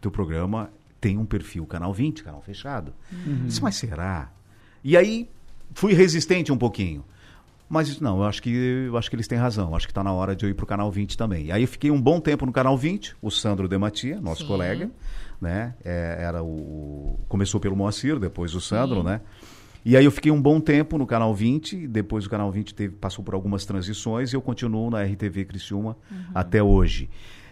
teu 0.00 0.10
programa 0.10 0.68
tem 1.00 1.16
um 1.16 1.24
perfil 1.24 1.64
canal 1.64 1.90
20, 1.94 2.22
canal 2.24 2.42
fechado. 2.42 2.92
Disse, 3.46 3.62
mas 3.62 3.76
será? 3.76 4.30
E 4.84 4.96
aí 4.96 5.28
fui 5.72 5.94
resistente 5.94 6.52
um 6.52 6.58
pouquinho. 6.58 7.02
Mas 7.68 7.98
não, 7.98 8.18
eu 8.18 8.24
acho 8.24 8.42
que 8.42 8.50
eu 8.50 8.96
acho 8.96 9.08
que 9.08 9.16
eles 9.16 9.26
têm 9.26 9.38
razão. 9.38 9.74
Acho 9.74 9.86
que 9.86 9.90
está 9.90 10.04
na 10.04 10.12
hora 10.12 10.36
de 10.36 10.44
eu 10.44 10.50
ir 10.50 10.54
para 10.54 10.64
o 10.64 10.66
canal 10.66 10.90
20 10.90 11.16
também. 11.16 11.50
Aí 11.50 11.62
eu 11.62 11.68
fiquei 11.68 11.90
um 11.90 12.00
bom 12.00 12.20
tempo 12.20 12.44
no 12.44 12.52
canal 12.52 12.76
20, 12.76 13.16
o 13.22 13.30
Sandro 13.30 13.66
Dematia, 13.66 14.20
nosso 14.20 14.42
Sim. 14.42 14.48
colega, 14.48 14.90
né? 15.40 15.74
É, 15.82 16.18
era 16.20 16.42
o 16.42 17.18
começou 17.26 17.58
pelo 17.58 17.74
Moacir, 17.74 18.18
depois 18.18 18.54
o 18.54 18.60
Sandro, 18.60 18.98
Sim. 18.98 19.06
né? 19.06 19.20
E 19.84 19.96
aí 19.96 20.04
eu 20.04 20.10
fiquei 20.10 20.30
um 20.30 20.40
bom 20.40 20.60
tempo 20.60 20.96
no 20.96 21.06
canal 21.06 21.34
20, 21.34 21.86
depois 21.88 22.26
o 22.26 22.30
canal 22.30 22.50
20 22.50 22.74
teve, 22.74 22.94
passou 22.94 23.24
por 23.24 23.34
algumas 23.34 23.66
transições 23.66 24.32
e 24.32 24.36
eu 24.36 24.40
continuo 24.40 24.88
na 24.90 25.02
RTV 25.02 25.44
Criciúma 25.44 25.96
até 26.34 26.62
hoje. 26.62 27.10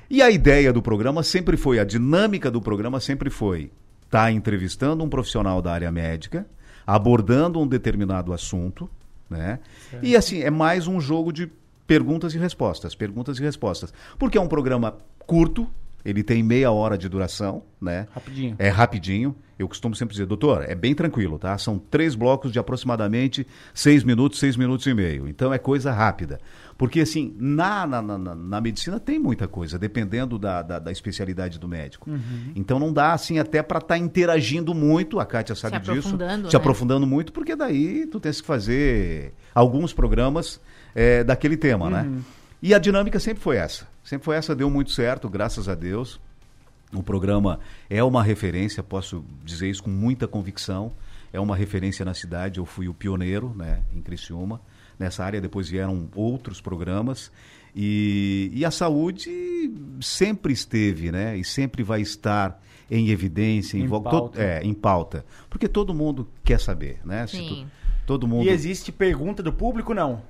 E 0.09 0.23
a 0.23 0.31
ideia 0.31 0.73
do 0.73 0.81
programa 0.81 1.23
sempre 1.23 1.57
foi, 1.57 1.79
a 1.79 1.85
dinâmica 1.85 2.51
do 2.51 2.61
programa 2.61 3.01
sempre 3.01 3.29
foi 3.29 3.71
estar 4.05 4.31
entrevistando 4.31 5.03
um 5.05 5.09
profissional 5.09 5.61
da 5.61 5.73
área 5.73 5.91
médica, 5.91 6.47
abordando 6.87 7.61
um 7.61 7.67
determinado 7.67 8.33
assunto, 8.33 8.89
né? 9.29 9.61
E 10.03 10.17
assim, 10.17 10.41
é 10.43 10.51
mais 10.51 10.87
um 10.87 11.01
jogo 11.01 11.33
de 11.33 11.51
perguntas 11.87 12.35
e 12.35 12.39
respostas, 12.39 12.95
perguntas 12.95 13.39
e 13.39 13.43
respostas. 13.43 13.93
Porque 14.19 14.39
é 14.39 14.41
um 14.41 14.49
programa 14.49 14.97
curto, 15.27 15.69
ele 16.05 16.23
tem 16.23 16.43
meia 16.43 16.71
hora 16.71 16.97
de 16.99 17.09
duração, 17.09 17.63
né? 17.81 18.07
Rapidinho. 18.15 18.57
É 18.59 18.69
rapidinho. 18.69 19.35
Eu 19.59 19.69
costumo 19.69 19.95
sempre 19.95 20.13
dizer, 20.15 20.27
doutor, 20.27 20.65
é 20.69 20.75
bem 20.75 20.93
tranquilo, 20.93 21.39
tá? 21.39 21.57
São 21.57 21.79
três 21.79 22.17
blocos 22.17 22.51
de 22.51 22.59
aproximadamente 22.59 23.47
seis 23.73 24.03
minutos, 24.03 24.41
seis 24.41 24.57
minutos 24.57 24.85
e 24.87 24.95
meio. 24.95 25.29
Então 25.29 25.53
é 25.53 25.59
coisa 25.59 25.93
rápida. 25.93 26.41
Porque, 26.77 27.01
assim, 27.01 27.33
na, 27.39 27.87
na, 27.87 28.03
na, 28.03 28.19
na- 28.19 28.35
na 28.35 28.61
medicina 28.61 28.99
tem 28.99 29.21
muita 29.21 29.47
coisa, 29.47 29.79
dependendo 29.79 30.37
da, 30.37 30.63
da, 30.63 30.79
da 30.81 30.91
especialidade 30.91 31.61
do 31.61 31.69
médico. 31.69 32.11
Então 32.57 32.81
não 32.81 32.93
dá, 32.93 33.13
assim, 33.13 33.39
até 33.39 33.63
para 33.63 33.79
estar 33.79 33.97
interagindo 33.99 34.75
muito, 34.75 35.21
a 35.21 35.25
Kátia 35.27 35.55
sabe 35.55 35.79
disso. 35.79 35.91
aprofundando, 35.93 36.51
Se 36.51 36.57
né? 36.57 36.61
aprofundando 36.61 37.07
muito, 37.07 37.33
porque 37.33 37.55
daí 37.55 38.07
tu 38.07 38.19
tens 38.19 38.41
que 38.41 38.47
fazer 38.47 39.33
alguns 39.55 39.93
programas 39.93 40.61
eh, 40.93 41.23
daquele 41.23 41.57
tema, 41.57 41.89
né? 41.89 42.11
E 42.61 42.75
a 42.75 42.79
dinâmica 42.79 43.21
sempre 43.21 43.43
foi 43.43 43.59
essa. 43.59 43.87
Sempre 44.13 44.27
foi 44.27 44.37
essa, 44.37 44.55
deu 44.55 44.69
muito 44.69 44.91
certo, 44.91 45.27
graças 45.27 45.71
a 45.71 45.75
Deus. 45.75 46.21
O 46.93 47.03
programa 47.03 47.59
é 47.89 48.05
uma 48.05 48.23
referência, 48.23 48.83
posso 48.83 49.25
dizer 49.43 49.71
isso 49.71 49.83
com 49.83 49.89
muita 49.89 50.29
convicção. 50.29 50.93
É 51.33 51.41
uma 51.41 51.57
referência 51.57 52.05
na 52.05 52.13
cidade. 52.13 52.59
Eu 52.59 52.67
fui 52.67 52.89
o 52.89 52.93
pioneiro 52.93 53.55
né, 53.57 53.83
em 53.97 54.03
Criciúma. 54.03 54.61
Nessa 54.99 55.25
área, 55.25 55.41
depois 55.41 55.71
vieram 55.71 56.11
outros 56.15 56.61
programas. 56.61 57.33
E, 57.75 58.51
e 58.53 58.67
a 58.67 58.71
saúde 58.71 59.31
sempre 60.03 60.53
esteve, 60.53 61.11
né? 61.11 61.39
E 61.39 61.43
sempre 61.43 61.83
vai 61.83 62.03
estar 62.03 62.63
em 62.91 63.09
evidência, 63.09 63.79
em, 63.79 63.85
Em 63.85 63.89
pauta. 63.89 64.11
to- 64.11 64.33
é, 64.39 64.61
em 64.63 64.75
pauta. 64.75 65.25
Porque 65.49 65.67
todo 65.67 65.95
mundo 65.95 66.29
quer 66.45 66.61
saber, 66.61 67.01
né? 67.03 67.27
Se 67.27 67.39
Sim. 67.39 67.67
todo 68.07 68.29
mundo. 68.29 68.45
E 68.45 68.51
existe 68.51 68.93
pergunta 68.93 69.43
do 69.43 69.55
público? 69.55 69.95
Não. 69.95 70.21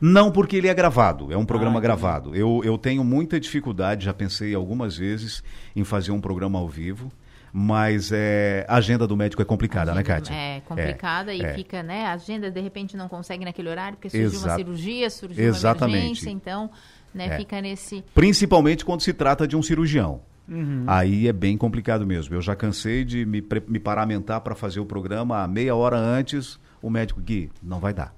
Não, 0.00 0.30
porque 0.30 0.56
ele 0.56 0.68
é 0.68 0.74
gravado, 0.74 1.32
é 1.32 1.36
um 1.36 1.44
programa 1.44 1.78
Ah, 1.78 1.82
gravado. 1.82 2.34
Eu, 2.34 2.60
eu 2.64 2.78
tenho 2.78 3.02
muita 3.02 3.38
dificuldade, 3.40 4.04
já 4.04 4.14
pensei 4.14 4.54
algumas 4.54 4.96
vezes 4.96 5.42
em 5.74 5.84
fazer 5.84 6.12
um 6.12 6.20
programa 6.20 6.58
ao 6.58 6.68
vivo, 6.68 7.10
mas 7.52 8.12
é, 8.12 8.64
a 8.68 8.76
agenda 8.76 9.06
do 9.06 9.16
médico 9.16 9.42
é 9.42 9.44
complicada, 9.44 9.94
né, 9.94 10.02
Kátia? 10.02 10.34
É 10.34 10.60
complicada 10.60 11.34
e 11.34 11.42
é. 11.42 11.54
fica, 11.54 11.82
né? 11.82 12.06
A 12.06 12.12
agenda 12.12 12.50
de 12.50 12.60
repente 12.60 12.96
não 12.96 13.08
consegue 13.08 13.44
naquele 13.44 13.68
horário 13.68 13.96
porque 13.96 14.10
surgiu 14.10 14.40
uma 14.40 14.56
cirurgia, 14.56 15.10
surgiu 15.10 15.44
Exatamente. 15.44 15.96
uma 15.96 16.04
emergência, 16.04 16.30
então, 16.30 16.70
né, 17.14 17.26
É. 17.26 17.36
fica 17.38 17.60
nesse. 17.60 18.04
Principalmente 18.14 18.84
quando 18.84 19.00
se 19.00 19.12
trata 19.12 19.48
de 19.48 19.56
um 19.56 19.62
cirurgião. 19.62 20.20
Uhum. 20.48 20.84
Aí 20.86 21.28
é 21.28 21.32
bem 21.32 21.58
complicado 21.58 22.06
mesmo. 22.06 22.34
Eu 22.34 22.40
já 22.40 22.56
cansei 22.56 23.04
de 23.04 23.26
me, 23.26 23.44
me 23.66 23.78
paramentar 23.78 24.40
para 24.40 24.54
fazer 24.54 24.80
o 24.80 24.86
programa 24.86 25.42
a 25.42 25.48
meia 25.48 25.74
hora 25.74 25.98
antes. 25.98 26.58
O 26.80 26.88
médico, 26.88 27.20
Gui, 27.20 27.50
não 27.62 27.80
vai 27.80 27.92
dar. 27.92 28.17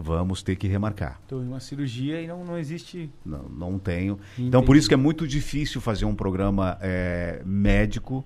Vamos 0.00 0.42
ter 0.42 0.56
que 0.56 0.66
remarcar. 0.66 1.20
Em 1.30 1.34
uma 1.34 1.60
cirurgia 1.60 2.20
e 2.20 2.26
não, 2.26 2.44
não 2.44 2.58
existe. 2.58 3.10
Não, 3.24 3.42
não 3.48 3.78
tenho. 3.78 4.18
Então, 4.38 4.62
por 4.62 4.76
isso 4.76 4.88
que 4.88 4.94
é 4.94 4.96
muito 4.96 5.26
difícil 5.26 5.80
fazer 5.80 6.04
um 6.04 6.14
programa 6.14 6.78
é, 6.80 7.42
médico 7.44 8.24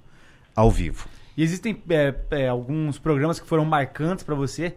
ao 0.55 0.71
vivo. 0.71 1.09
E 1.37 1.43
existem 1.43 1.83
é, 1.89 2.15
é, 2.31 2.49
alguns 2.49 2.99
programas 2.99 3.41
que 3.41 3.47
foram 3.47 3.65
marcantes 3.65 4.25
pra 4.25 4.35
você? 4.35 4.75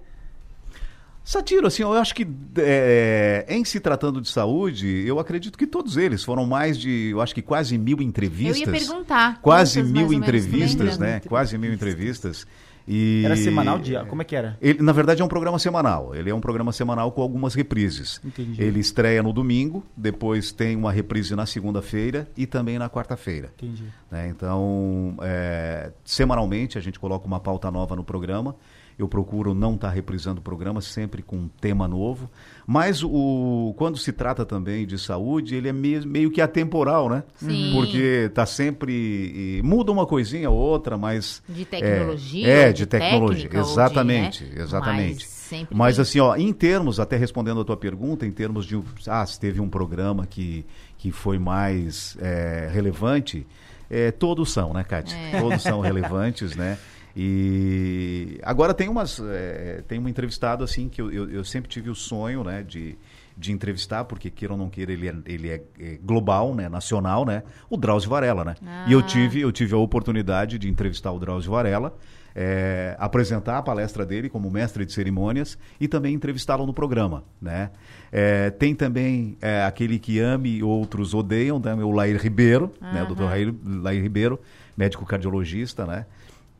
Satiro, 1.23 1.67
assim, 1.67 1.83
eu 1.83 1.91
acho 1.91 2.15
que 2.15 2.25
é, 2.55 3.45
em 3.49 3.65
se 3.65 3.81
tratando 3.81 4.21
de 4.21 4.29
saúde, 4.29 5.03
eu 5.05 5.19
acredito 5.19 5.57
que 5.57 5.67
todos 5.67 5.97
eles 5.97 6.23
foram 6.23 6.45
mais 6.45 6.79
de, 6.79 7.09
eu 7.11 7.19
acho 7.19 7.35
que 7.35 7.41
quase 7.41 7.77
mil 7.77 8.01
entrevistas. 8.01 8.65
Eu 8.65 8.73
ia 8.73 8.79
perguntar. 8.79 9.41
Quase 9.41 9.83
mil 9.83 10.13
entrevistas, 10.13 10.97
né? 10.97 11.19
Quase 11.27 11.57
mil 11.57 11.73
entrevistas. 11.73 12.47
E... 12.87 13.23
Era 13.25 13.35
semanal 13.35 13.77
dia? 13.77 14.05
Como 14.05 14.21
é 14.21 14.25
que 14.25 14.35
era? 14.35 14.57
Ele, 14.61 14.81
na 14.81 14.93
verdade, 14.93 15.21
é 15.21 15.25
um 15.25 15.27
programa 15.27 15.59
semanal. 15.59 16.15
Ele 16.15 16.29
é 16.29 16.33
um 16.33 16.39
programa 16.39 16.71
semanal 16.71 17.11
com 17.11 17.21
algumas 17.21 17.53
reprises. 17.53 18.21
Entendi. 18.23 18.61
Ele 18.61 18.79
estreia 18.79 19.21
no 19.21 19.33
domingo, 19.33 19.83
depois 19.95 20.51
tem 20.51 20.75
uma 20.75 20.91
reprise 20.91 21.35
na 21.35 21.45
segunda-feira 21.45 22.29
e 22.37 22.45
também 22.45 22.79
na 22.79 22.89
quarta-feira. 22.89 23.51
Entendi. 23.57 23.83
né? 24.09 24.29
Então, 24.29 25.17
é, 25.21 25.91
semanalmente 26.05 26.77
a 26.77 26.81
gente 26.81 26.99
coloca 26.99 27.27
uma 27.27 27.39
pauta 27.39 27.69
nova 27.69 27.95
no 27.95 28.03
programa. 28.03 28.55
Eu 28.97 29.07
procuro 29.07 29.53
não 29.53 29.75
estar 29.75 29.89
reprisando 29.89 30.39
o 30.39 30.43
programa 30.43 30.81
sempre 30.81 31.21
com 31.21 31.35
um 31.35 31.47
tema 31.47 31.87
novo. 31.87 32.29
Mas 32.69 33.01
o, 33.01 33.73
quando 33.77 33.97
se 33.97 34.11
trata 34.11 34.45
também 34.45 34.85
de 34.85 34.97
saúde, 34.99 35.55
ele 35.55 35.69
é 35.69 35.73
meio, 35.73 36.05
meio 36.05 36.29
que 36.29 36.41
atemporal, 36.41 37.07
né? 37.09 37.23
Sim. 37.37 37.71
Porque 37.73 38.25
está 38.27 38.45
sempre. 38.45 39.61
muda 39.63 39.89
uma 39.89 40.05
coisinha 40.05 40.49
ou 40.49 40.57
outra, 40.57 40.97
mas. 40.97 41.41
De 41.47 41.63
tecnologia, 41.63 42.45
É, 42.45 42.67
ou 42.67 42.73
de, 42.73 42.77
de 42.79 42.85
tecnologia. 42.85 43.45
ou 43.45 43.51
de, 43.51 43.57
exatamente, 43.71 44.43
né? 44.43 44.61
exatamente. 44.61 45.25
Mas- 45.25 45.37
Sempre 45.47 45.77
Mas 45.77 45.95
tem. 45.95 46.01
assim, 46.01 46.19
ó, 46.19 46.35
em 46.35 46.51
termos, 46.51 46.99
até 46.99 47.15
respondendo 47.15 47.61
a 47.61 47.63
tua 47.63 47.77
pergunta, 47.77 48.25
em 48.25 48.31
termos 48.33 48.65
de, 48.65 48.77
ah, 49.07 49.25
se 49.25 49.39
teve 49.39 49.61
um 49.61 49.69
programa 49.69 50.27
que, 50.27 50.65
que 50.97 51.09
foi 51.09 51.39
mais 51.39 52.17
é, 52.19 52.67
relevante, 52.69 53.47
é, 53.89 54.11
todos 54.11 54.51
são, 54.51 54.73
né, 54.73 54.83
Kátia? 54.83 55.15
É. 55.15 55.39
Todos 55.39 55.63
são 55.63 55.79
relevantes, 55.79 56.53
né? 56.53 56.77
E 57.19 58.39
agora 58.43 58.75
tem 58.75 58.87
umas, 58.87 59.19
é, 59.19 59.83
tem 59.87 59.97
um 59.99 60.07
entrevistado 60.07 60.63
assim 60.63 60.87
que 60.87 61.01
eu, 61.01 61.11
eu, 61.11 61.29
eu 61.31 61.43
sempre 61.43 61.67
tive 61.67 61.89
o 61.89 61.95
sonho, 61.95 62.43
né, 62.43 62.61
de, 62.61 62.95
de 63.35 63.51
entrevistar, 63.51 64.05
porque 64.05 64.29
queira 64.29 64.53
ou 64.53 64.57
não 64.59 64.69
queira, 64.69 64.93
ele 64.93 65.07
é, 65.07 65.15
ele 65.25 65.49
é, 65.49 65.63
é 65.79 65.97
global, 66.03 66.53
né, 66.53 66.69
nacional, 66.69 67.25
né? 67.25 67.41
O 67.71 67.75
Drauzio 67.75 68.09
Varela, 68.11 68.45
né? 68.45 68.55
E 68.85 68.91
eu 68.91 68.99
Ah. 68.99 69.03
tive, 69.03 69.41
eu 69.41 69.51
tive 69.51 69.73
a 69.73 69.77
oportunidade 69.77 70.59
de 70.59 70.69
entrevistar 70.69 71.11
o 71.11 71.19
Drauzio 71.19 71.51
Varela, 71.51 71.97
é, 72.35 72.95
apresentar 72.99 73.57
a 73.57 73.63
palestra 73.63 74.05
dele 74.05 74.29
como 74.29 74.51
mestre 74.51 74.85
de 74.85 74.93
cerimônias 74.93 75.57
e 75.79 75.87
também 75.87 76.13
entrevistá-lo 76.13 76.67
no 76.67 76.73
programa, 76.73 77.23
né? 77.41 77.71
É, 78.11 78.51
tem 78.51 78.75
também 78.75 79.35
é, 79.41 79.63
aquele 79.63 79.97
que 79.97 80.19
ame 80.19 80.57
e 80.57 80.63
outros 80.63 81.15
odeiam, 81.15 81.59
né? 81.59 81.73
o 81.73 81.91
Lair 81.91 82.21
Ribeiro, 82.21 82.71
né? 82.79 83.01
O 83.01 83.07
Dr. 83.15 83.23
Lair, 83.23 83.55
Lair 83.65 84.03
Ribeiro, 84.03 84.39
médico 84.77 85.03
cardiologista, 85.03 85.83
né? 85.87 86.05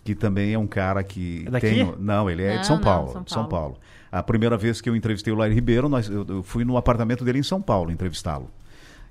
Que 0.08 0.16
também 0.16 0.53
é 0.53 0.58
um 0.58 0.66
cara 0.68 1.03
que 1.03 1.43
É 1.45 1.51
daqui? 1.51 1.68
tem... 1.68 1.93
Não, 1.99 2.30
ele 2.30 2.41
é 2.41 2.53
Não, 2.53 2.62
de 2.62 2.68
São 2.68 2.78
não, 2.78 2.84
Paulo, 2.84 3.12
São 3.12 3.24
de 3.24 3.30
São 3.34 3.45
Paulo. 3.45 3.74
Paulo. 3.74 3.80
A 4.10 4.24
primeira 4.24 4.55
vez 4.55 4.80
que 4.80 4.89
eu 4.89 4.95
entrevistei 4.95 5.34
o 5.34 5.36
Lair 5.36 5.53
Ribeiro, 5.53 5.89
nós, 5.89 6.08
eu, 6.10 6.26
eu 6.30 6.41
fui 6.43 6.64
no 6.64 6.78
apartamento 6.78 7.26
dele 7.26 7.39
em 7.39 7.43
São 7.43 7.62
Paulo 7.62 7.91
entrevistá-lo. 7.91 8.49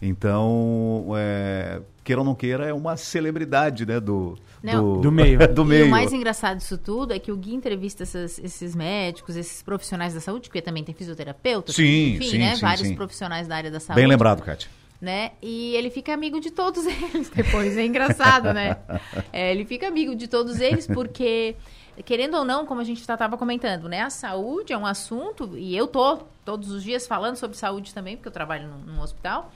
Então, 0.00 1.08
é, 1.18 1.80
queira 2.02 2.20
ou 2.20 2.24
não 2.24 2.34
queira, 2.34 2.64
é 2.66 2.72
uma 2.72 2.96
celebridade, 2.96 3.84
né? 3.84 4.00
Do, 4.00 4.38
Não. 4.62 5.00
Do 5.00 5.12
meio. 5.12 5.38
do 5.52 5.62
E 5.62 5.66
meio. 5.66 5.86
o 5.86 5.90
mais 5.90 6.12
engraçado 6.14 6.56
disso 6.58 6.78
tudo 6.78 7.12
é 7.12 7.18
que 7.18 7.30
o 7.30 7.36
Gui 7.36 7.54
entrevista 7.54 8.02
essas- 8.04 8.38
esses 8.38 8.74
médicos, 8.74 9.36
esses 9.36 9.62
profissionais 9.62 10.14
da 10.14 10.20
saúde, 10.20 10.48
porque 10.48 10.62
também 10.62 10.82
tem 10.82 10.94
fisioterapeuta, 10.94 11.72
Sim, 11.72 12.14
enfim, 12.14 12.30
sim, 12.30 12.38
né? 12.38 12.54
sim, 12.54 12.60
Vários 12.62 12.88
sim. 12.88 12.94
profissionais 12.94 13.46
da 13.46 13.56
área 13.56 13.70
da 13.70 13.80
saúde. 13.80 14.00
Bem 14.00 14.08
lembrado, 14.08 14.42
Kátia. 14.42 14.70
Né? 15.00 15.32
E 15.42 15.74
ele 15.74 15.90
fica 15.90 16.12
amigo 16.12 16.40
de 16.40 16.50
todos 16.50 16.84
eles 16.86 17.28
depois. 17.30 17.76
É 17.76 17.84
engraçado, 17.84 18.52
né? 18.52 18.76
É, 19.32 19.52
ele 19.52 19.64
fica 19.64 19.86
amigo 19.86 20.14
de 20.14 20.28
todos 20.28 20.60
eles 20.60 20.86
porque, 20.86 21.56
querendo 22.04 22.36
ou 22.36 22.44
não, 22.44 22.66
como 22.66 22.80
a 22.80 22.84
gente 22.84 23.00
estava 23.00 23.36
comentando, 23.36 23.88
né? 23.88 24.02
A 24.02 24.10
saúde 24.10 24.72
é 24.72 24.78
um 24.78 24.86
assunto, 24.86 25.56
e 25.56 25.76
eu 25.76 25.86
tô 25.86 26.18
todos 26.44 26.70
os 26.70 26.82
dias 26.82 27.06
falando 27.06 27.36
sobre 27.36 27.56
saúde 27.56 27.92
também, 27.92 28.16
porque 28.16 28.28
eu 28.28 28.32
trabalho 28.32 28.68
num, 28.68 28.94
num 28.94 29.00
hospital. 29.02 29.50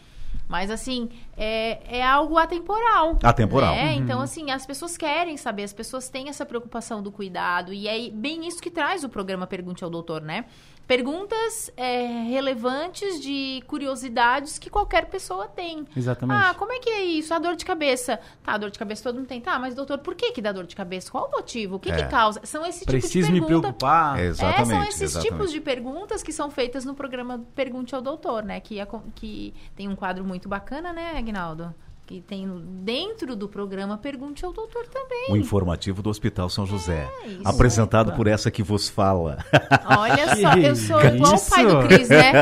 Mas, 0.48 0.68
assim, 0.68 1.08
é, 1.36 1.98
é 1.98 2.04
algo 2.04 2.36
atemporal. 2.36 3.18
Atemporal. 3.22 3.72
né? 3.72 3.92
Uhum. 3.92 4.02
Então, 4.02 4.20
assim, 4.20 4.50
as 4.50 4.66
pessoas 4.66 4.96
querem 4.96 5.36
saber, 5.36 5.62
as 5.62 5.72
pessoas 5.72 6.08
têm 6.08 6.28
essa 6.28 6.44
preocupação 6.44 7.00
do 7.00 7.12
cuidado. 7.12 7.72
E 7.72 7.86
é 7.86 8.10
bem 8.10 8.48
isso 8.48 8.60
que 8.60 8.70
traz 8.70 9.04
o 9.04 9.08
programa 9.08 9.46
Pergunte 9.46 9.84
ao 9.84 9.90
Doutor, 9.90 10.22
né? 10.22 10.46
Perguntas 10.90 11.70
é, 11.76 12.24
relevantes 12.24 13.20
de 13.20 13.62
curiosidades 13.68 14.58
que 14.58 14.68
qualquer 14.68 15.06
pessoa 15.06 15.46
tem. 15.46 15.86
Exatamente. 15.96 16.36
Ah, 16.36 16.52
como 16.54 16.72
é 16.72 16.80
que 16.80 16.90
é 16.90 17.04
isso? 17.04 17.32
A 17.32 17.38
dor 17.38 17.54
de 17.54 17.64
cabeça. 17.64 18.18
Tá, 18.42 18.54
a 18.54 18.58
dor 18.58 18.72
de 18.72 18.78
cabeça 18.80 19.04
todo 19.04 19.14
mundo 19.14 19.28
tem. 19.28 19.40
Tá, 19.40 19.56
mas 19.56 19.72
doutor, 19.72 19.98
por 19.98 20.16
que 20.16 20.32
que 20.32 20.42
dá 20.42 20.50
dor 20.50 20.66
de 20.66 20.74
cabeça? 20.74 21.08
Qual 21.08 21.28
o 21.28 21.30
motivo? 21.30 21.76
O 21.76 21.78
que 21.78 21.92
É. 21.92 21.96
que 21.96 22.10
causa? 22.10 22.40
São 22.42 22.66
esse 22.66 22.80
tipo 22.80 22.90
Preciso 22.90 23.28
de 23.28 23.34
me 23.34 23.40
pergunta. 23.40 23.68
preocupar. 23.68 24.18
É, 24.18 24.22
É, 24.22 24.26
exatamente. 24.26 24.66
são 24.68 24.82
esses 24.82 25.00
exatamente. 25.02 25.32
tipos 25.32 25.52
de 25.52 25.60
perguntas 25.60 26.24
que 26.24 26.32
são 26.32 26.50
feitas 26.50 26.84
no 26.84 26.92
programa 26.92 27.40
Pergunte 27.54 27.94
ao 27.94 28.02
Doutor, 28.02 28.42
né? 28.42 28.58
Que, 28.58 28.78
que 29.14 29.54
tem 29.76 29.86
um 29.86 29.94
quadro 29.94 30.24
muito 30.24 30.48
bacana, 30.48 30.92
né, 30.92 31.14
Agnaldo? 31.16 31.72
Que 32.10 32.20
tem 32.20 32.44
dentro 32.82 33.36
do 33.36 33.48
programa 33.48 33.96
Pergunte 33.96 34.44
ao 34.44 34.52
Doutor 34.52 34.84
também. 34.88 35.26
O 35.30 35.36
informativo 35.36 36.02
do 36.02 36.10
Hospital 36.10 36.48
São 36.48 36.66
José. 36.66 37.08
É 37.22 37.28
isso. 37.28 37.42
apresentado 37.44 38.10
por 38.14 38.26
essa 38.26 38.50
que 38.50 38.64
vos 38.64 38.88
fala. 38.88 39.38
Olha 39.86 40.34
só, 40.34 40.54
eu 40.54 40.74
sou 40.74 41.00
igual 41.00 41.36
o 41.36 41.48
pai 41.48 41.64
do? 41.64 41.82
Cris, 41.86 42.08
né? 42.08 42.32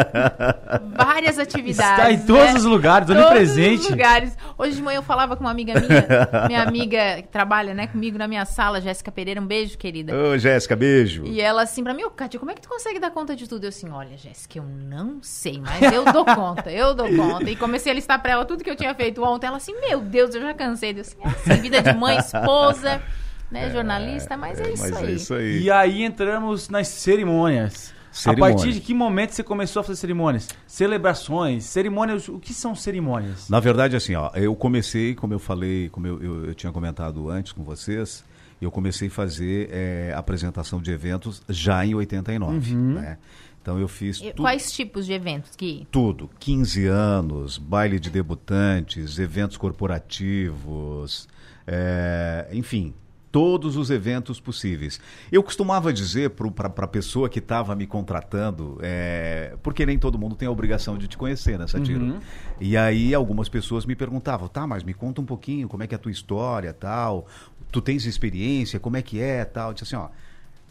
Várias 0.96 1.38
atividades. 1.38 1.98
Está 1.98 2.10
em 2.10 2.18
todos 2.24 2.54
né? 2.54 2.58
os 2.60 2.64
lugares, 2.64 3.08
Todos 3.08 3.22
onipresente. 3.22 3.82
os 3.82 3.90
lugares. 3.90 4.38
Hoje 4.56 4.76
de 4.76 4.82
manhã 4.82 5.00
eu 5.00 5.02
falava 5.02 5.36
com 5.36 5.44
uma 5.44 5.50
amiga 5.50 5.74
minha, 5.78 6.46
minha 6.46 6.62
amiga 6.66 7.20
que 7.20 7.28
trabalha, 7.28 7.74
né, 7.74 7.88
comigo 7.88 8.16
na 8.16 8.26
minha 8.26 8.46
sala, 8.46 8.80
Jéssica 8.80 9.12
Pereira, 9.12 9.38
um 9.38 9.46
beijo, 9.46 9.76
querida. 9.76 10.14
Ô, 10.16 10.38
Jéssica, 10.38 10.74
beijo. 10.74 11.26
E 11.26 11.42
ela 11.42 11.62
assim 11.62 11.84
pra 11.84 11.92
mim, 11.92 12.04
ô 12.04 12.10
Kátia, 12.10 12.40
como 12.40 12.50
é 12.50 12.54
que 12.54 12.62
tu 12.62 12.70
consegue 12.70 12.98
dar 12.98 13.10
conta 13.10 13.36
de 13.36 13.46
tudo? 13.46 13.64
Eu 13.64 13.68
assim, 13.68 13.90
olha, 13.90 14.16
Jéssica, 14.16 14.58
eu 14.58 14.64
não 14.64 15.22
sei, 15.22 15.60
mas 15.60 15.92
eu 15.92 16.10
dou 16.10 16.24
conta, 16.24 16.70
eu 16.70 16.94
dou 16.94 17.06
conta. 17.14 17.50
E 17.50 17.54
comecei 17.54 17.92
a 17.92 17.94
listar 17.94 18.20
pra 18.22 18.32
ela 18.32 18.46
tudo 18.46 18.64
que 18.64 18.70
eu 18.70 18.76
tinha 18.76 18.94
feito 18.94 19.22
ontem. 19.22 19.46
Ela 19.46 19.57
assim, 19.58 19.74
meu 19.80 20.00
Deus, 20.00 20.34
eu 20.34 20.40
já 20.40 20.54
cansei. 20.54 20.92
Eu 20.96 21.00
assim, 21.02 21.16
é 21.22 21.28
assim, 21.28 21.60
vida 21.62 21.82
de 21.82 21.92
mãe, 21.92 22.16
esposa, 22.18 23.02
né, 23.50 23.70
jornalista, 23.72 24.36
mas 24.36 24.58
é, 24.58 24.70
isso 24.72 24.82
mas 24.82 24.96
aí. 24.96 25.06
é 25.06 25.12
isso 25.12 25.34
aí. 25.34 25.62
E 25.62 25.70
aí 25.70 26.02
entramos 26.02 26.68
nas 26.68 26.88
cerimônias. 26.88 27.94
Cerimônia. 28.10 28.54
A 28.54 28.56
partir 28.56 28.72
de 28.72 28.80
que 28.80 28.94
momento 28.94 29.32
você 29.32 29.42
começou 29.44 29.80
a 29.80 29.84
fazer 29.84 30.00
cerimônias? 30.00 30.48
Celebrações, 30.66 31.64
cerimônias, 31.64 32.26
o 32.28 32.38
que 32.38 32.54
são 32.54 32.74
cerimônias? 32.74 33.48
Na 33.48 33.60
verdade, 33.60 33.94
assim, 33.94 34.14
ó, 34.14 34.30
eu 34.34 34.56
comecei, 34.56 35.14
como 35.14 35.34
eu 35.34 35.38
falei, 35.38 35.88
como 35.90 36.06
eu, 36.06 36.20
eu, 36.22 36.44
eu 36.46 36.54
tinha 36.54 36.72
comentado 36.72 37.28
antes 37.30 37.52
com 37.52 37.62
vocês, 37.62 38.24
eu 38.60 38.70
comecei 38.70 39.08
a 39.08 39.10
fazer 39.10 39.68
é, 39.70 40.12
apresentação 40.16 40.80
de 40.80 40.90
eventos 40.90 41.42
já 41.48 41.84
em 41.84 41.94
89, 41.94 42.74
Uhum. 42.74 42.94
né? 42.94 43.18
Então 43.60 43.78
eu 43.78 43.88
fiz 43.88 44.18
E 44.18 44.30
tudo. 44.30 44.42
Quais 44.42 44.72
tipos 44.72 45.06
de 45.06 45.12
eventos 45.12 45.54
que 45.56 45.86
Tudo. 45.90 46.30
15 46.38 46.86
anos, 46.86 47.58
baile 47.58 48.00
de 48.00 48.10
debutantes, 48.10 49.18
eventos 49.18 49.56
corporativos, 49.56 51.28
é, 51.66 52.48
enfim, 52.52 52.94
todos 53.30 53.76
os 53.76 53.90
eventos 53.90 54.40
possíveis. 54.40 55.00
Eu 55.30 55.42
costumava 55.42 55.92
dizer 55.92 56.30
para 56.30 56.84
a 56.84 56.88
pessoa 56.88 57.28
que 57.28 57.38
estava 57.38 57.74
me 57.74 57.86
contratando, 57.86 58.78
é, 58.80 59.56
porque 59.62 59.84
nem 59.84 59.98
todo 59.98 60.18
mundo 60.18 60.34
tem 60.34 60.48
a 60.48 60.50
obrigação 60.50 60.96
de 60.96 61.06
te 61.06 61.16
conhecer, 61.18 61.58
né, 61.58 61.66
Satiro? 61.66 62.04
Uhum. 62.04 62.18
E 62.60 62.76
aí 62.76 63.14
algumas 63.14 63.48
pessoas 63.48 63.84
me 63.84 63.94
perguntavam, 63.94 64.48
tá, 64.48 64.66
mas 64.66 64.82
me 64.82 64.94
conta 64.94 65.20
um 65.20 65.26
pouquinho 65.26 65.68
como 65.68 65.82
é 65.82 65.86
que 65.86 65.94
é 65.94 65.96
a 65.96 65.98
tua 65.98 66.12
história, 66.12 66.72
tal, 66.72 67.26
tu 67.70 67.80
tens 67.80 68.06
experiência, 68.06 68.80
como 68.80 68.96
é 68.96 69.02
que 69.02 69.20
é, 69.20 69.44
tal. 69.44 69.70
Eu 69.70 69.74
disse 69.74 69.94
assim, 69.94 69.96
ó, 69.96 70.08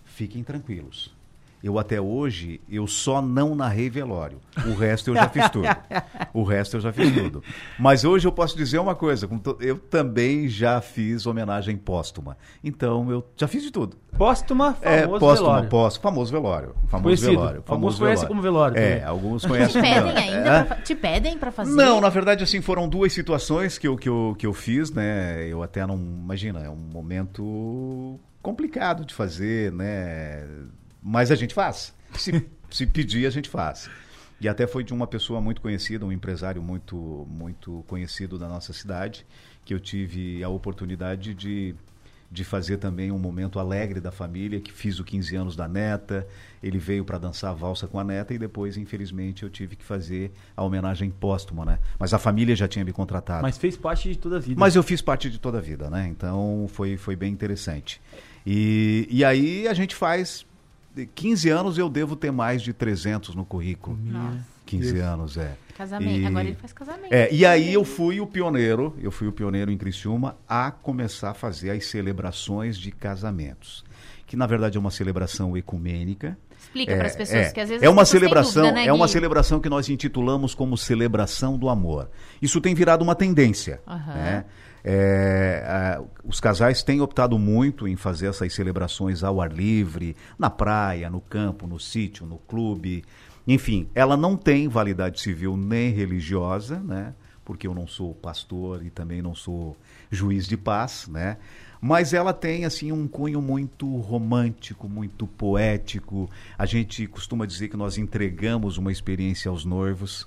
fiquem 0.04 0.44
tranquilos. 0.44 1.16
Eu 1.64 1.80
até 1.80 2.00
hoje, 2.00 2.62
eu 2.70 2.86
só 2.86 3.20
não 3.22 3.56
narrei 3.56 3.90
velório. 3.90 4.40
O 4.68 4.74
resto 4.76 5.10
eu 5.10 5.16
já 5.16 5.28
fiz 5.28 5.50
tudo. 5.50 5.68
O 6.34 6.44
resto 6.44 6.78
eu 6.78 6.82
já 6.82 6.94
fiz 6.94 7.12
tudo. 7.14 7.44
Mas 7.80 8.06
hoje 8.06 8.28
eu 8.28 8.32
posso 8.32 8.56
dizer 8.56 8.78
uma 8.78 8.94
coisa, 8.94 9.28
eu 9.60 9.78
também 9.80 10.48
já 10.48 10.80
fiz 10.82 11.26
homenagem 11.26 11.76
póstuma. 11.76 12.38
Então 12.64 13.10
eu 13.10 13.28
já 13.36 13.48
fiz 13.48 13.64
de 13.64 13.72
tudo. 13.72 13.98
Póstuma, 14.18 14.74
famoso 14.76 14.86
é, 14.86 15.08
póstuma, 15.08 15.50
velório. 15.50 15.70
póstuma, 15.70 16.04
famoso 16.12 16.32
velório. 16.32 16.76
Famoso 16.88 17.04
Conhecido. 17.04 17.32
velório. 17.32 17.58
Alguns 17.58 17.68
Famoso 17.68 17.98
conhecem 18.00 18.28
velório. 18.28 18.28
como 18.28 18.42
velório 18.42 18.78
É, 18.78 18.90
também. 18.92 19.04
alguns 19.06 19.42
te 19.42 19.48
conhecem 19.48 19.82
como 19.82 19.94
pedem 19.94 20.14
velório. 20.14 20.34
ainda? 20.38 20.50
É. 20.60 20.64
pra 20.64 20.76
te 20.78 20.96
pedem 20.96 21.38
pra 21.38 21.52
fazer? 21.52 21.72
Não, 21.76 22.00
na 22.02 22.10
verdade, 22.10 22.44
assim, 22.44 22.62
foram 22.62 22.88
duas 22.88 23.14
situações 23.14 23.78
que 23.80 23.88
eu, 23.88 23.98
que 23.98 24.08
eu, 24.10 24.36
que 24.38 24.46
eu 24.46 24.54
fiz, 24.54 24.92
né? 24.92 25.48
Eu 25.48 25.62
até 25.64 25.86
não. 25.88 25.96
Imagina, 25.98 26.60
é 26.64 26.70
um 26.70 26.76
momento 26.76 28.20
complicado 28.42 29.06
de 29.06 29.14
fazer, 29.14 29.72
né? 29.72 30.46
Mas 31.08 31.32
a 31.32 31.36
gente 31.36 31.54
faz. 31.54 31.96
Se, 32.14 32.46
se 32.70 32.86
pedir, 32.86 33.26
a 33.26 33.30
gente 33.30 33.48
faz. 33.48 33.90
E 34.42 34.48
até 34.50 34.68
foi 34.68 34.84
de 34.84 34.94
uma 34.94 35.08
pessoa 35.08 35.40
muito 35.40 35.62
conhecida, 35.62 36.06
um 36.06 36.12
empresário 36.12 36.62
muito, 36.62 37.26
muito 37.30 37.84
conhecido 37.88 38.38
da 38.38 38.48
nossa 38.50 38.74
cidade, 38.74 39.26
que 39.64 39.74
eu 39.74 39.80
tive 39.80 40.44
a 40.44 40.50
oportunidade 40.50 41.34
de, 41.34 41.74
de 42.30 42.44
fazer 42.44 42.76
também 42.76 43.10
um 43.10 43.18
momento 43.18 43.58
alegre 43.58 44.02
da 44.02 44.12
família, 44.12 44.60
que 44.60 44.72
fiz 44.72 45.00
o 45.00 45.04
15 45.06 45.36
anos 45.38 45.56
da 45.56 45.66
neta. 45.66 46.28
Ele 46.62 46.78
veio 46.78 47.06
para 47.06 47.18
dançar 47.18 47.52
a 47.52 47.54
valsa 47.54 47.88
com 47.88 47.98
a 47.98 48.04
neta 48.04 48.34
e 48.34 48.38
depois, 48.38 48.76
infelizmente, 48.76 49.44
eu 49.44 49.50
tive 49.50 49.78
que 49.78 49.86
fazer 49.86 50.34
a 50.58 50.64
homenagem 50.64 51.10
póstuma, 51.10 51.64
né? 51.64 51.80
Mas 51.98 52.14
a 52.14 52.20
família 52.20 52.54
já 52.54 52.68
tinha 52.68 52.84
me 52.84 52.92
contratado. 52.92 53.44
Mas 53.44 53.58
fez 53.58 53.78
parte 53.78 54.10
de 54.10 54.18
toda 54.18 54.36
a 54.36 54.40
vida. 54.40 54.60
Mas 54.60 54.76
eu 54.76 54.84
fiz 54.84 55.02
parte 55.02 55.30
de 55.30 55.40
toda 55.40 55.60
a 55.60 55.62
vida, 55.62 55.90
né? 55.90 56.06
Então 56.10 56.68
foi, 56.68 56.98
foi 56.98 57.16
bem 57.16 57.32
interessante. 57.32 58.02
E, 58.46 59.08
e 59.10 59.24
aí 59.24 59.70
a 59.70 59.74
gente 59.74 59.96
faz. 59.96 60.46
15 61.06 61.50
anos 61.50 61.78
eu 61.78 61.90
devo 61.90 62.16
ter 62.16 62.32
mais 62.32 62.62
de 62.62 62.74
300 62.74 63.36
no 63.36 63.46
currículo. 63.46 63.98
Nossa. 64.04 64.58
15 64.66 64.94
Deus. 64.94 65.06
anos, 65.06 65.38
é. 65.38 65.56
Casamento. 65.78 66.20
E- 66.20 66.26
Agora 66.26 66.46
ele 66.48 66.56
faz 66.58 66.74
casamento. 66.74 67.14
É, 67.14 67.32
e 67.34 67.46
aí 67.46 67.74
eu 67.74 67.86
fui 67.86 68.20
o 68.20 68.28
pioneiro, 68.28 68.96
eu 69.02 69.12
fui 69.12 69.28
o 69.28 69.32
pioneiro 69.32 69.72
em 69.72 69.78
Criciúma 69.78 70.36
a 70.48 70.72
começar 70.72 71.30
a 71.30 71.34
fazer 71.34 71.70
as 71.70 71.86
celebrações 71.86 72.78
de 72.78 72.92
casamentos. 72.92 73.86
Que 74.26 74.36
na 74.36 74.46
verdade 74.46 74.76
é 74.76 74.80
uma 74.80 74.92
celebração 74.92 75.56
ecumênica. 75.56 76.38
Explica 76.60 76.98
pras 76.98 77.16
pessoas, 77.16 77.48
é, 77.48 77.52
que 77.52 77.60
às 77.62 77.70
vezes 77.70 77.82
é 77.84 77.86
as 77.88 77.94
uma 77.94 78.04
celebração, 78.04 78.64
dúvida, 78.64 78.82
né, 78.82 78.88
é 78.88 78.92
uma 78.92 79.08
celebração 79.08 79.60
que 79.62 79.70
nós 79.70 79.88
intitulamos 79.88 80.54
como 80.54 80.76
celebração 80.78 81.58
do 81.58 81.70
amor. 81.70 82.10
Isso 82.42 82.60
tem 82.60 82.76
virado 82.76 83.04
uma 83.04 83.16
tendência, 83.16 83.80
Aham. 83.88 84.14
né? 84.16 84.46
É, 84.90 85.64
ah, 85.68 86.02
os 86.24 86.40
casais 86.40 86.82
têm 86.82 87.02
optado 87.02 87.38
muito 87.38 87.90
em 87.90 87.98
fazer 87.98 88.28
essas 88.28 88.54
celebrações 88.54 89.22
ao 89.22 89.42
ar 89.42 89.52
livre, 89.52 90.16
na 90.40 90.50
praia, 90.50 91.10
no 91.10 91.20
campo, 91.20 91.68
no 91.68 91.78
sítio, 91.78 92.26
no 92.26 92.38
clube. 92.38 93.04
Enfim, 93.46 93.90
ela 93.94 94.16
não 94.16 94.38
tem 94.38 94.70
validade 94.70 95.20
civil 95.20 95.58
nem 95.58 95.92
religiosa, 95.92 96.80
né? 96.80 97.14
Porque 97.44 97.68
eu 97.68 97.74
não 97.74 97.86
sou 97.86 98.16
pastor 98.16 98.82
e 98.86 98.90
também 98.90 99.22
não 99.22 99.36
sou 99.36 99.76
juiz 100.10 100.48
de 100.48 100.56
paz, 100.56 101.06
né? 101.10 101.36
Mas 101.82 102.14
ela 102.14 102.32
tem 102.32 102.64
assim 102.64 102.90
um 102.94 103.10
cunho 103.10 103.42
muito 103.42 103.94
romântico, 103.98 104.88
muito 104.88 105.28
poético. 105.28 106.30
A 106.58 106.66
gente 106.66 107.06
costuma 107.08 107.46
dizer 107.46 107.68
que 107.68 107.76
nós 107.76 107.98
entregamos 107.98 108.78
uma 108.78 108.94
experiência 108.94 109.52
aos 109.52 109.66
noivos, 109.66 110.26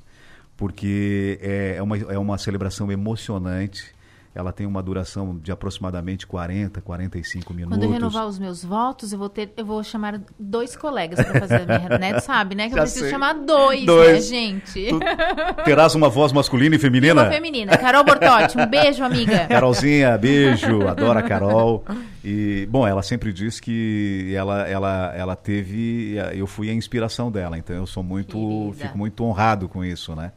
porque 0.55 1.39
é 1.41 1.77
é 1.77 1.83
uma, 1.83 1.97
é 1.97 2.19
uma 2.19 2.37
celebração 2.37 2.93
emocionante. 2.93 3.99
Ela 4.33 4.53
tem 4.53 4.65
uma 4.65 4.81
duração 4.81 5.37
de 5.39 5.51
aproximadamente 5.51 6.25
40, 6.25 6.81
45 6.81 7.53
minutos. 7.53 7.77
Quando 7.79 7.83
eu 7.83 7.91
renovar 7.91 8.27
os 8.29 8.39
meus 8.39 8.65
votos, 8.65 9.13
eu 9.13 9.19
vou 9.19 9.29
ter, 9.29 9.53
eu 9.57 9.65
vou 9.67 9.83
chamar 9.83 10.21
dois 10.39 10.77
colegas 10.77 11.19
pra 11.27 11.41
fazer 11.41 11.69
a 11.69 11.79
minha, 11.79 11.99
né? 11.99 12.15
Tu 12.15 12.21
sabe, 12.25 12.55
né? 12.55 12.69
Que 12.69 12.75
eu 12.75 12.77
Já 12.77 12.83
preciso 12.83 13.05
sei. 13.07 13.11
chamar 13.11 13.33
dois, 13.33 13.85
Dois. 13.85 14.13
né, 14.13 14.21
gente? 14.21 14.87
Tu 14.89 15.01
terás 15.65 15.97
uma 15.97 16.09
voz 16.09 16.33
masculina 16.33 16.77
e 16.77 16.79
feminina? 16.79 17.23
Uma 17.23 17.31
feminina. 17.31 17.77
Carol 17.77 18.05
Bortotti, 18.05 18.57
um 18.57 18.67
beijo, 18.67 19.03
amiga. 19.03 19.47
Carolzinha, 19.51 20.17
beijo, 20.17 20.87
adoro 20.87 21.19
a 21.19 21.23
Carol. 21.23 21.85
E, 22.25 22.69
bom, 22.71 22.87
ela 22.87 23.03
sempre 23.03 23.33
diz 23.33 23.59
que 23.59 24.33
ela, 24.33 24.63
ela, 24.69 25.13
ela 25.17 25.35
teve. 25.35 26.15
Eu 26.35 26.47
fui 26.47 26.71
a 26.71 26.73
inspiração 26.73 27.33
dela, 27.33 27.59
então 27.59 27.75
eu 27.75 27.87
sou 27.87 28.05
muito. 28.05 28.39
Querida. 28.39 28.87
Fico 28.87 28.97
muito 28.97 29.25
honrado 29.25 29.69
com 29.69 29.85
isso, 29.85 30.15
né? 30.15 30.31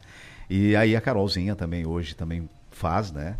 E 0.50 0.74
aí 0.74 0.96
a 0.96 1.00
Carolzinha 1.00 1.54
também 1.54 1.86
hoje 1.86 2.16
também 2.16 2.48
faz, 2.70 3.12
né? 3.12 3.36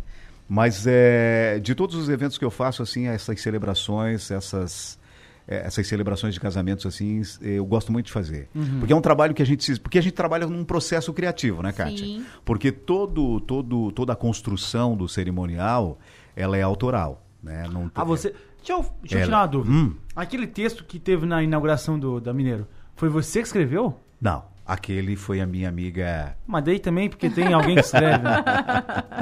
Mas 0.47 0.85
é, 0.87 1.59
de 1.59 1.73
todos 1.73 1.95
os 1.95 2.07
eventos 2.09 2.37
que 2.37 2.45
eu 2.45 2.51
faço, 2.51 2.83
assim, 2.83 3.07
essas 3.07 3.41
celebrações, 3.41 4.29
essas. 4.29 4.99
é, 5.47 5.65
Essas 5.65 5.87
celebrações 5.87 6.33
de 6.33 6.39
casamentos, 6.39 6.85
assim, 6.85 7.21
eu 7.41 7.65
gosto 7.65 7.91
muito 7.91 8.05
de 8.07 8.11
fazer. 8.11 8.47
Porque 8.79 8.93
é 8.93 8.95
um 8.95 9.01
trabalho 9.01 9.33
que 9.33 9.41
a 9.41 9.45
gente. 9.45 9.63
se- 9.63 9.79
Porque 9.79 9.97
a 9.97 10.01
gente 10.01 10.13
trabalha 10.13 10.45
num 10.45 10.63
processo 10.63 11.11
criativo, 11.13 11.63
né, 11.63 11.71
Kátia? 11.71 11.97
Sim. 12.05 12.23
Porque 12.43 12.71
todo, 12.71 13.39
todo, 13.41 13.91
toda 13.91 14.13
a 14.13 14.15
construção 14.15 14.95
do 14.95 15.07
cerimonial, 15.07 15.97
ela 16.35 16.55
é 16.57 16.61
autoral, 16.61 17.25
né? 17.41 17.67
Não 17.71 17.89
Ah, 17.95 18.03
você. 18.03 18.29
Deixa 18.57 18.73
eu, 18.81 18.85
deixa 19.01 19.19
eu 19.19 19.25
tirar 19.25 19.37
uma 19.41 19.45
dúvida. 19.47 19.75
Hum. 19.75 19.95
Aquele 20.15 20.47
texto 20.47 20.83
que 20.83 20.97
teve 20.99 21.25
na 21.27 21.43
inauguração 21.43 21.99
do, 21.99 22.19
da 22.19 22.33
Mineiro, 22.33 22.67
foi 22.95 23.09
você 23.09 23.39
que 23.41 23.45
escreveu? 23.47 23.99
Não, 24.19 24.43
aquele 24.65 25.15
foi 25.15 25.39
a 25.41 25.45
minha 25.45 25.69
amiga. 25.69 26.35
Mas 26.47 26.63
daí 26.63 26.79
também, 26.79 27.07
porque 27.09 27.29
tem 27.29 27.53
alguém 27.53 27.75
que 27.75 27.81
escreve. 27.81 28.23
né? 28.23 28.43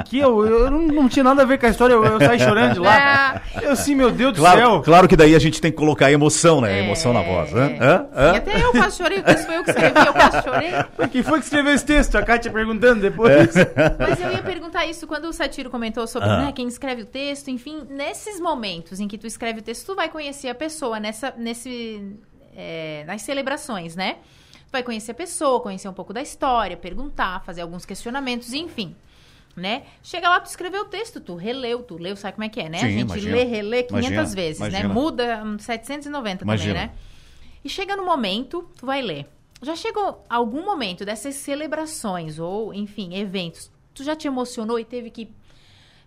Que 0.06 0.18
eu, 0.18 0.44
eu 0.44 0.70
não, 0.70 0.80
não 0.86 1.08
tinha 1.08 1.22
nada 1.22 1.42
a 1.42 1.44
ver 1.44 1.58
com 1.58 1.66
a 1.66 1.68
história, 1.68 1.92
eu, 1.94 2.04
eu 2.04 2.18
saí 2.18 2.38
chorando 2.38 2.74
de 2.74 2.78
lá. 2.80 3.42
Eu 3.62 3.76
sim, 3.76 3.94
meu 3.94 4.10
Deus 4.10 4.32
do 4.32 4.38
Claro, 4.40 4.58
céu. 4.60 4.82
claro 4.82 5.06
que 5.08 5.16
daí 5.16 5.34
a 5.34 5.38
gente 5.38 5.60
tem 5.60 5.70
que 5.70 5.76
colocar 5.76 6.10
emoção, 6.10 6.60
né? 6.60 6.80
É, 6.80 6.84
Emoção 6.84 7.12
na 7.12 7.22
voz. 7.22 7.54
Hã? 7.54 7.66
é. 7.70 7.78
Hã? 7.84 8.06
Hã? 8.14 8.32
E 8.32 8.36
até 8.36 8.62
eu 8.62 8.70
quase 8.72 8.96
chorei, 8.96 9.18
porque 9.22 9.32
isso 9.38 9.46
foi 9.46 9.56
eu 9.56 9.64
que 9.64 9.70
escrevi, 9.70 10.06
eu 10.06 10.12
quase 10.12 10.42
chorei. 10.42 10.70
Quem 11.10 11.22
foi 11.22 11.38
que 11.38 11.44
escreveu 11.44 11.72
esse 11.74 11.84
texto? 11.86 12.16
A 12.16 12.22
Kátia 12.22 12.50
perguntando 12.50 13.00
depois. 13.02 13.54
Mas 13.98 14.20
eu 14.20 14.30
ia 14.32 14.42
perguntar 14.42 14.86
isso 14.86 15.06
quando 15.06 15.26
o 15.26 15.32
Satiro 15.32 15.68
comentou 15.70 16.06
sobre 16.06 16.28
Ah. 16.28 16.46
né, 16.46 16.52
quem 16.52 16.66
escreve 16.66 17.02
o 17.02 17.06
texto, 17.06 17.48
enfim, 17.50 17.82
nesses 17.90 18.40
momentos 18.40 18.98
em 19.00 19.06
que 19.06 19.18
tu 19.18 19.26
escreve 19.26 19.60
o 19.60 19.62
texto, 19.62 19.86
tu 19.86 19.94
vai 19.94 20.08
conhecer 20.08 20.48
a 20.48 20.54
pessoa 20.54 20.98
nessa, 20.98 21.34
nesse, 21.36 22.02
é, 22.56 23.04
nas 23.06 23.22
celebrações, 23.22 23.94
né? 23.94 24.16
Vai 24.74 24.82
conhecer 24.82 25.12
a 25.12 25.14
pessoa, 25.14 25.60
conhecer 25.60 25.88
um 25.88 25.92
pouco 25.92 26.12
da 26.12 26.20
história, 26.20 26.76
perguntar, 26.76 27.44
fazer 27.44 27.60
alguns 27.60 27.86
questionamentos, 27.86 28.52
enfim. 28.52 28.96
Né? 29.56 29.84
Chega 30.02 30.28
lá, 30.28 30.40
tu 30.40 30.46
escreveu 30.46 30.82
o 30.82 30.86
texto, 30.86 31.20
tu 31.20 31.36
releu, 31.36 31.84
tu 31.84 31.96
leu, 31.96 32.16
sabe 32.16 32.34
como 32.34 32.42
é 32.42 32.48
que 32.48 32.58
é, 32.58 32.68
né? 32.68 32.78
Sim, 32.78 32.86
a 32.86 32.90
gente 32.90 33.02
imagina. 33.02 33.36
lê, 33.36 33.44
relê 33.44 33.82
500 33.84 34.10
Imagina, 34.10 34.34
vezes, 34.34 34.60
né? 34.60 34.68
imagina. 34.68 34.92
Muda 34.92 35.42
hum, 35.44 35.58
790 35.60 36.42
Imagina. 36.42 36.74
também, 36.74 36.88
né? 36.88 36.94
E 37.64 37.68
chega 37.68 37.94
no 37.94 38.04
momento, 38.04 38.68
tu 38.76 38.84
vai 38.84 39.00
ler. 39.00 39.28
Já 39.62 39.76
chegou 39.76 40.24
algum 40.28 40.64
momento 40.64 41.04
dessas 41.04 41.36
celebrações 41.36 42.40
ou, 42.40 42.74
enfim, 42.74 43.14
eventos, 43.14 43.70
tu 43.94 44.02
já 44.02 44.16
te 44.16 44.26
emocionou 44.26 44.76
e 44.76 44.84
teve 44.84 45.08
que 45.08 45.30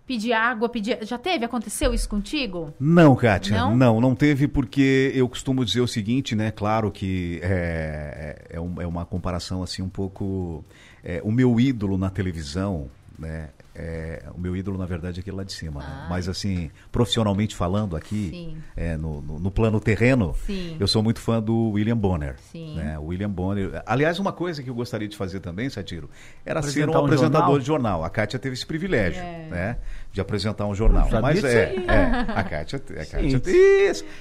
pedir 0.08 0.32
água, 0.32 0.70
pedir... 0.70 0.98
Já 1.04 1.18
teve? 1.18 1.44
Aconteceu 1.44 1.92
isso 1.92 2.08
contigo? 2.08 2.72
Não, 2.80 3.14
Kátia, 3.14 3.58
Não? 3.58 3.76
não? 3.76 4.00
não, 4.00 4.14
teve 4.14 4.48
porque 4.48 5.12
eu 5.14 5.28
costumo 5.28 5.62
dizer 5.66 5.82
o 5.82 5.86
seguinte, 5.86 6.34
né? 6.34 6.50
Claro 6.50 6.90
que 6.90 7.38
é, 7.42 8.46
é, 8.48 8.58
um- 8.60 8.80
é 8.80 8.86
uma 8.86 9.04
comparação 9.04 9.62
assim 9.62 9.82
um 9.82 9.88
pouco. 9.88 10.64
é, 11.04 11.20
o 11.22 11.30
meu 11.30 11.60
ídolo 11.60 11.98
na 11.98 12.08
televisão, 12.10 12.88
né? 13.18 13.50
É, 13.78 14.22
o 14.34 14.40
meu 14.40 14.56
ídolo, 14.56 14.76
na 14.76 14.84
verdade, 14.86 15.18
é 15.18 15.20
aquele 15.20 15.36
lá 15.36 15.44
de 15.44 15.52
cima. 15.52 15.80
né? 15.80 15.86
Ah. 15.88 16.06
Mas 16.10 16.28
assim, 16.28 16.70
profissionalmente 16.90 17.54
falando 17.54 17.96
aqui, 17.96 18.56
é, 18.76 18.96
no, 18.96 19.22
no- 19.22 19.38
no 19.38 19.50
plano 19.50 19.78
terreno, 19.80 20.34
Sim. 20.44 20.76
eu 20.80 20.88
sou 20.88 21.02
muito 21.02 21.20
fã 21.20 21.40
do 21.40 21.70
William 21.70 21.96
Bonner. 21.96 22.34
Sim. 22.50 22.74
Né? 22.76 22.98
O 22.98 23.04
William 23.06 23.30
Bonner. 23.30 23.82
Aliás, 23.86 24.18
uma 24.18 24.32
coisa 24.32 24.62
que 24.62 24.68
eu 24.68 24.74
gostaria 24.74 25.06
de 25.06 25.16
fazer 25.16 25.38
também, 25.40 25.70
Satiro, 25.70 26.10
era 26.44 26.60
ser 26.62 26.88
um 26.88 26.92
um 26.92 26.98
apresentador 27.04 27.40
jornal? 27.40 27.58
de 27.60 27.66
jornal. 27.66 28.04
A 28.04 28.10
Kátia 28.10 28.38
teve 28.38 28.54
esse 28.54 28.66
privilégio, 28.66 29.22
É. 29.22 29.48
né? 29.50 29.76
De 30.12 30.20
apresentar 30.20 30.66
um 30.66 30.74
jornal. 30.74 31.08
Mas 31.22 31.44
é, 31.44 31.74
é, 31.86 32.04
a 32.34 32.42
Kátia, 32.42 32.76
a 32.78 33.04
Kátia. 33.06 33.42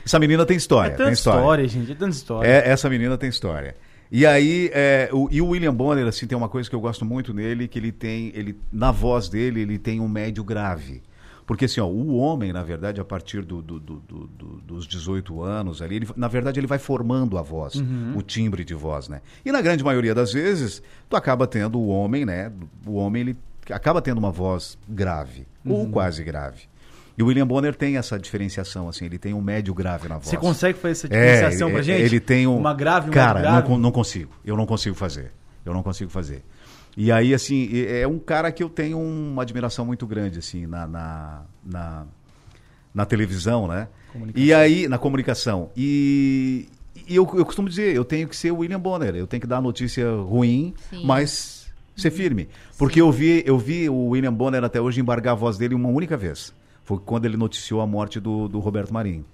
Essa 0.06 0.20
menina 0.20 0.46
tem 0.46 0.58
história. 0.58 0.88
É 0.90 0.92
tem 0.92 0.98
tanta 0.98 1.12
história. 1.14 1.40
história, 1.40 1.68
gente, 1.68 1.92
é 1.92 1.96
tanta 1.96 2.12
história. 2.16 2.48
É, 2.48 2.70
essa 2.70 2.90
menina 2.90 3.18
tem 3.18 3.30
história. 3.30 3.76
E 4.12 4.26
aí, 4.26 4.70
é, 4.74 5.10
o, 5.12 5.28
e 5.32 5.42
o 5.42 5.48
William 5.50 5.74
Bonner, 5.74 6.06
assim, 6.08 6.26
tem 6.28 6.38
uma 6.38 6.48
coisa 6.50 6.70
que 6.70 6.76
eu 6.76 6.80
gosto 6.80 7.04
muito 7.04 7.34
nele, 7.34 7.68
que 7.68 7.78
ele 7.78 7.92
tem, 7.92 8.32
ele, 8.34 8.58
na 8.72 8.92
voz 8.92 9.28
dele, 9.28 9.62
ele 9.62 9.78
tem 9.78 10.00
um 10.00 10.08
médio 10.08 10.44
grave. 10.44 11.02
Porque 11.46 11.64
assim, 11.66 11.80
ó, 11.80 11.88
o 11.88 12.18
homem, 12.18 12.52
na 12.52 12.62
verdade, 12.62 13.00
a 13.00 13.06
partir 13.06 13.42
do, 13.42 13.62
do- 13.62 13.80
do- 13.80 14.00
do- 14.08 14.28
do- 14.28 14.62
dos 14.62 14.86
18 14.88 15.42
anos 15.42 15.82
ali, 15.82 15.96
ele, 15.98 16.08
na 16.16 16.28
verdade, 16.28 16.60
ele 16.60 16.68
vai 16.68 16.78
formando 16.78 17.38
a 17.38 17.42
voz, 17.42 17.76
o 18.16 18.22
timbre 18.22 18.66
de 18.66 18.74
voz, 18.74 19.08
né? 19.08 19.22
E 19.46 19.52
na 19.52 19.62
grande 19.62 19.82
maioria 19.84 20.14
das 20.14 20.34
vezes, 20.34 20.82
tu 21.10 21.16
acaba 21.16 21.48
tendo 21.48 21.80
o 21.80 21.88
homem, 21.88 22.26
né? 22.26 22.52
O 22.86 22.96
homem, 22.96 23.22
ele 23.22 23.38
acaba 23.70 24.02
tendo 24.02 24.18
uma 24.18 24.32
voz 24.32 24.78
grave, 24.90 25.48
ou 25.66 25.88
quase 25.90 26.22
grave. 26.24 26.64
E 27.18 27.24
o 27.24 27.26
William 27.28 27.48
Bonner 27.48 27.74
tem 27.76 27.98
essa 27.98 28.20
diferenciação, 28.20 28.88
assim, 28.88 29.06
ele 29.06 29.18
tem 29.18 29.34
um 29.34 29.42
médio 29.42 29.74
grave 29.74 30.08
na 30.08 30.16
voz. 30.16 30.28
Você 30.28 30.38
consegue 30.38 30.78
fazer 30.78 30.92
essa 30.92 31.08
É, 31.08 31.10
diferenciação 31.32 31.68
ele- 31.70 31.74
pra 31.76 31.84
gente? 31.84 32.02
Ele 32.02 32.20
tem 32.20 32.46
um... 32.46 32.58
Uma 32.58 32.74
grave 32.76 33.08
e 33.08 33.10
uma 33.10 33.14
Cara, 33.16 33.42
grave? 33.42 33.70
não, 33.70 33.78
não 33.80 33.92
consigo. 33.92 34.32
Eu 34.46 34.56
não 34.56 34.66
consigo 34.68 34.96
fazer. 34.96 35.32
Eu 35.66 35.74
não 35.74 35.82
consigo 35.82 36.12
fazer. 36.12 36.44
E 36.96 37.12
aí, 37.12 37.34
assim, 37.34 37.70
é 37.74 38.02
é 38.02 38.08
um 38.08 38.20
cara 38.20 38.52
que 38.52 38.62
eu 38.64 38.70
tenho 38.70 39.00
uma 39.00 39.42
admiração 39.42 39.86
muito 39.86 40.06
grande, 40.06 40.40
assim, 40.40 40.66
na, 40.68 40.86
na, 40.88 41.42
na, 41.66 42.06
na 42.94 43.06
televisão, 43.06 43.68
né? 43.68 43.88
E 44.36 44.54
aí, 44.54 44.88
na 44.88 44.98
comunicação. 44.98 45.70
E, 45.76 46.68
e 47.08 47.16
eu, 47.16 47.28
eu 47.36 47.46
costumo 47.46 47.68
dizer, 47.70 47.96
eu 47.96 48.04
tenho 48.06 48.28
que 48.28 48.36
ser 48.36 48.52
o 48.52 48.58
William 48.58 48.80
Bonner. 48.80 49.16
Eu 49.16 49.28
tenho 49.28 49.42
que 49.42 49.48
dar 49.48 49.62
notícia 49.62 50.10
ruim, 50.12 50.74
Sim. 50.90 51.04
mas 51.06 51.68
ser 51.96 52.12
firme. 52.12 52.48
Porque 52.78 53.02
eu 53.02 53.12
vi, 53.12 53.44
eu 53.46 53.58
vi 53.60 53.90
o 53.90 54.10
William 54.10 54.34
Bonner 54.34 54.64
até 54.64 54.80
hoje 54.82 55.00
embargar 55.02 55.32
a 55.34 55.36
voz 55.36 55.58
dele 55.58 55.74
uma 55.76 55.90
única 55.90 56.16
vez. 56.18 56.54
Foi 56.88 56.98
quando 57.00 57.26
ele 57.26 57.36
noticiou 57.36 57.82
a 57.82 57.86
morte 57.86 58.18
do, 58.18 58.48
do 58.48 58.60
Roberto 58.60 58.94
Marinho. 58.94 59.26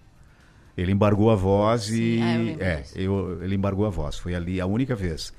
Ele 0.75 0.91
embargou 0.91 1.29
a 1.29 1.35
voz 1.35 1.87
e. 1.91 2.19
ah, 2.19 2.35
eu 2.39 2.57
é, 2.59 2.83
eu- 2.95 3.43
ele 3.43 3.53
embargou 3.53 3.85
a 3.85 3.91
voz. 3.91 4.17
Foi 4.17 4.33
ali 4.33 4.59
a 4.59 4.65
única 4.65 4.95
vez. 4.95 5.31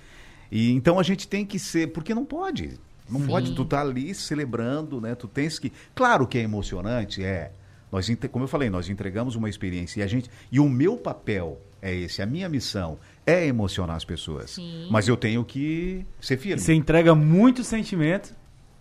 E 0.49 0.71
então 0.71 1.01
a 1.01 1.03
gente 1.03 1.27
tem 1.27 1.45
que 1.45 1.59
ser. 1.59 1.89
Porque 1.89 2.15
não 2.15 2.25
pode. 2.25 2.79
Não 3.11 3.19
Sim. 3.19 3.27
pode. 3.27 3.53
Tu 3.53 3.65
tá 3.65 3.81
ali 3.81 4.15
celebrando, 4.15 5.01
né? 5.01 5.17
Tu 5.17 5.27
tens 5.27 5.59
que. 5.59 5.73
Claro 5.93 6.25
que 6.25 6.39
é 6.39 6.43
emocionante, 6.43 7.21
é. 7.25 7.51
Nós, 7.91 8.09
como 8.31 8.45
eu 8.45 8.49
falei, 8.49 8.71
nós 8.71 8.89
entregamos 8.89 9.35
uma 9.35 9.49
experiência 9.49 9.99
e 9.99 10.03
a 10.05 10.07
gente. 10.07 10.31
E 10.53 10.61
o 10.61 10.69
meu 10.69 10.97
papel 10.97 11.61
é 11.83 11.93
esse, 11.93 12.23
a 12.23 12.27
minha 12.27 12.49
missão 12.49 12.97
é 13.27 13.45
emocionar 13.45 13.97
as 13.97 14.05
pessoas. 14.05 14.53
Sim. 14.53 14.87
Mas 14.89 15.09
eu 15.09 15.17
tenho 15.17 15.45
que 15.45 16.07
ser 16.21 16.37
firme. 16.37 16.61
Você 16.63 16.75
entrega 16.75 17.13
muito 17.13 17.65
sentimento. 17.65 18.33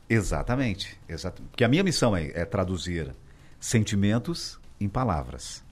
Exatamente, 0.08 0.96
exato. 1.10 1.42
Porque 1.50 1.64
a 1.64 1.68
minha 1.68 1.84
missão 1.84 2.16
é, 2.16 2.28
é 2.36 2.46
traduzir 2.46 3.16
sentimentos 3.68 4.60
em 4.80 4.90
palavras. 4.90 5.64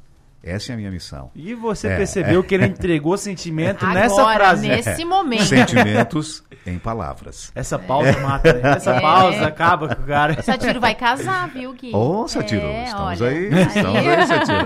Essa 0.42 0.72
é 0.72 0.74
a 0.74 0.78
minha 0.78 0.90
missão. 0.90 1.30
E 1.36 1.54
você 1.54 1.88
É, 1.88 1.98
percebeu 1.98 2.42
que 2.44 2.56
ele 2.56 2.66
entregou 2.66 3.16
sentimento 3.16 3.84
Agora, 3.86 4.00
nessa 4.00 4.34
frase. 4.34 4.68
nesse 4.68 5.06
momento. 5.06 5.44
Sentimentos 5.44 6.44
em 6.66 6.80
palavras. 6.80 7.52
Essa 7.54 7.78
pausa 7.78 8.18
mata, 8.22 8.52
né? 8.54 8.72
Essa 8.78 8.92
É. 8.96 9.02
pausa 9.02 9.46
acaba 9.46 9.94
com 9.94 10.02
o 10.02 10.06
cara. 10.06 10.40
O 10.40 10.42
Satiro 10.42 10.80
vai 10.80 10.96
casar, 10.96 11.48
viu, 11.50 11.74
Gui? 11.74 11.92
Ô, 11.94 12.28
Satiro, 12.28 12.66
É, 12.66 12.86
estamos 12.86 13.22
olha, 13.22 13.30
aí, 13.30 13.50
estamos 13.62 13.98
aí, 14.08 14.26
Satiro. 14.28 14.66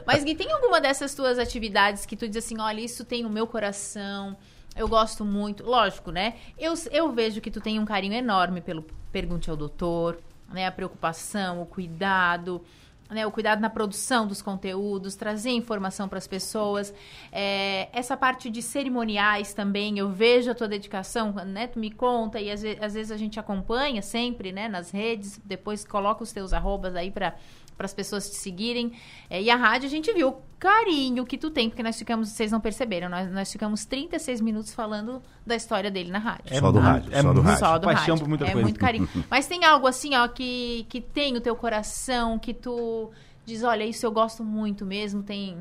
Mas, 0.06 0.24
Gui, 0.24 0.34
tem 0.34 0.50
alguma 0.50 0.80
dessas 0.80 1.14
tuas 1.14 1.38
atividades 1.38 2.04
que 2.06 2.16
tu 2.16 2.26
diz 2.26 2.38
assim, 2.44 2.58
olha, 2.60 2.80
isso 2.80 3.04
tem 3.04 3.22
no 3.22 3.30
meu 3.30 3.46
coração, 3.46 4.36
eu 4.74 4.88
gosto 4.88 5.24
muito. 5.24 5.64
Lógico, 5.64 6.10
né? 6.10 6.34
Eu, 6.58 6.74
eu 6.90 7.12
vejo 7.12 7.40
que 7.40 7.52
tu 7.52 7.60
tem 7.60 7.78
um 7.78 7.84
carinho 7.84 8.14
enorme 8.14 8.60
pelo 8.60 8.84
Pergunte 9.12 9.48
ao 9.48 9.56
Doutor, 9.56 10.18
né? 10.54 10.66
A 10.66 10.72
preocupação, 10.72 11.60
o 11.60 11.66
cuidado, 11.66 12.64
né? 13.10 13.26
O 13.26 13.30
cuidado 13.30 13.60
na 13.60 13.68
produção 13.68 14.26
dos 14.26 14.40
conteúdos, 14.40 15.14
trazer 15.14 15.50
informação 15.50 16.08
para 16.08 16.16
as 16.18 16.26
pessoas. 16.26 16.94
É, 17.30 17.88
essa 17.92 18.16
parte 18.16 18.48
de 18.48 18.62
cerimoniais 18.62 19.52
também, 19.52 19.98
eu 19.98 20.08
vejo 20.08 20.50
a 20.50 20.54
tua 20.54 20.66
dedicação, 20.68 21.32
né? 21.32 21.66
Tu 21.66 21.78
me 21.78 21.90
conta 21.90 22.40
e 22.40 22.50
às, 22.50 22.62
ve- 22.62 22.78
às 22.80 22.94
vezes 22.94 23.12
a 23.12 23.16
gente 23.16 23.38
acompanha 23.38 24.00
sempre, 24.00 24.52
né? 24.52 24.68
Nas 24.68 24.90
redes, 24.90 25.38
depois 25.44 25.84
coloca 25.84 26.22
os 26.22 26.32
teus 26.32 26.52
arrobas 26.54 26.96
aí 26.96 27.10
para 27.10 27.34
para 27.76 27.86
as 27.86 27.94
pessoas 27.94 28.28
te 28.28 28.36
seguirem. 28.36 28.92
É, 29.28 29.42
e 29.42 29.50
a 29.50 29.56
rádio 29.56 29.86
a 29.86 29.90
gente 29.90 30.12
viu 30.12 30.28
o 30.28 30.36
carinho 30.58 31.24
que 31.26 31.36
tu 31.36 31.50
tem, 31.50 31.68
porque 31.68 31.82
nós 31.82 31.98
ficamos, 31.98 32.30
vocês 32.30 32.50
não 32.50 32.60
perceberam, 32.60 33.08
nós, 33.08 33.30
nós 33.30 33.52
ficamos 33.52 33.84
36 33.84 34.40
minutos 34.40 34.72
falando 34.72 35.22
da 35.46 35.54
história 35.54 35.90
dele 35.90 36.10
na 36.10 36.18
rádio. 36.18 36.56
Só 36.58 36.72
do 36.72 36.78
rádio, 36.78 37.12
É 37.12 37.22
só 37.22 37.32
do 37.32 37.40
rádio. 37.40 37.58
Só 37.58 37.78
do 37.78 37.84
paixão 37.86 38.14
rádio. 38.14 38.18
por 38.18 38.28
muita 38.28 38.44
é 38.44 38.52
coisa. 38.52 38.62
muito 38.62 38.80
carinho. 38.80 39.08
Mas 39.30 39.46
tem 39.46 39.64
algo 39.64 39.86
assim, 39.86 40.14
ó, 40.14 40.26
que, 40.28 40.86
que 40.88 41.00
tem 41.00 41.36
o 41.36 41.40
teu 41.40 41.54
coração, 41.54 42.38
que 42.38 42.54
tu 42.54 43.10
diz, 43.44 43.62
olha, 43.62 43.84
isso 43.84 44.06
eu 44.06 44.12
gosto 44.12 44.42
muito 44.42 44.86
mesmo, 44.86 45.22
tem 45.22 45.58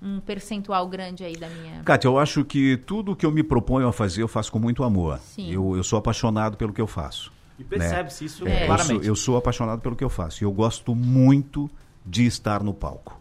um 0.00 0.20
percentual 0.20 0.86
grande 0.88 1.24
aí 1.24 1.36
da 1.36 1.48
minha. 1.48 1.82
Kátia, 1.82 2.08
eu 2.08 2.18
acho 2.18 2.44
que 2.44 2.76
tudo 2.78 3.16
que 3.16 3.24
eu 3.24 3.30
me 3.30 3.42
proponho 3.42 3.88
a 3.88 3.92
fazer, 3.92 4.22
eu 4.22 4.28
faço 4.28 4.52
com 4.52 4.58
muito 4.58 4.82
amor. 4.84 5.18
Sim. 5.18 5.50
Eu, 5.50 5.76
eu 5.76 5.82
sou 5.82 5.98
apaixonado 5.98 6.56
pelo 6.56 6.72
que 6.72 6.80
eu 6.80 6.86
faço. 6.86 7.32
E 7.58 7.64
percebe-se 7.64 8.24
isso 8.24 8.46
É, 8.46 8.62
eu, 8.62 8.66
claramente. 8.66 8.94
sou, 8.96 9.02
eu 9.04 9.16
sou 9.16 9.36
apaixonado 9.36 9.80
pelo 9.80 9.96
que 9.96 10.04
eu 10.04 10.10
faço. 10.10 10.42
E 10.42 10.44
eu 10.44 10.52
gosto 10.52 10.94
muito 10.94 11.70
de 12.04 12.26
estar 12.26 12.62
no 12.62 12.74
palco. 12.74 13.20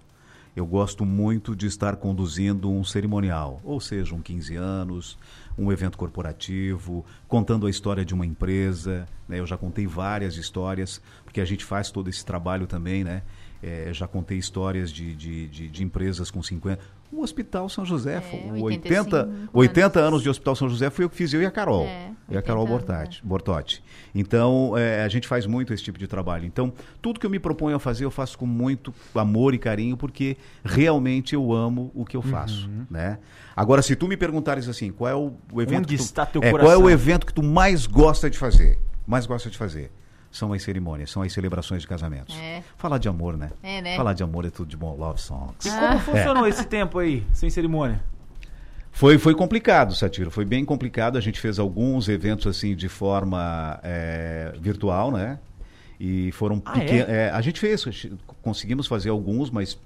Eu 0.55 0.65
gosto 0.65 1.05
muito 1.05 1.53
de 1.53 1.67
estar 1.67 1.97
conduzindo 1.97 2.69
um 2.71 2.81
cerimonial, 2.83 3.59
ou 3.61 3.81
seja, 3.81 4.15
um 4.15 4.21
15 4.21 4.55
anos, 4.55 5.17
um 5.57 5.69
evento 5.69 5.97
corporativo, 5.97 7.05
contando 7.27 7.67
a 7.67 7.69
história 7.69 8.05
de 8.05 8.13
uma 8.13 8.25
empresa. 8.25 9.05
né? 9.27 9.39
Eu 9.39 9.45
já 9.45 9.57
contei 9.57 9.85
várias 9.85 10.37
histórias, 10.37 11.01
porque 11.25 11.41
a 11.41 11.45
gente 11.45 11.65
faz 11.65 11.91
todo 11.91 12.09
esse 12.09 12.25
trabalho 12.25 12.67
também, 12.67 13.03
né? 13.03 13.21
É, 13.61 13.89
já 13.93 14.07
contei 14.07 14.37
histórias 14.37 14.91
de, 14.91 15.13
de, 15.15 15.47
de, 15.49 15.67
de 15.67 15.83
empresas 15.83 16.29
com 16.31 16.41
50. 16.41 16.79
O 17.11 17.21
Hospital 17.21 17.69
São 17.69 17.85
José, 17.85 18.19
foi- 18.19 18.39
80, 18.61 18.63
85 18.63 19.49
80 19.53 19.99
anos. 19.99 20.07
anos 20.07 20.23
de 20.23 20.29
Hospital 20.29 20.55
São 20.55 20.67
José 20.67 20.89
foi 20.89 21.05
eu 21.05 21.09
que 21.09 21.15
fiz, 21.15 21.33
eu 21.33 21.41
e 21.41 21.45
a 21.45 21.51
Carol. 21.51 21.85
É, 21.85 22.11
e 22.29 22.37
a 22.37 22.41
Carol 22.41 22.63
80 22.63 22.91
anos, 22.93 23.21
Bortati. 23.21 23.25
Bortotti. 23.25 23.83
Então, 24.13 24.77
é, 24.77 25.03
a 25.03 25.07
gente 25.07 25.27
faz 25.27 25.45
muito 25.45 25.73
esse 25.73 25.83
tipo 25.83 25.97
de 25.97 26.07
trabalho. 26.07 26.45
Então, 26.45 26.73
tudo 27.01 27.19
que 27.19 27.25
eu 27.25 27.29
me 27.29 27.39
proponho 27.39 27.75
a 27.75 27.79
fazer, 27.79 28.03
eu 28.05 28.11
faço 28.11 28.37
com 28.37 28.45
muito 28.45 28.93
amor 29.13 29.53
e 29.53 29.57
carinho, 29.57 29.95
porque 29.95 30.35
realmente 30.63 31.35
eu 31.35 31.53
amo 31.53 31.91
o 31.93 32.03
que 32.03 32.17
eu 32.17 32.21
faço, 32.21 32.67
Uhum. 32.67 32.85
né? 32.89 33.19
Agora, 33.55 33.81
se 33.81 33.95
tu 33.95 34.07
me 34.07 34.17
perguntares 34.17 34.67
assim, 34.67 34.91
qual 34.91 35.09
é 35.09 35.15
o, 35.15 35.33
o 35.53 35.61
evento 35.61 35.79
Onde 35.85 35.95
que 35.95 35.97
tu, 35.97 36.05
está 36.05 36.25
teu 36.25 36.41
é, 36.43 36.49
Qual 36.49 36.59
é 36.59 36.65
coração? 36.65 36.83
o 36.83 36.89
evento 36.89 37.25
que 37.25 37.33
tu 37.33 37.43
mais 37.43 37.85
gosta 37.87 38.29
de 38.29 38.37
fazer? 38.37 38.77
Mais 39.07 39.25
gosta 39.25 39.49
de 39.49 39.57
fazer? 39.57 39.91
São 40.35 40.51
as 40.51 40.61
cerimônias, 40.63 41.09
são 41.11 41.21
as 41.21 41.31
celebrações 41.31 41.81
de 41.83 41.87
casamentos. 41.87 42.35
É. 42.37 42.61
Falar 42.75 42.97
de 42.97 43.07
amor, 43.07 43.37
né? 43.37 43.51
É, 43.63 43.81
né? 43.81 43.95
Falar 43.95 44.11
de 44.11 44.21
amor 44.21 44.43
é 44.45 44.49
tudo 44.49 44.67
de 44.67 44.75
bom. 44.75 44.93
Love 44.93 45.21
songs. 45.21 45.63
E 45.65 45.69
Ah. 45.69 45.87
como 45.87 45.99
funcionou 45.99 46.45
esse 46.45 46.65
tempo 46.65 46.99
aí, 46.99 47.23
sem 47.31 47.49
cerimônia? 47.49 48.01
Foi, 48.91 49.17
foi 49.17 49.33
complicado, 49.33 49.95
Satiro. 49.95 50.29
Foi 50.29 50.43
bem 50.43 50.65
complicado. 50.65 51.17
A 51.17 51.21
gente 51.21 51.39
fez 51.39 51.57
alguns 51.57 52.09
eventos 52.09 52.47
assim 52.47 52.75
de 52.75 52.89
forma 52.89 53.79
é, 53.81 54.53
virtual, 54.59 55.09
né? 55.09 55.39
E 55.97 56.33
foram 56.33 56.61
Ah, 56.65 56.73
pequenos. 56.73 57.07
a 57.31 57.41
gente 57.41 57.57
fez, 57.57 57.85
conseguimos 58.41 58.87
fazer 58.87 59.11
alguns, 59.11 59.49
mas 59.49 59.79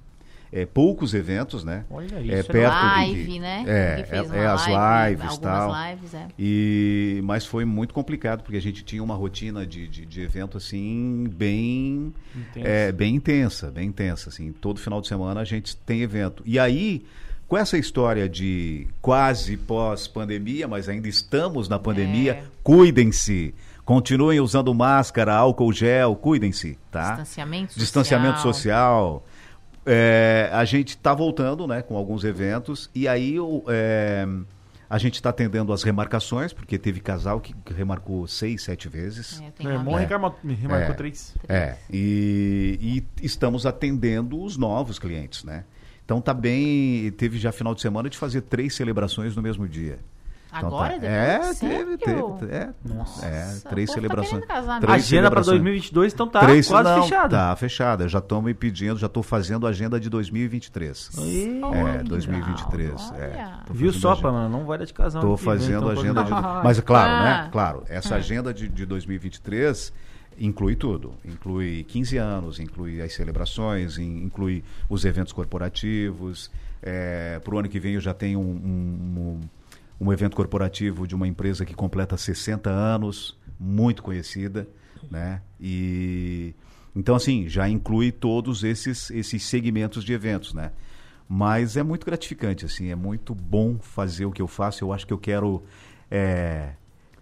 é, 0.51 0.65
poucos 0.65 1.13
eventos, 1.13 1.63
né? 1.63 1.85
Olha 1.89 2.15
É, 2.15 2.21
isso, 2.21 2.31
é 2.33 2.43
perto 2.43 2.73
de- 2.75 2.85
live, 2.85 3.39
né? 3.39 3.63
É, 3.67 4.07
é, 4.09 4.39
é 4.41 4.45
as 4.47 4.67
live, 4.67 5.21
lives 5.21 5.37
tal. 5.37 5.71
lives, 5.89 6.13
é. 6.13 6.27
E, 6.37 7.21
mas 7.23 7.45
foi 7.45 7.65
muito 7.65 7.93
complicado, 7.93 8.41
porque 8.43 8.57
a 8.57 8.61
gente 8.61 8.83
tinha 8.83 9.03
uma 9.03 9.15
rotina 9.15 9.65
de, 9.65 9.87
de, 9.87 10.05
de 10.05 10.21
evento 10.21 10.57
assim, 10.57 11.27
bem 11.31 12.13
Intensa. 12.35 12.67
é, 12.67 12.91
bem 12.91 13.15
intensa, 13.15 13.71
bem 13.71 13.87
intensa. 13.89 14.29
Assim. 14.29 14.51
Todo 14.51 14.79
final 14.79 15.01
de 15.01 15.07
semana 15.07 15.41
a 15.41 15.45
gente 15.45 15.75
tem 15.77 16.01
evento. 16.01 16.41
E 16.45 16.57
aí, 16.57 17.05
com 17.47 17.57
essa 17.57 17.77
história 17.77 18.27
de 18.29 18.87
quase 19.01 19.55
pós-pandemia, 19.57 20.67
mas 20.67 20.87
ainda 20.89 21.07
estamos 21.07 21.67
na 21.69 21.77
pandemia, 21.79 22.33
É. 22.33 22.43
cuidem-se. 22.63 23.53
Continuem 23.85 24.39
usando 24.39 24.71
máscara, 24.73 25.33
álcool 25.33 25.73
gel, 25.73 26.15
cuidem-se, 26.15 26.77
tá? 26.91 27.09
Distanciamento 27.15 27.73
social. 27.73 27.79
Distanciamento 27.83 28.39
social. 28.41 29.25
É, 29.85 30.49
a 30.53 30.65
gente 30.65 30.89
está 30.89 31.13
voltando 31.13 31.65
né, 31.67 31.81
com 31.81 31.95
alguns 31.95 32.23
eventos 32.23 32.89
e 32.93 33.07
aí 33.07 33.35
é, 33.67 34.27
a 34.89 34.97
gente 34.97 35.15
está 35.15 35.29
atendendo 35.29 35.71
as 35.73 35.83
remarcações, 35.83 36.51
porque 36.53 36.77
teve 36.77 36.99
casal 36.99 37.39
que 37.39 37.53
remarcou 37.73 38.27
seis, 38.27 38.63
sete 38.63 38.87
vezes. 38.89 39.41
É, 39.59 39.63
Meu 39.63 39.73
irmão 39.73 39.93
uma- 39.93 39.99
remarcou, 39.99 40.39
me 40.43 40.53
remarcou 40.53 40.91
É. 40.91 40.97
três. 40.97 41.35
É, 41.47 41.75
e, 41.91 43.03
e 43.19 43.25
estamos 43.25 43.65
atendendo 43.65 44.41
os 44.41 44.57
novos 44.57 44.99
clientes, 44.99 45.43
né? 45.43 45.63
Então 46.05 46.19
tá 46.19 46.33
bem, 46.33 47.11
teve 47.11 47.37
já 47.37 47.51
final 47.51 47.75
de 47.75 47.81
semana 47.81 48.09
de 48.09 48.17
fazer 48.17 48.41
três 48.41 48.75
celebrações 48.75 49.35
no 49.35 49.41
mesmo 49.41 49.67
dia. 49.67 49.99
Então, 50.51 50.67
Agora? 50.67 50.99
tá- 50.99 51.05
É, 51.05 51.37
Depois? 51.37 51.59
teve, 51.59 51.97
teve, 51.97 52.19
é, 52.51 52.69
Nossa. 52.83 53.23
é, 53.25 53.55
três 53.69 53.87
tá 53.89 53.93
celebrações. 53.93 54.45
casar, 54.45 54.81
né? 54.81 54.87
três 54.87 55.03
agenda 55.05 55.29
para 55.29 55.43
celebrações. 55.43 55.45
2022 55.61 56.13
então 56.13 56.27
tá 56.27 56.39
Três- 56.39 56.67
quase 56.67 56.89
não, 56.89 57.03
fechada. 57.03 57.29
Tá 57.37 57.55
fechada, 57.55 58.07
já 58.09 58.17
estão 58.17 58.41
me 58.41 58.53
pedindo, 58.55 58.97
já 58.97 59.05
estou 59.05 59.21
fazendo 59.21 59.67
a 59.67 59.69
agenda 59.69 59.99
de 59.99 60.09
2023. 60.09 61.11
Ih, 61.19 61.61
Oh, 61.63 61.73
É, 61.75 61.97
que 61.99 62.03
2023. 62.05 63.11
legal, 63.11 63.15
é. 63.19 63.59
Viu 63.71 63.93
só, 63.93 64.13
agenda. 64.13 64.27
Pamela? 64.27 64.49
Não 64.49 64.65
vai 64.65 64.77
dar 64.79 64.85
de 64.85 64.93
casal. 64.93 65.21
Estou 65.21 65.37
fazendo 65.37 65.77
então, 65.77 65.89
a 65.89 65.93
agenda 65.93 66.23
de. 66.23 66.29
pode- 66.31 66.63
Mas 66.63 66.79
claro, 66.79 67.11
Ah. 67.11 67.23
né? 67.43 67.49
Claro, 67.51 67.83
essa 67.87 68.15
agenda 68.15 68.51
de, 68.53 68.67
de 68.67 68.85
2023 68.87 69.93
inclui 70.39 70.75
tudo. 70.75 71.13
Inclui 71.23 71.83
15 71.83 72.17
anos, 72.17 72.59
inclui 72.59 73.01
as 73.01 73.13
celebrações, 73.13 73.97
in- 73.99 74.23
inclui 74.23 74.63
os 74.89 75.05
eventos 75.05 75.31
corporativos. 75.31 76.49
Para 77.43 77.53
o 77.55 77.59
ano 77.59 77.69
que 77.69 77.79
vem 77.79 77.93
eu 77.95 78.01
já 78.01 78.13
tenho 78.15 78.39
um, 78.39 78.43
um, 78.43 79.19
um 79.21 79.39
evento 80.13 80.35
corporativo 80.35 81.05
de 81.05 81.13
uma 81.13 81.27
empresa 81.27 81.65
que 81.65 81.73
completa 81.73 82.15
60 82.15 82.69
anos, 82.69 83.37
muito 83.59 84.01
conhecida, 84.01 84.67
né? 85.11 85.41
E 85.59 86.53
então 86.95 87.15
assim 87.15 87.47
já 87.47 87.67
inclui 87.67 88.11
todos 88.11 88.63
esses 88.63 89.11
esses 89.11 89.43
segmentos 89.43 90.03
de 90.03 90.13
eventos, 90.13 90.53
né? 90.53 90.71
Mas 91.27 91.77
é 91.77 91.83
muito 91.83 92.05
gratificante, 92.05 92.65
assim, 92.65 92.89
é 92.89 92.95
muito 92.95 93.35
bom 93.35 93.77
fazer 93.79 94.25
o 94.25 94.31
que 94.31 94.41
eu 94.41 94.47
faço. 94.47 94.83
Eu 94.83 94.91
acho 94.91 95.05
que 95.05 95.13
eu 95.13 95.17
quero 95.17 95.61
é, 96.09 96.69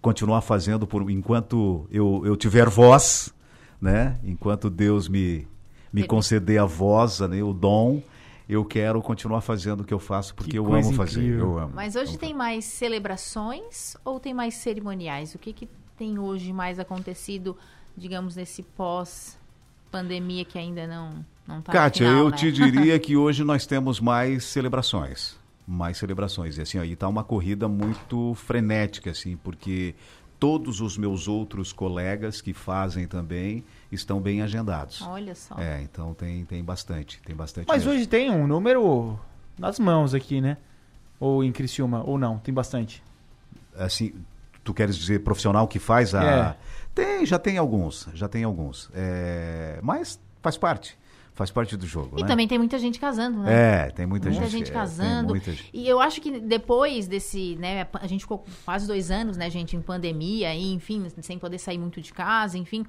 continuar 0.00 0.40
fazendo 0.40 0.86
por 0.86 1.10
enquanto 1.10 1.86
eu, 1.90 2.22
eu 2.24 2.34
tiver 2.34 2.68
voz, 2.70 3.34
né? 3.78 4.18
Enquanto 4.24 4.70
Deus 4.70 5.08
me, 5.08 5.46
me 5.92 6.06
conceder 6.06 6.58
a 6.58 6.64
voz, 6.64 7.20
né? 7.20 7.42
o 7.42 7.52
dom, 7.52 8.02
eu 8.48 8.64
quero 8.64 9.02
continuar 9.02 9.40
fazendo 9.42 9.82
o 9.82 9.84
que 9.84 9.92
eu 9.92 9.98
faço 9.98 10.34
porque 10.34 10.52
Que 10.52 10.58
eu 10.58 10.72
amo 10.72 10.92
fazer. 10.94 11.20
incrível. 11.20 11.40
Eu 11.52 11.58
amo. 11.58 11.72
Mas 11.74 11.94
hoje 11.96 12.10
Amo 12.12 12.18
tem 12.18 12.32
mais 12.32 12.64
celebrações 12.64 13.96
ou 14.04 14.18
tem 14.18 14.32
mais 14.32 14.54
cerimoniais? 14.54 15.34
O 15.34 15.38
que, 15.38 15.52
que 15.52 15.68
tem 15.96 16.18
hoje 16.18 16.52
mais 16.52 16.78
acontecido, 16.78 17.56
digamos, 17.96 18.36
nesse 18.36 18.62
pós-pandemia 18.62 20.44
que 20.44 20.58
ainda 20.58 20.86
não, 20.86 21.24
não 21.46 21.60
tá 21.60 21.72
no 21.72 21.78
Kátia, 21.78 22.06
final, 22.06 22.24
eu 22.24 22.30
né? 22.30 22.36
te 22.36 22.52
diria 22.52 22.98
que 23.00 23.16
hoje 23.16 23.44
nós 23.44 23.66
temos 23.66 24.00
mais 24.00 24.44
celebrações. 24.44 25.36
Mais 25.66 25.98
celebrações. 25.98 26.56
E 26.56 26.62
assim, 26.62 26.78
aí 26.78 26.96
tá 26.96 27.06
uma 27.08 27.22
corrida 27.24 27.68
muito 27.68 28.34
frenética, 28.34 29.10
assim, 29.10 29.36
porque 29.36 29.94
todos 30.38 30.80
os 30.80 30.96
meus 30.96 31.28
outros 31.28 31.72
colegas 31.72 32.40
que 32.40 32.54
fazem 32.54 33.06
também 33.06 33.64
estão 33.90 34.20
bem 34.20 34.42
agendados. 34.42 35.02
Olha 35.02 35.34
só. 35.34 35.56
É, 35.58 35.80
então 35.82 36.14
tem, 36.14 36.44
tem 36.44 36.62
bastante, 36.62 37.20
tem 37.24 37.34
bastante. 37.34 37.66
Mas 37.66 37.84
mesmo. 37.84 37.92
hoje 37.98 38.06
tem 38.06 38.30
um 38.30 38.46
número 38.46 39.18
nas 39.58 39.78
mãos 39.78 40.14
aqui, 40.14 40.40
né? 40.40 40.56
Ou 41.18 41.42
em 41.42 41.50
Criciúma, 41.50 42.02
ou 42.04 42.16
não, 42.18 42.38
tem 42.38 42.54
bastante. 42.54 43.02
assim, 43.76 44.12
tu 44.62 44.74
queres 44.74 44.96
dizer 44.96 45.20
profissional 45.20 45.66
que 45.66 45.78
faz 45.78 46.14
a. 46.14 46.24
É. 46.24 46.56
Tem, 46.94 47.24
já 47.24 47.38
tem 47.38 47.58
alguns, 47.58 48.08
já 48.12 48.28
tem 48.28 48.44
alguns. 48.44 48.90
É, 48.94 49.78
Mas 49.82 50.20
faz 50.42 50.56
parte. 50.56 50.98
Faz 51.34 51.52
parte 51.52 51.76
do 51.76 51.86
jogo. 51.86 52.18
E 52.18 52.22
né? 52.22 52.26
também 52.26 52.48
tem 52.48 52.58
muita 52.58 52.80
gente 52.80 52.98
casando, 52.98 53.44
né? 53.44 53.86
É, 53.86 53.90
tem 53.90 54.04
muita, 54.04 54.28
Muita 54.28 54.44
gente, 54.46 54.50
gente 54.50 54.62
é, 54.62 54.72
tem 54.72 54.74
casando. 54.74 55.28
muita 55.28 55.52
gente. 55.52 55.70
E 55.72 55.86
eu 55.86 56.00
acho 56.00 56.20
que 56.20 56.40
depois 56.40 57.06
desse, 57.06 57.54
né, 57.60 57.86
a 57.92 58.06
gente 58.08 58.22
ficou 58.22 58.44
quase 58.64 58.88
dois 58.88 59.08
anos, 59.08 59.36
né, 59.36 59.48
gente, 59.48 59.76
em 59.76 59.80
pandemia, 59.80 60.52
e, 60.52 60.72
enfim, 60.72 61.06
sem 61.22 61.38
poder 61.38 61.58
sair 61.58 61.78
muito 61.78 62.00
de 62.00 62.12
casa, 62.12 62.58
enfim. 62.58 62.84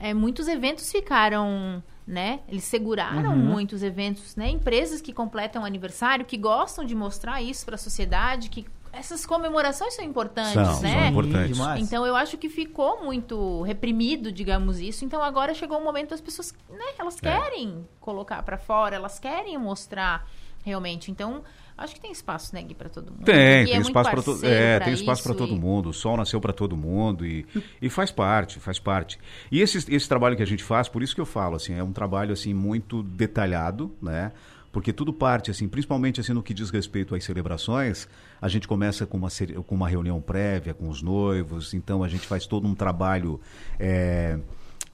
É, 0.00 0.14
muitos 0.14 0.48
eventos 0.48 0.90
ficaram, 0.90 1.82
né? 2.06 2.40
Eles 2.48 2.64
seguraram 2.64 3.30
Uhum. 3.32 3.36
muitos 3.36 3.82
eventos, 3.82 4.34
né? 4.34 4.48
Empresas 4.48 5.00
que 5.02 5.12
completam 5.12 5.64
aniversário, 5.64 6.24
que 6.24 6.38
gostam 6.38 6.84
de 6.84 6.94
mostrar 6.94 7.42
isso 7.42 7.64
para 7.66 7.74
a 7.74 7.78
sociedade, 7.78 8.48
que 8.48 8.64
essas 8.92 9.24
comemorações 9.24 9.94
são 9.94 10.04
importantes, 10.04 10.54
São, 10.54 10.80
né? 10.80 10.90
são 10.92 11.06
importantes. 11.10 11.58
Então 11.78 12.04
eu 12.04 12.16
acho 12.16 12.36
que 12.38 12.48
ficou 12.48 13.04
muito 13.04 13.62
reprimido, 13.62 14.32
digamos 14.32 14.80
isso. 14.80 15.04
Então 15.04 15.22
agora 15.22 15.54
chegou 15.54 15.78
o 15.78 15.84
momento 15.84 16.10
das 16.10 16.20
pessoas, 16.20 16.52
né, 16.68 16.86
elas 16.98 17.16
É. 17.18 17.20
querem 17.20 17.86
colocar 18.00 18.42
pra 18.42 18.58
fora, 18.58 18.96
elas 18.96 19.18
querem 19.20 19.56
mostrar 19.58 20.26
realmente. 20.64 21.10
Então, 21.10 21.42
acho 21.80 21.94
que 21.94 22.00
tem 22.00 22.12
espaço, 22.12 22.54
né, 22.54 22.62
Gui, 22.62 22.74
pra 22.74 22.88
todo 22.88 23.10
mundo. 23.10 23.24
Tem, 23.24 23.34
é 23.34 23.64
tem 23.64 23.74
muito 23.74 23.86
espaço 23.88 24.10
para 24.10 24.22
todo, 24.22 24.46
é, 24.46 24.76
pra 24.76 24.84
tem 24.84 24.94
espaço 24.94 25.22
para 25.22 25.32
isso 25.32 25.38
todo 25.38 25.54
e- 25.54 25.58
mundo. 25.58 25.88
O 25.88 25.92
sol 25.92 26.16
nasceu 26.16 26.40
para 26.40 26.52
todo 26.52 26.76
mundo 26.76 27.26
e, 27.26 27.46
e 27.80 27.88
faz 27.88 28.10
parte, 28.10 28.60
faz 28.60 28.78
parte. 28.78 29.18
E 29.50 29.60
esse, 29.60 29.78
esse 29.92 30.08
trabalho 30.08 30.36
que 30.36 30.42
a 30.42 30.46
gente 30.46 30.62
faz, 30.62 30.88
por 30.88 31.02
isso 31.02 31.14
que 31.14 31.20
eu 31.20 31.26
falo 31.26 31.56
assim, 31.56 31.74
é 31.74 31.82
um 31.82 31.92
trabalho 31.92 32.32
assim 32.32 32.54
muito 32.54 33.02
detalhado, 33.02 33.94
né? 34.00 34.32
Porque 34.72 34.92
tudo 34.92 35.12
parte 35.12 35.50
assim, 35.50 35.66
principalmente 35.66 36.20
assim 36.20 36.32
no 36.32 36.42
que 36.44 36.54
diz 36.54 36.70
respeito 36.70 37.14
às 37.14 37.24
celebrações, 37.24 38.08
a 38.40 38.46
gente 38.46 38.68
começa 38.68 39.04
com 39.04 39.16
uma 39.16 39.28
com 39.66 39.74
uma 39.74 39.88
reunião 39.88 40.20
prévia 40.20 40.72
com 40.72 40.88
os 40.88 41.02
noivos, 41.02 41.74
então 41.74 42.04
a 42.04 42.08
gente 42.08 42.24
faz 42.24 42.46
todo 42.46 42.68
um 42.68 42.74
trabalho 42.74 43.40
é, 43.80 44.38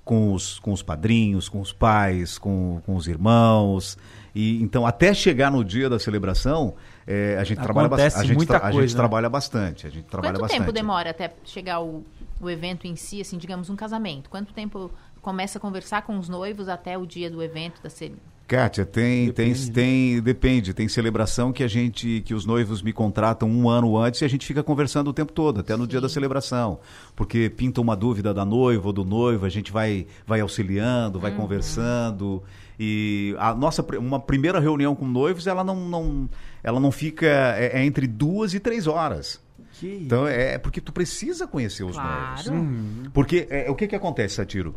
com 0.03 0.33
os, 0.33 0.59
com 0.61 0.73
os 0.73 0.83
padrinhos, 0.83 1.49
com 1.49 1.61
os 1.61 1.73
pais, 1.73 2.39
com, 2.39 2.81
com 2.87 2.95
os 2.95 3.07
irmãos. 3.07 3.99
E 4.39 4.63
então 4.63 4.87
até 4.87 5.15
chegar 5.15 5.51
no 5.51 5.65
dia 5.65 5.89
da 5.89 5.99
celebração, 5.99 6.75
é, 7.07 7.39
a 7.41 7.45
gente 7.45 7.59
trabalha 7.63 7.89
bastante. 7.89 8.17
A 8.21 8.23
gente, 8.23 8.37
muita 8.37 8.59
tra- 8.59 8.69
a 8.69 8.71
coisa, 8.71 8.87
gente 8.87 8.95
né? 8.95 9.01
trabalha 9.01 9.31
bastante. 9.31 9.87
A 9.87 9.91
gente 9.91 10.05
trabalha 10.05 10.35
Quanto 10.35 10.41
bastante. 10.43 10.61
tempo 10.61 10.73
demora 10.73 11.09
até 11.09 11.33
chegar 11.43 11.81
o, 11.81 12.05
o 12.39 12.51
evento 12.51 12.87
em 12.87 12.97
si, 12.97 13.19
assim, 13.23 13.39
digamos, 13.39 13.71
um 13.71 13.77
casamento? 13.77 14.29
Quanto 14.29 14.53
tempo 14.53 14.91
começa 15.23 15.57
a 15.57 15.61
conversar 15.61 16.03
com 16.03 16.19
os 16.19 16.29
noivos 16.29 16.69
até 16.69 16.99
o 16.99 17.07
dia 17.07 17.31
do 17.31 17.43
evento 17.43 17.83
da 17.83 17.89
cerimônia? 17.89 18.37
Kátia, 18.47 18.85
tem, 18.87 19.27
Depende, 19.27 19.73
tem, 19.73 19.95
né? 20.09 20.13
tem, 20.15 20.23
depende. 20.23 20.75
Tem 20.75 20.87
celebração 20.87 21.53
que 21.53 21.65
a 21.65 21.67
gente, 21.69 22.23
que 22.25 22.33
os 22.33 22.45
noivos 22.47 22.81
me 22.81 22.93
contratam 22.93 23.51
um 23.51 23.69
ano 23.71 23.97
antes 23.99 24.21
e 24.21 24.25
a 24.25 24.29
gente 24.29 24.47
fica 24.47 24.63
conversando 24.63 25.09
o 25.09 25.13
tempo 25.13 25.33
todo, 25.33 25.61
até 25.61 25.75
no 25.77 25.85
dia 25.85 26.01
da 26.01 26.09
celebração, 26.09 26.79
porque 27.17 27.51
pinta 27.51 27.81
uma 27.81 27.97
dúvida 27.97 28.33
da 28.33 28.45
noiva 28.45 28.87
ou 28.87 28.93
do 28.93 29.05
noivo, 29.05 29.47
a 29.47 29.49
gente 29.49 29.73
vai, 29.73 30.07
vai 30.25 30.41
auxiliando, 30.41 31.19
vai 31.19 31.33
conversando 31.33 32.41
e 32.79 33.35
a 33.39 33.55
nossa 33.55 33.85
uma 33.99 34.21
primeira 34.21 34.61
reunião 34.61 34.95
com 34.95 35.07
noivos, 35.07 35.47
ela 35.47 35.65
não, 35.65 35.77
não 35.77 36.29
ela 36.63 36.79
não 36.79 36.93
fica 36.93 37.27
é, 37.27 37.81
é 37.81 37.85
entre 37.85 38.07
duas 38.07 38.55
e 38.55 38.61
três 38.61 38.87
horas. 38.87 39.41
Que 39.73 40.01
Então 40.05 40.27
é 40.27 40.59
porque 40.59 40.81
tu 40.81 40.93
precisa 40.93 41.47
conhecer 41.47 41.85
os 41.85 41.97
noivos. 41.97 42.43
Claro. 42.43 42.69
Porque 43.13 43.47
é, 43.51 43.71
o 43.71 43.75
que, 43.75 43.87
que 43.87 43.95
acontece, 43.95 44.37
Satiro? 44.37 44.75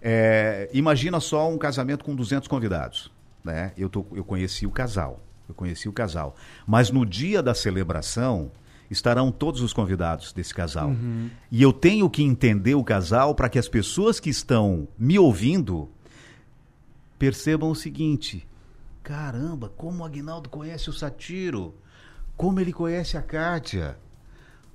É, 0.00 0.68
imagina 0.72 1.20
só 1.20 1.48
um 1.48 1.56
casamento 1.56 2.04
com 2.04 2.14
200 2.14 2.48
convidados. 2.48 3.10
Né? 3.44 3.72
Eu, 3.76 3.88
tô, 3.88 4.04
eu 4.12 4.24
conheci 4.24 4.66
o 4.66 4.70
casal. 4.70 5.20
Eu 5.48 5.54
conheci 5.54 5.88
o 5.88 5.92
casal. 5.92 6.34
Mas 6.66 6.90
no 6.90 7.06
dia 7.06 7.42
da 7.42 7.54
celebração 7.54 8.50
estarão 8.90 9.30
todos 9.30 9.60
os 9.60 9.72
convidados 9.72 10.32
desse 10.32 10.54
casal. 10.54 10.90
E 11.50 11.62
eu 11.62 11.72
tenho 11.72 12.10
que 12.10 12.22
entender 12.22 12.74
o 12.74 12.84
casal 12.84 13.34
para 13.34 13.48
que 13.48 13.58
as 13.58 13.68
pessoas 13.68 14.20
que 14.20 14.28
estão 14.28 14.86
me 14.98 15.18
ouvindo 15.18 15.88
percebam 17.26 17.70
o 17.70 17.74
seguinte: 17.76 18.44
caramba, 19.00 19.68
como 19.76 20.02
o 20.02 20.04
Agnaldo 20.04 20.48
conhece 20.48 20.90
o 20.90 20.92
Satiro, 20.92 21.72
como 22.36 22.58
ele 22.58 22.72
conhece 22.72 23.16
a 23.16 23.22
Kátia. 23.22 23.96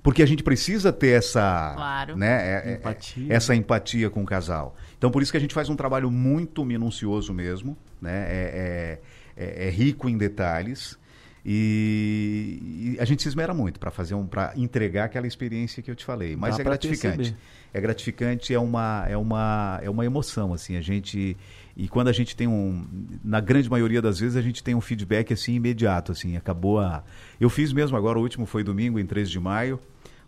Porque 0.02 0.22
a 0.22 0.26
gente 0.26 0.42
precisa 0.42 0.90
ter 0.90 1.08
essa, 1.08 1.74
Claro. 1.76 2.16
né, 2.16 2.26
é- 2.26 2.70
é- 2.70 2.74
Empatia. 2.76 3.26
essa 3.34 3.54
empatia 3.54 4.08
com 4.08 4.22
o 4.22 4.24
casal. 4.24 4.74
Então, 4.96 5.10
por 5.10 5.20
isso 5.22 5.30
que 5.30 5.36
a 5.36 5.40
gente 5.40 5.52
faz 5.52 5.68
um 5.68 5.76
trabalho 5.76 6.10
muito 6.10 6.64
minucioso 6.64 7.34
mesmo, 7.34 7.76
né? 8.00 8.24
É, 8.30 9.00
é- 9.36 9.44
é- 9.44 9.66
é 9.66 9.70
rico 9.70 10.08
em 10.08 10.16
detalhes 10.16 10.96
e, 11.44 12.94
e 12.96 13.00
a 13.00 13.04
gente 13.04 13.22
se 13.22 13.28
esmera 13.28 13.52
muito 13.52 13.78
para 13.78 13.90
fazer 13.90 14.14
um, 14.14 14.26
para 14.26 14.52
entregar 14.56 15.04
aquela 15.04 15.26
experiência 15.26 15.82
que 15.82 15.90
eu 15.90 15.94
te 15.96 16.04
falei. 16.04 16.34
Mas 16.36 16.56
Dá 16.56 16.62
é 16.62 16.64
gratificante. 16.64 17.16
perceber. 17.16 17.36
É 17.74 17.80
gratificante, 17.82 18.54
é 18.54 18.58
uma, 18.58 19.04
é 19.06 19.16
uma, 19.16 19.78
é 19.82 19.90
uma 19.90 20.06
emoção 20.06 20.54
assim. 20.54 20.76
A 20.76 20.80
gente 20.80 21.36
e 21.78 21.88
quando 21.88 22.08
a 22.08 22.12
gente 22.12 22.34
tem 22.34 22.48
um, 22.48 22.84
na 23.24 23.40
grande 23.40 23.70
maioria 23.70 24.02
das 24.02 24.18
vezes 24.18 24.36
a 24.36 24.42
gente 24.42 24.62
tem 24.64 24.74
um 24.74 24.80
feedback 24.80 25.32
assim 25.32 25.54
imediato, 25.54 26.10
assim. 26.10 26.36
Acabou 26.36 26.80
a, 26.80 27.04
eu 27.40 27.48
fiz 27.48 27.72
mesmo 27.72 27.96
agora 27.96 28.18
o 28.18 28.22
último 28.22 28.44
foi 28.46 28.64
domingo 28.64 28.98
em 28.98 29.06
3 29.06 29.30
de 29.30 29.38
maio, 29.38 29.78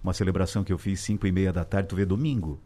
uma 0.02 0.12
celebração 0.12 0.62
que 0.62 0.72
eu 0.72 0.78
fiz 0.78 1.00
5 1.00 1.26
e 1.26 1.32
meia 1.32 1.52
da 1.52 1.64
tarde. 1.64 1.88
Tu 1.88 1.96
vê 1.96 2.04
domingo. 2.06 2.58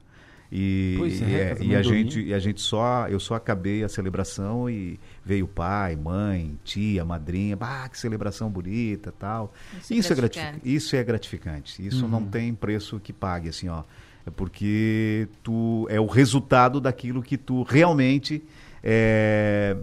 E, 0.52 0.94
Pois 0.98 1.20
é, 1.22 1.24
e, 1.24 1.34
é, 1.34 1.56
e 1.62 1.74
a 1.74 1.80
domingo. 1.80 1.82
gente 2.10 2.20
e 2.22 2.34
a 2.34 2.38
gente 2.38 2.60
só 2.60 3.08
eu 3.08 3.18
só 3.18 3.34
acabei 3.34 3.82
a 3.82 3.88
celebração 3.88 4.68
e 4.68 5.00
veio 5.24 5.48
pai, 5.48 5.96
mãe, 5.96 6.56
tia, 6.62 7.04
madrinha, 7.04 7.56
bah, 7.56 7.88
que 7.88 7.98
celebração 7.98 8.50
bonita, 8.50 9.10
tal. 9.18 9.52
Isso 9.80 9.94
é 9.94 9.96
Isso 9.96 10.12
é 10.12 10.16
gratificante. 10.16 10.50
gratificante. 10.60 10.76
Isso 10.76 10.96
é 10.96 11.02
gratificante. 11.04 11.86
Isso 11.86 12.04
Uhum. 12.04 12.10
não 12.10 12.24
tem 12.26 12.54
preço 12.54 13.00
que 13.00 13.12
pague 13.12 13.48
assim, 13.48 13.68
ó. 13.68 13.82
É 14.26 14.30
porque 14.30 15.26
tu 15.42 15.86
é 15.90 15.98
o 15.98 16.06
resultado 16.06 16.80
daquilo 16.80 17.22
que 17.22 17.36
tu 17.38 17.62
realmente 17.62 18.42
é, 18.84 19.76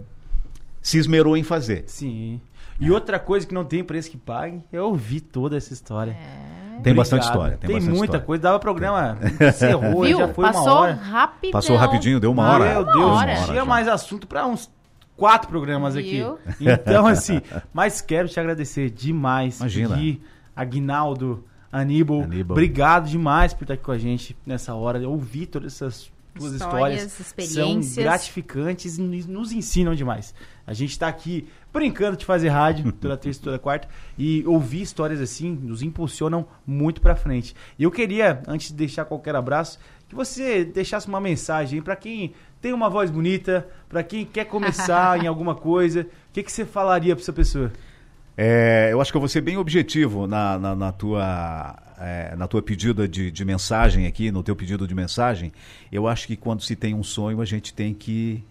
se 0.80 0.96
esmerou 0.98 1.36
em 1.36 1.42
fazer. 1.42 1.82
Sim. 1.88 2.40
E 2.80 2.90
outra 2.90 3.18
coisa 3.18 3.46
que 3.46 3.52
não 3.54 3.64
tem 3.64 3.82
preço 3.84 4.10
que 4.10 4.16
pague 4.16 4.60
é 4.72 4.80
ouvir 4.80 5.20
toda 5.20 5.56
essa 5.56 5.72
história. 5.72 6.16
Tem 6.82 6.94
bastante 6.94 7.20
Obrigado. 7.26 7.34
história. 7.34 7.56
Tem, 7.58 7.66
Tem, 7.68 7.76
bastante 7.76 7.90
muita 7.96 8.04
história. 8.04 8.26
coisa. 8.26 8.42
Dava 8.42 8.58
programa, 8.58 9.18
encerrou, 9.40 10.02
Viu? 10.04 10.18
já 10.18 10.28
foi 10.28 10.44
Passou 10.46 10.62
uma 10.64 10.72
hora. 10.80 10.92
rapidão. 10.94 11.52
Passou 11.52 11.76
rapidinho, 11.76 12.18
deu 12.18 12.32
uma 12.32 12.48
hora. 12.48 12.64
Meu 12.64 12.82
Uma 12.82 12.92
Deus, 12.92 13.10
hora. 13.18 13.34
tinha 13.44 13.56
já. 13.56 13.64
mais 13.64 13.86
assunto 13.88 14.26
para 14.26 14.46
uns 14.46 14.68
quatro 15.16 15.48
programas 15.48 15.94
Viu? 15.94 16.38
aqui. 16.44 16.64
Então, 16.64 17.06
assim, 17.06 17.40
mas 17.72 18.00
quero 18.00 18.28
te 18.28 18.40
agradecer 18.40 18.90
demais. 18.90 19.60
Imagina. 19.60 19.96
Gui, 19.96 20.20
Aguinaldo, 20.56 21.44
Aníbal, 21.70 22.22
Aníbal. 22.22 22.54
obrigado 22.56 23.08
demais 23.08 23.54
por 23.54 23.64
estar 23.64 23.74
aqui 23.74 23.82
com 23.84 23.92
a 23.92 23.98
gente 23.98 24.36
nessa 24.44 24.74
hora. 24.74 24.98
Eu 24.98 25.10
ouvi 25.12 25.46
todas 25.46 25.74
essas 25.74 26.10
tuas 26.34 26.52
Histórias, 26.52 27.02
histórias. 27.02 27.20
experiências. 27.20 27.94
São 27.94 28.04
gratificantes 28.04 28.98
e 28.98 29.02
nos 29.02 29.26
nos 29.26 29.52
ensinam 29.52 29.94
demais. 29.94 30.34
A 30.66 30.72
gente 30.72 30.90
está 30.90 31.08
aqui 31.08 31.46
brincando 31.72 32.16
de 32.16 32.24
fazer 32.24 32.48
rádio 32.48 32.90
toda 32.92 33.16
terça 33.16 33.40
e 33.40 33.42
toda 33.42 33.58
quarta 33.58 33.88
e 34.18 34.44
ouvir 34.46 34.82
histórias 34.82 35.20
assim 35.20 35.52
nos 35.62 35.82
impulsionam 35.82 36.46
muito 36.66 37.00
para 37.00 37.14
frente. 37.14 37.54
E 37.78 37.82
eu 37.82 37.90
queria, 37.90 38.42
antes 38.46 38.68
de 38.68 38.74
deixar 38.74 39.04
qualquer 39.04 39.34
abraço, 39.34 39.78
que 40.08 40.14
você 40.14 40.64
deixasse 40.64 41.08
uma 41.08 41.20
mensagem 41.20 41.80
para 41.80 41.96
quem 41.96 42.34
tem 42.60 42.72
uma 42.72 42.88
voz 42.88 43.10
bonita, 43.10 43.66
para 43.88 44.02
quem 44.02 44.24
quer 44.24 44.44
começar 44.44 45.18
em 45.24 45.26
alguma 45.26 45.54
coisa. 45.54 46.02
O 46.02 46.32
que, 46.32 46.42
que 46.42 46.52
você 46.52 46.64
falaria 46.64 47.14
para 47.14 47.22
essa 47.22 47.32
pessoa? 47.32 47.72
É, 48.36 48.88
eu 48.90 49.00
acho 49.00 49.10
que 49.10 49.16
eu 49.16 49.20
vou 49.20 49.28
ser 49.28 49.40
bem 49.40 49.56
objetivo 49.56 50.26
na, 50.26 50.58
na, 50.58 50.74
na 50.76 50.92
tua, 50.92 51.76
é, 52.02 52.34
na 52.36 52.48
tua 52.48 52.60
pedida 52.60 53.06
de, 53.06 53.30
de 53.30 53.44
mensagem 53.44 54.06
aqui, 54.06 54.32
no 54.32 54.42
teu 54.42 54.56
pedido 54.56 54.88
de 54.88 54.94
mensagem. 54.94 55.52
Eu 55.90 56.08
acho 56.08 56.26
que 56.26 56.36
quando 56.36 56.62
se 56.62 56.74
tem 56.74 56.94
um 56.94 57.02
sonho, 57.02 57.40
a 57.40 57.44
gente 57.44 57.72
tem 57.72 57.94
que 57.94 58.42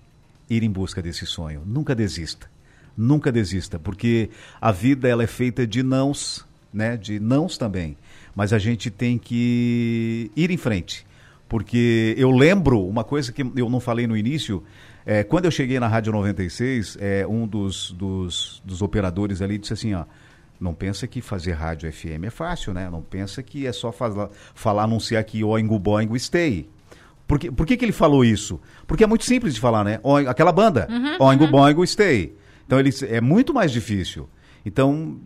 ir 0.50 0.64
em 0.64 0.72
busca 0.72 1.02
desse 1.02 1.26
sonho. 1.26 1.62
Nunca 1.66 1.94
desista. 1.94 2.50
Nunca 2.96 3.32
desista, 3.32 3.80
porque 3.80 4.30
a 4.60 4.72
vida 4.72 5.08
ela 5.08 5.24
é 5.24 5.28
feita 5.28 5.66
de 5.66 5.82
nãos, 5.84 6.46
né? 6.74 6.96
De 6.96 7.20
nãos 7.20 7.58
também. 7.58 7.98
Mas 8.36 8.54
a 8.54 8.60
gente 8.60 8.90
tem 8.90 9.18
que 9.18 10.32
ir 10.36 10.52
em 10.52 10.58
frente. 10.58 11.06
Porque 11.48 12.16
eu 12.18 12.32
lembro 12.32 12.86
uma 12.86 13.04
coisa 13.04 13.32
que 13.32 13.42
eu 13.42 13.70
não 13.70 13.80
falei 13.80 14.08
no 14.08 14.16
início. 14.16 14.64
é, 15.06 15.24
quando 15.24 15.46
eu 15.46 15.52
cheguei 15.52 15.80
na 15.80 15.88
Rádio 15.88 16.14
96, 16.14 16.98
é, 17.02 17.28
um 17.28 17.46
dos, 17.46 17.92
dos, 17.92 18.62
dos 18.64 18.82
operadores 18.82 19.42
ali 19.42 19.58
disse 19.58 19.74
assim: 19.74 19.94
ó, 19.94 20.06
não 20.62 20.74
pensa 20.76 21.08
que 21.08 21.22
fazer 21.22 21.54
rádio 21.54 21.92
FM 21.92 22.26
é 22.26 22.30
fácil, 22.30 22.74
né? 22.74 22.88
Não 22.90 23.02
pensa 23.02 23.42
que 23.42 23.66
é 23.66 23.74
só 23.74 23.92
falar, 23.92 24.30
falar 24.54 24.84
anunciar 24.84 25.20
aqui 25.20 25.44
Oingo 25.44 25.80
Boingo 25.80 26.18
Stay. 26.20 26.70
Por 27.28 27.40
que, 27.40 27.50
por 27.52 27.66
que, 27.66 27.76
que 27.76 27.84
ele 27.86 27.92
falou 27.92 28.24
isso? 28.24 28.60
Porque 28.86 29.04
é 29.04 29.08
muito 29.08 29.26
simples 29.26 29.54
de 29.56 29.60
falar, 29.60 29.84
né? 29.84 30.00
Oing- 30.04 30.28
aquela 30.28 30.52
banda, 30.52 30.88
Oingo 31.20 31.48
Boingo 31.48 31.86
Stay. 31.88 32.36
Então 32.68 32.80
ele 32.80 32.92
é 33.10 33.20
muito 33.20 33.54
mais 33.54 33.72
difícil. 33.72 34.30
Então, 34.66 35.20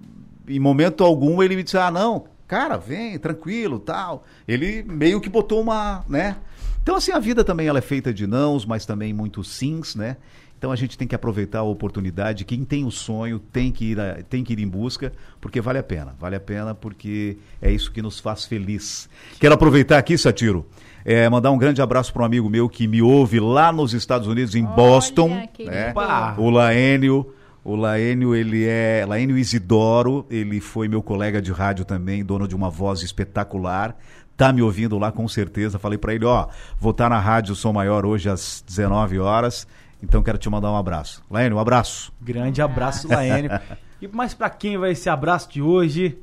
em 0.48 0.60
momento 0.60 1.04
algum, 1.04 1.44
ele 1.44 1.56
me 1.56 1.64
disse: 1.64 1.78
ah, 1.78 1.92
não, 1.92 2.26
cara, 2.48 2.78
vem, 2.78 3.20
tranquilo, 3.20 3.78
tal. 3.80 4.24
Ele 4.48 4.84
meio 4.84 5.20
que 5.20 5.28
botou 5.30 5.62
uma, 5.62 6.06
né? 6.08 6.38
Então, 6.82 6.96
assim, 6.96 7.12
a 7.12 7.18
vida 7.20 7.44
também 7.44 7.68
ela 7.68 7.80
é 7.80 7.82
feita 7.82 8.14
de 8.14 8.28
nãos, 8.28 8.64
mas 8.66 8.86
também 8.86 9.12
muito 9.12 9.44
sims, 9.44 9.96
né? 9.96 10.18
Então 10.66 10.72
a 10.74 10.76
gente 10.76 10.98
tem 10.98 11.08
que 11.08 11.14
aproveitar 11.14 11.60
a 11.60 11.64
oportunidade. 11.64 12.44
Quem 12.44 12.66
tem 12.66 12.86
o 12.86 12.90
sonho 12.90 13.38
tem 13.38 13.72
que 13.72 13.92
ir, 13.92 14.00
a- 14.00 14.24
tem 14.28 14.44
que 14.44 14.52
ir 14.52 14.58
em 14.60 14.68
busca, 14.68 15.14
porque 15.40 15.62
vale 15.62 15.78
a 15.78 15.84
pena. 15.84 16.16
Vale 16.20 16.36
a 16.36 16.40
pena 16.40 16.74
porque 16.74 17.38
é 17.62 17.70
isso 17.72 17.92
que 17.92 18.02
nos 18.02 18.20
faz 18.20 18.46
feliz. 18.46 19.08
Quero 19.40 19.54
aproveitar 19.54 20.00
aqui, 20.00 20.18
Satiro, 20.18 20.66
é, 21.06 21.30
mandar 21.30 21.52
um 21.52 21.58
grande 21.60 21.84
abraço 21.84 22.12
para 22.12 22.24
um 22.24 22.26
amigo 22.26 22.50
meu 22.50 22.68
que 22.68 22.88
me 22.88 23.00
ouve 23.00 23.40
lá 23.40 23.72
nos 23.72 23.94
Estados 23.94 24.28
Unidos, 24.28 24.56
em 24.56 24.66
Olha, 24.66 24.76
Boston. 24.76 25.30
Né? 25.30 25.94
O 26.40 26.50
Laênio. 26.50 27.32
O 27.64 27.76
Laênio, 27.76 28.34
ele 28.34 28.66
é. 28.66 29.06
Laênio 29.08 29.38
Isidoro, 29.38 30.26
ele 30.32 30.60
foi 30.60 30.88
meu 30.88 31.04
colega 31.04 31.40
de 31.44 31.52
rádio 31.52 31.86
também, 31.86 32.26
dono 32.26 32.48
de 32.48 32.56
uma 32.56 32.72
voz 32.72 33.04
espetacular. 33.04 33.96
Tá 34.36 34.52
me 34.52 34.64
ouvindo 34.64 34.98
lá 34.98 35.12
com 35.12 35.28
certeza. 35.28 35.78
Falei 35.78 35.98
para 36.00 36.14
ele, 36.16 36.26
ó, 36.26 36.48
vou 36.80 36.90
estar 36.92 37.08
na 37.08 37.20
Rádio 37.20 37.54
Som 37.56 37.72
Maior 37.74 38.04
hoje 38.04 38.30
às 38.30 38.64
19 38.68 39.20
horas. 39.20 39.68
Então 40.06 40.22
quero 40.22 40.38
te 40.38 40.50
mandar 40.50 40.72
um 40.72 40.78
abraço. 40.78 41.24
Laênio, 41.30 41.58
um 41.58 41.60
abraço. 41.60 42.14
Grande 42.22 42.62
abraço, 42.62 43.08
Laênio. 43.08 43.52
E 44.02 44.10
mais 44.10 44.34
para 44.34 44.50
quem 44.50 44.78
vai 44.78 44.92
esse 44.92 45.10
abraço 45.10 45.50
de 45.50 45.62
hoje, 45.62 46.18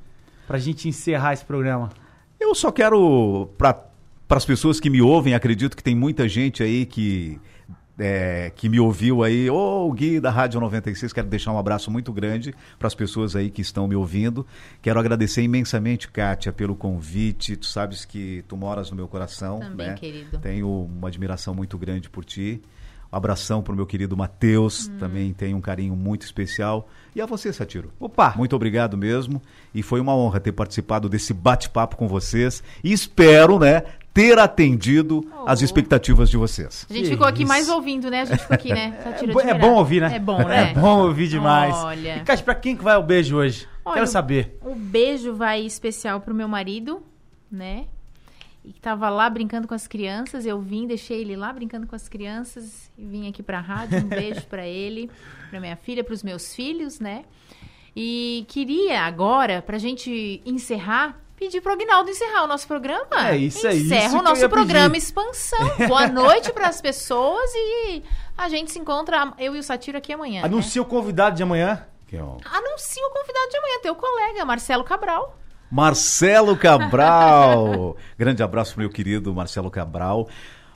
pra 0.46 0.58
gente 0.58 0.86
encerrar 0.86 1.32
esse 1.32 1.44
programa? 1.44 1.88
Eu 2.38 2.54
só 2.54 2.70
quero, 2.70 3.48
para 3.56 3.86
as 4.28 4.44
pessoas 4.44 4.78
que 4.78 4.90
me 4.90 5.00
ouvem, 5.00 5.34
acredito 5.34 5.74
que 5.74 5.82
tem 5.82 5.94
muita 5.94 6.28
gente 6.28 6.62
aí 6.62 6.84
que, 6.84 7.40
é, 7.98 8.52
que 8.54 8.68
me 8.68 8.78
ouviu 8.78 9.24
aí, 9.24 9.48
ô 9.48 9.90
Gui 9.90 10.20
da 10.20 10.30
Rádio 10.30 10.60
96, 10.60 11.14
quero 11.14 11.28
deixar 11.28 11.50
um 11.50 11.58
abraço 11.58 11.90
muito 11.90 12.12
grande 12.12 12.54
para 12.78 12.86
as 12.86 12.94
pessoas 12.94 13.34
aí 13.34 13.50
que 13.50 13.62
estão 13.62 13.88
me 13.88 13.96
ouvindo. 13.96 14.46
Quero 14.82 15.00
agradecer 15.00 15.42
imensamente, 15.42 16.08
Kátia, 16.08 16.52
pelo 16.52 16.76
convite. 16.76 17.56
Tu 17.56 17.66
sabes 17.66 18.04
que 18.04 18.44
tu 18.46 18.56
moras 18.56 18.90
no 18.90 18.96
meu 18.96 19.08
coração. 19.08 19.60
Também, 19.60 19.88
né? 19.88 19.94
querido. 19.94 20.38
Tenho 20.38 20.68
uma 20.68 21.08
admiração 21.08 21.54
muito 21.54 21.78
grande 21.78 22.10
por 22.10 22.22
ti. 22.22 22.60
Um 23.12 23.16
abração 23.16 23.62
pro 23.62 23.76
meu 23.76 23.84
querido 23.86 24.16
Matheus, 24.16 24.88
Hum. 24.88 24.96
também 24.98 25.32
tenho 25.34 25.56
um 25.56 25.60
carinho 25.60 25.94
muito 25.94 26.22
especial. 26.22 26.88
E 27.14 27.20
a 27.20 27.26
você, 27.26 27.52
Satiro. 27.52 27.92
Opa! 28.00 28.32
Muito 28.36 28.56
obrigado 28.56 28.96
mesmo. 28.96 29.42
E 29.74 29.82
foi 29.82 30.00
uma 30.00 30.16
honra 30.16 30.40
ter 30.40 30.52
participado 30.52 31.08
desse 31.10 31.34
bate-papo 31.34 31.96
com 31.96 32.08
vocês. 32.08 32.62
E 32.82 32.90
espero, 32.90 33.58
né, 33.58 33.82
ter 34.14 34.38
atendido 34.38 35.26
as 35.46 35.60
Oh. 35.60 35.64
expectativas 35.64 36.30
de 36.30 36.36
vocês. 36.38 36.86
A 36.88 36.92
gente 36.94 37.04
Que 37.04 37.10
ficou 37.10 37.26
aqui 37.26 37.42
isso. 37.42 37.48
mais 37.48 37.68
ouvindo, 37.68 38.10
né? 38.10 38.22
A 38.22 38.24
gente 38.24 38.38
ficou 38.40 38.54
aqui, 38.54 38.68
né? 38.72 38.98
É, 39.04 39.50
é 39.50 39.54
bom 39.58 39.74
ouvir, 39.74 40.00
né? 40.00 40.16
É 40.16 40.18
bom, 40.18 40.38
né? 40.38 40.70
É 40.70 40.74
bom 40.74 41.02
ouvir 41.06 41.28
demais. 41.28 41.74
Olha. 41.76 42.16
E, 42.16 42.20
Cátia, 42.20 42.44
pra 42.44 42.54
quem 42.54 42.74
que 42.76 42.82
vai 42.84 42.96
o 42.96 43.02
beijo 43.02 43.36
hoje? 43.36 43.68
Olha, 43.84 43.94
Quero 43.96 44.06
saber. 44.06 44.58
O 44.62 44.74
beijo 44.74 45.34
vai 45.34 45.60
especial 45.66 46.20
pro 46.20 46.34
meu 46.34 46.48
marido, 46.48 47.02
né? 47.50 47.84
E 48.64 48.72
que 48.72 48.80
tava 48.80 49.08
lá 49.10 49.28
brincando 49.28 49.66
com 49.66 49.74
as 49.74 49.88
crianças. 49.88 50.46
Eu 50.46 50.60
vim, 50.60 50.86
deixei 50.86 51.20
ele 51.20 51.34
lá 51.34 51.52
brincando 51.52 51.86
com 51.86 51.96
as 51.96 52.08
crianças 52.08 52.90
e 52.96 53.04
vim 53.04 53.28
aqui 53.28 53.42
pra 53.42 53.60
rádio. 53.60 53.98
Um 53.98 54.08
beijo 54.08 54.42
pra 54.46 54.66
ele, 54.66 55.10
pra 55.50 55.58
minha 55.60 55.76
filha, 55.76 56.04
pros 56.04 56.22
meus 56.22 56.54
filhos, 56.54 57.00
né? 57.00 57.24
E 57.94 58.44
queria 58.48 59.02
agora, 59.02 59.60
pra 59.60 59.78
gente 59.78 60.40
encerrar, 60.46 61.20
pedir 61.36 61.60
pro 61.60 61.72
Agnaldo 61.72 62.08
encerrar 62.08 62.44
o 62.44 62.46
nosso 62.46 62.66
programa. 62.68 63.30
É 63.30 63.36
isso 63.36 63.66
aí, 63.66 63.80
Encerra 63.82 64.06
isso 64.06 64.14
que 64.14 64.20
o 64.20 64.22
nosso 64.22 64.48
programa 64.48 64.90
pedir. 64.90 65.02
Expansão. 65.04 65.58
Boa 65.88 66.06
noite 66.06 66.52
pras 66.52 66.80
pessoas 66.80 67.50
e 67.54 68.02
a 68.38 68.48
gente 68.48 68.70
se 68.70 68.78
encontra, 68.78 69.34
eu 69.38 69.56
e 69.56 69.58
o 69.58 69.62
Satiro 69.62 69.98
aqui 69.98 70.12
amanhã. 70.12 70.42
né? 70.42 70.46
Anuncia 70.46 70.80
o 70.80 70.84
convidado 70.84 71.36
de 71.36 71.42
amanhã. 71.42 71.84
Que 72.06 72.16
é 72.16 72.22
o 72.22 72.38
Anuncia 72.44 73.02
o 73.06 73.10
convidado 73.10 73.50
de 73.50 73.56
amanhã, 73.56 73.80
teu 73.82 73.94
colega, 73.94 74.44
Marcelo 74.44 74.84
Cabral. 74.84 75.36
Marcelo 75.72 76.54
Cabral. 76.54 77.96
Grande 78.18 78.42
abraço 78.42 78.78
meu 78.78 78.90
querido 78.90 79.32
Marcelo 79.34 79.70
Cabral. 79.70 80.28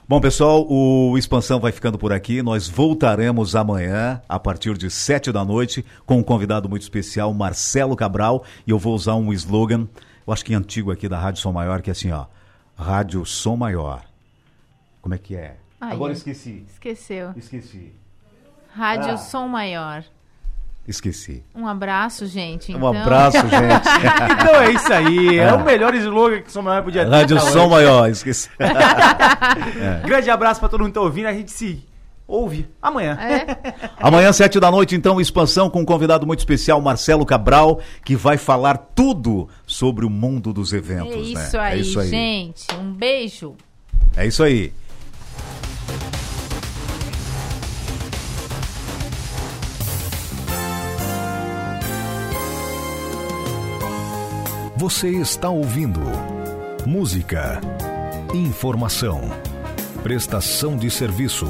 Bom, 0.09 0.19
pessoal, 0.19 0.65
o 0.67 1.15
Expansão 1.15 1.59
vai 1.59 1.71
ficando 1.71 1.99
por 1.99 2.11
aqui. 2.11 2.41
Nós 2.41 2.67
voltaremos 2.67 3.55
amanhã, 3.55 4.19
a 4.27 4.39
partir 4.39 4.75
de 4.75 4.89
sete 4.89 5.31
da 5.31 5.45
noite, 5.45 5.85
com 6.03 6.17
um 6.17 6.23
convidado 6.23 6.67
muito 6.67 6.81
especial, 6.81 7.31
Marcelo 7.31 7.95
Cabral. 7.95 8.43
E 8.65 8.71
eu 8.71 8.79
vou 8.79 8.95
usar 8.95 9.13
um 9.13 9.31
slogan, 9.33 9.87
eu 10.25 10.33
acho 10.33 10.43
que 10.43 10.55
antigo 10.55 10.89
aqui 10.91 11.07
da 11.07 11.19
Rádio 11.19 11.41
Som 11.41 11.51
Maior, 11.51 11.83
que 11.83 11.91
é 11.91 11.93
assim, 11.93 12.11
ó. 12.11 12.25
Rádio 12.75 13.23
Som 13.23 13.55
Maior. 13.55 14.01
Como 14.99 15.13
é 15.13 15.19
que 15.19 15.35
é? 15.35 15.57
Ai, 15.79 15.91
Agora 15.93 16.11
esqueci. 16.11 16.65
Esqueceu. 16.73 17.33
Esqueci. 17.37 17.93
Rádio 18.73 19.11
Ah. 19.11 19.17
Som 19.17 19.47
Maior. 19.47 20.03
Esqueci. 20.87 21.43
Um 21.53 21.67
abraço, 21.67 22.25
gente. 22.27 22.71
Um 22.73 22.77
Então, 22.77 22.87
abraço, 23.01 23.37
gente. 23.43 24.33
Então 24.39 24.55
é 24.61 24.71
isso 24.71 24.93
aí. 24.93 25.37
É 25.37 25.51
o 25.53 25.63
melhor 25.63 25.93
slogan 25.95 26.41
que 26.41 26.47
o 26.47 26.51
Som 26.51 26.61
Maior 26.61 26.83
podia 26.83 27.03
ter. 27.03 27.11
Rádio 27.11 27.35
Tá 27.35 27.41
Som 27.43 27.59
hoje. 27.59 27.69
Maior, 27.69 28.09
esqueci. 28.09 28.49
Grande 30.05 30.29
abraço 30.29 30.59
pra 30.59 30.69
todo 30.69 30.79
mundo 30.81 30.89
que 30.89 30.93
tá 30.95 31.01
ouvindo. 31.01 31.25
A 31.27 31.33
gente 31.33 31.51
se 31.51 31.83
ouve 32.27 32.67
amanhã. 32.81 33.17
É, 33.19 33.57
Amanhã, 33.99 34.31
sete 34.31 34.59
da 34.59 34.69
noite, 34.71 34.95
então, 34.95 35.19
expansão 35.19 35.69
com 35.69 35.81
um 35.81 35.85
convidado 35.85 36.25
muito 36.25 36.39
especial, 36.39 36.79
Marcelo 36.81 37.25
Cabral, 37.25 37.79
que 38.03 38.15
vai 38.15 38.37
falar 38.37 38.77
tudo 38.77 39.47
sobre 39.65 40.05
o 40.05 40.09
mundo 40.09 40.53
dos 40.53 40.73
eventos. 40.73 41.13
é 41.13 41.17
né? 41.17 41.77
isso, 41.77 41.99
aí, 41.99 42.09
gente. 42.09 42.65
Um 42.79 42.93
beijo. 42.93 43.55
É 44.15 44.25
isso 44.25 44.43
aí. 44.43 44.71
Você 54.77 55.09
está 55.09 55.49
ouvindo 55.49 56.01
música, 56.85 57.59
informação, 58.31 59.21
prestação 60.03 60.77
de 60.77 60.91
serviço. 60.91 61.47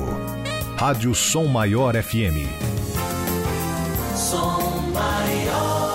Rádio 0.78 1.13
Som 1.13 1.47
Maior 1.47 2.01
FM. 2.01 2.47
Som 4.15 4.80
maior. 4.93 5.86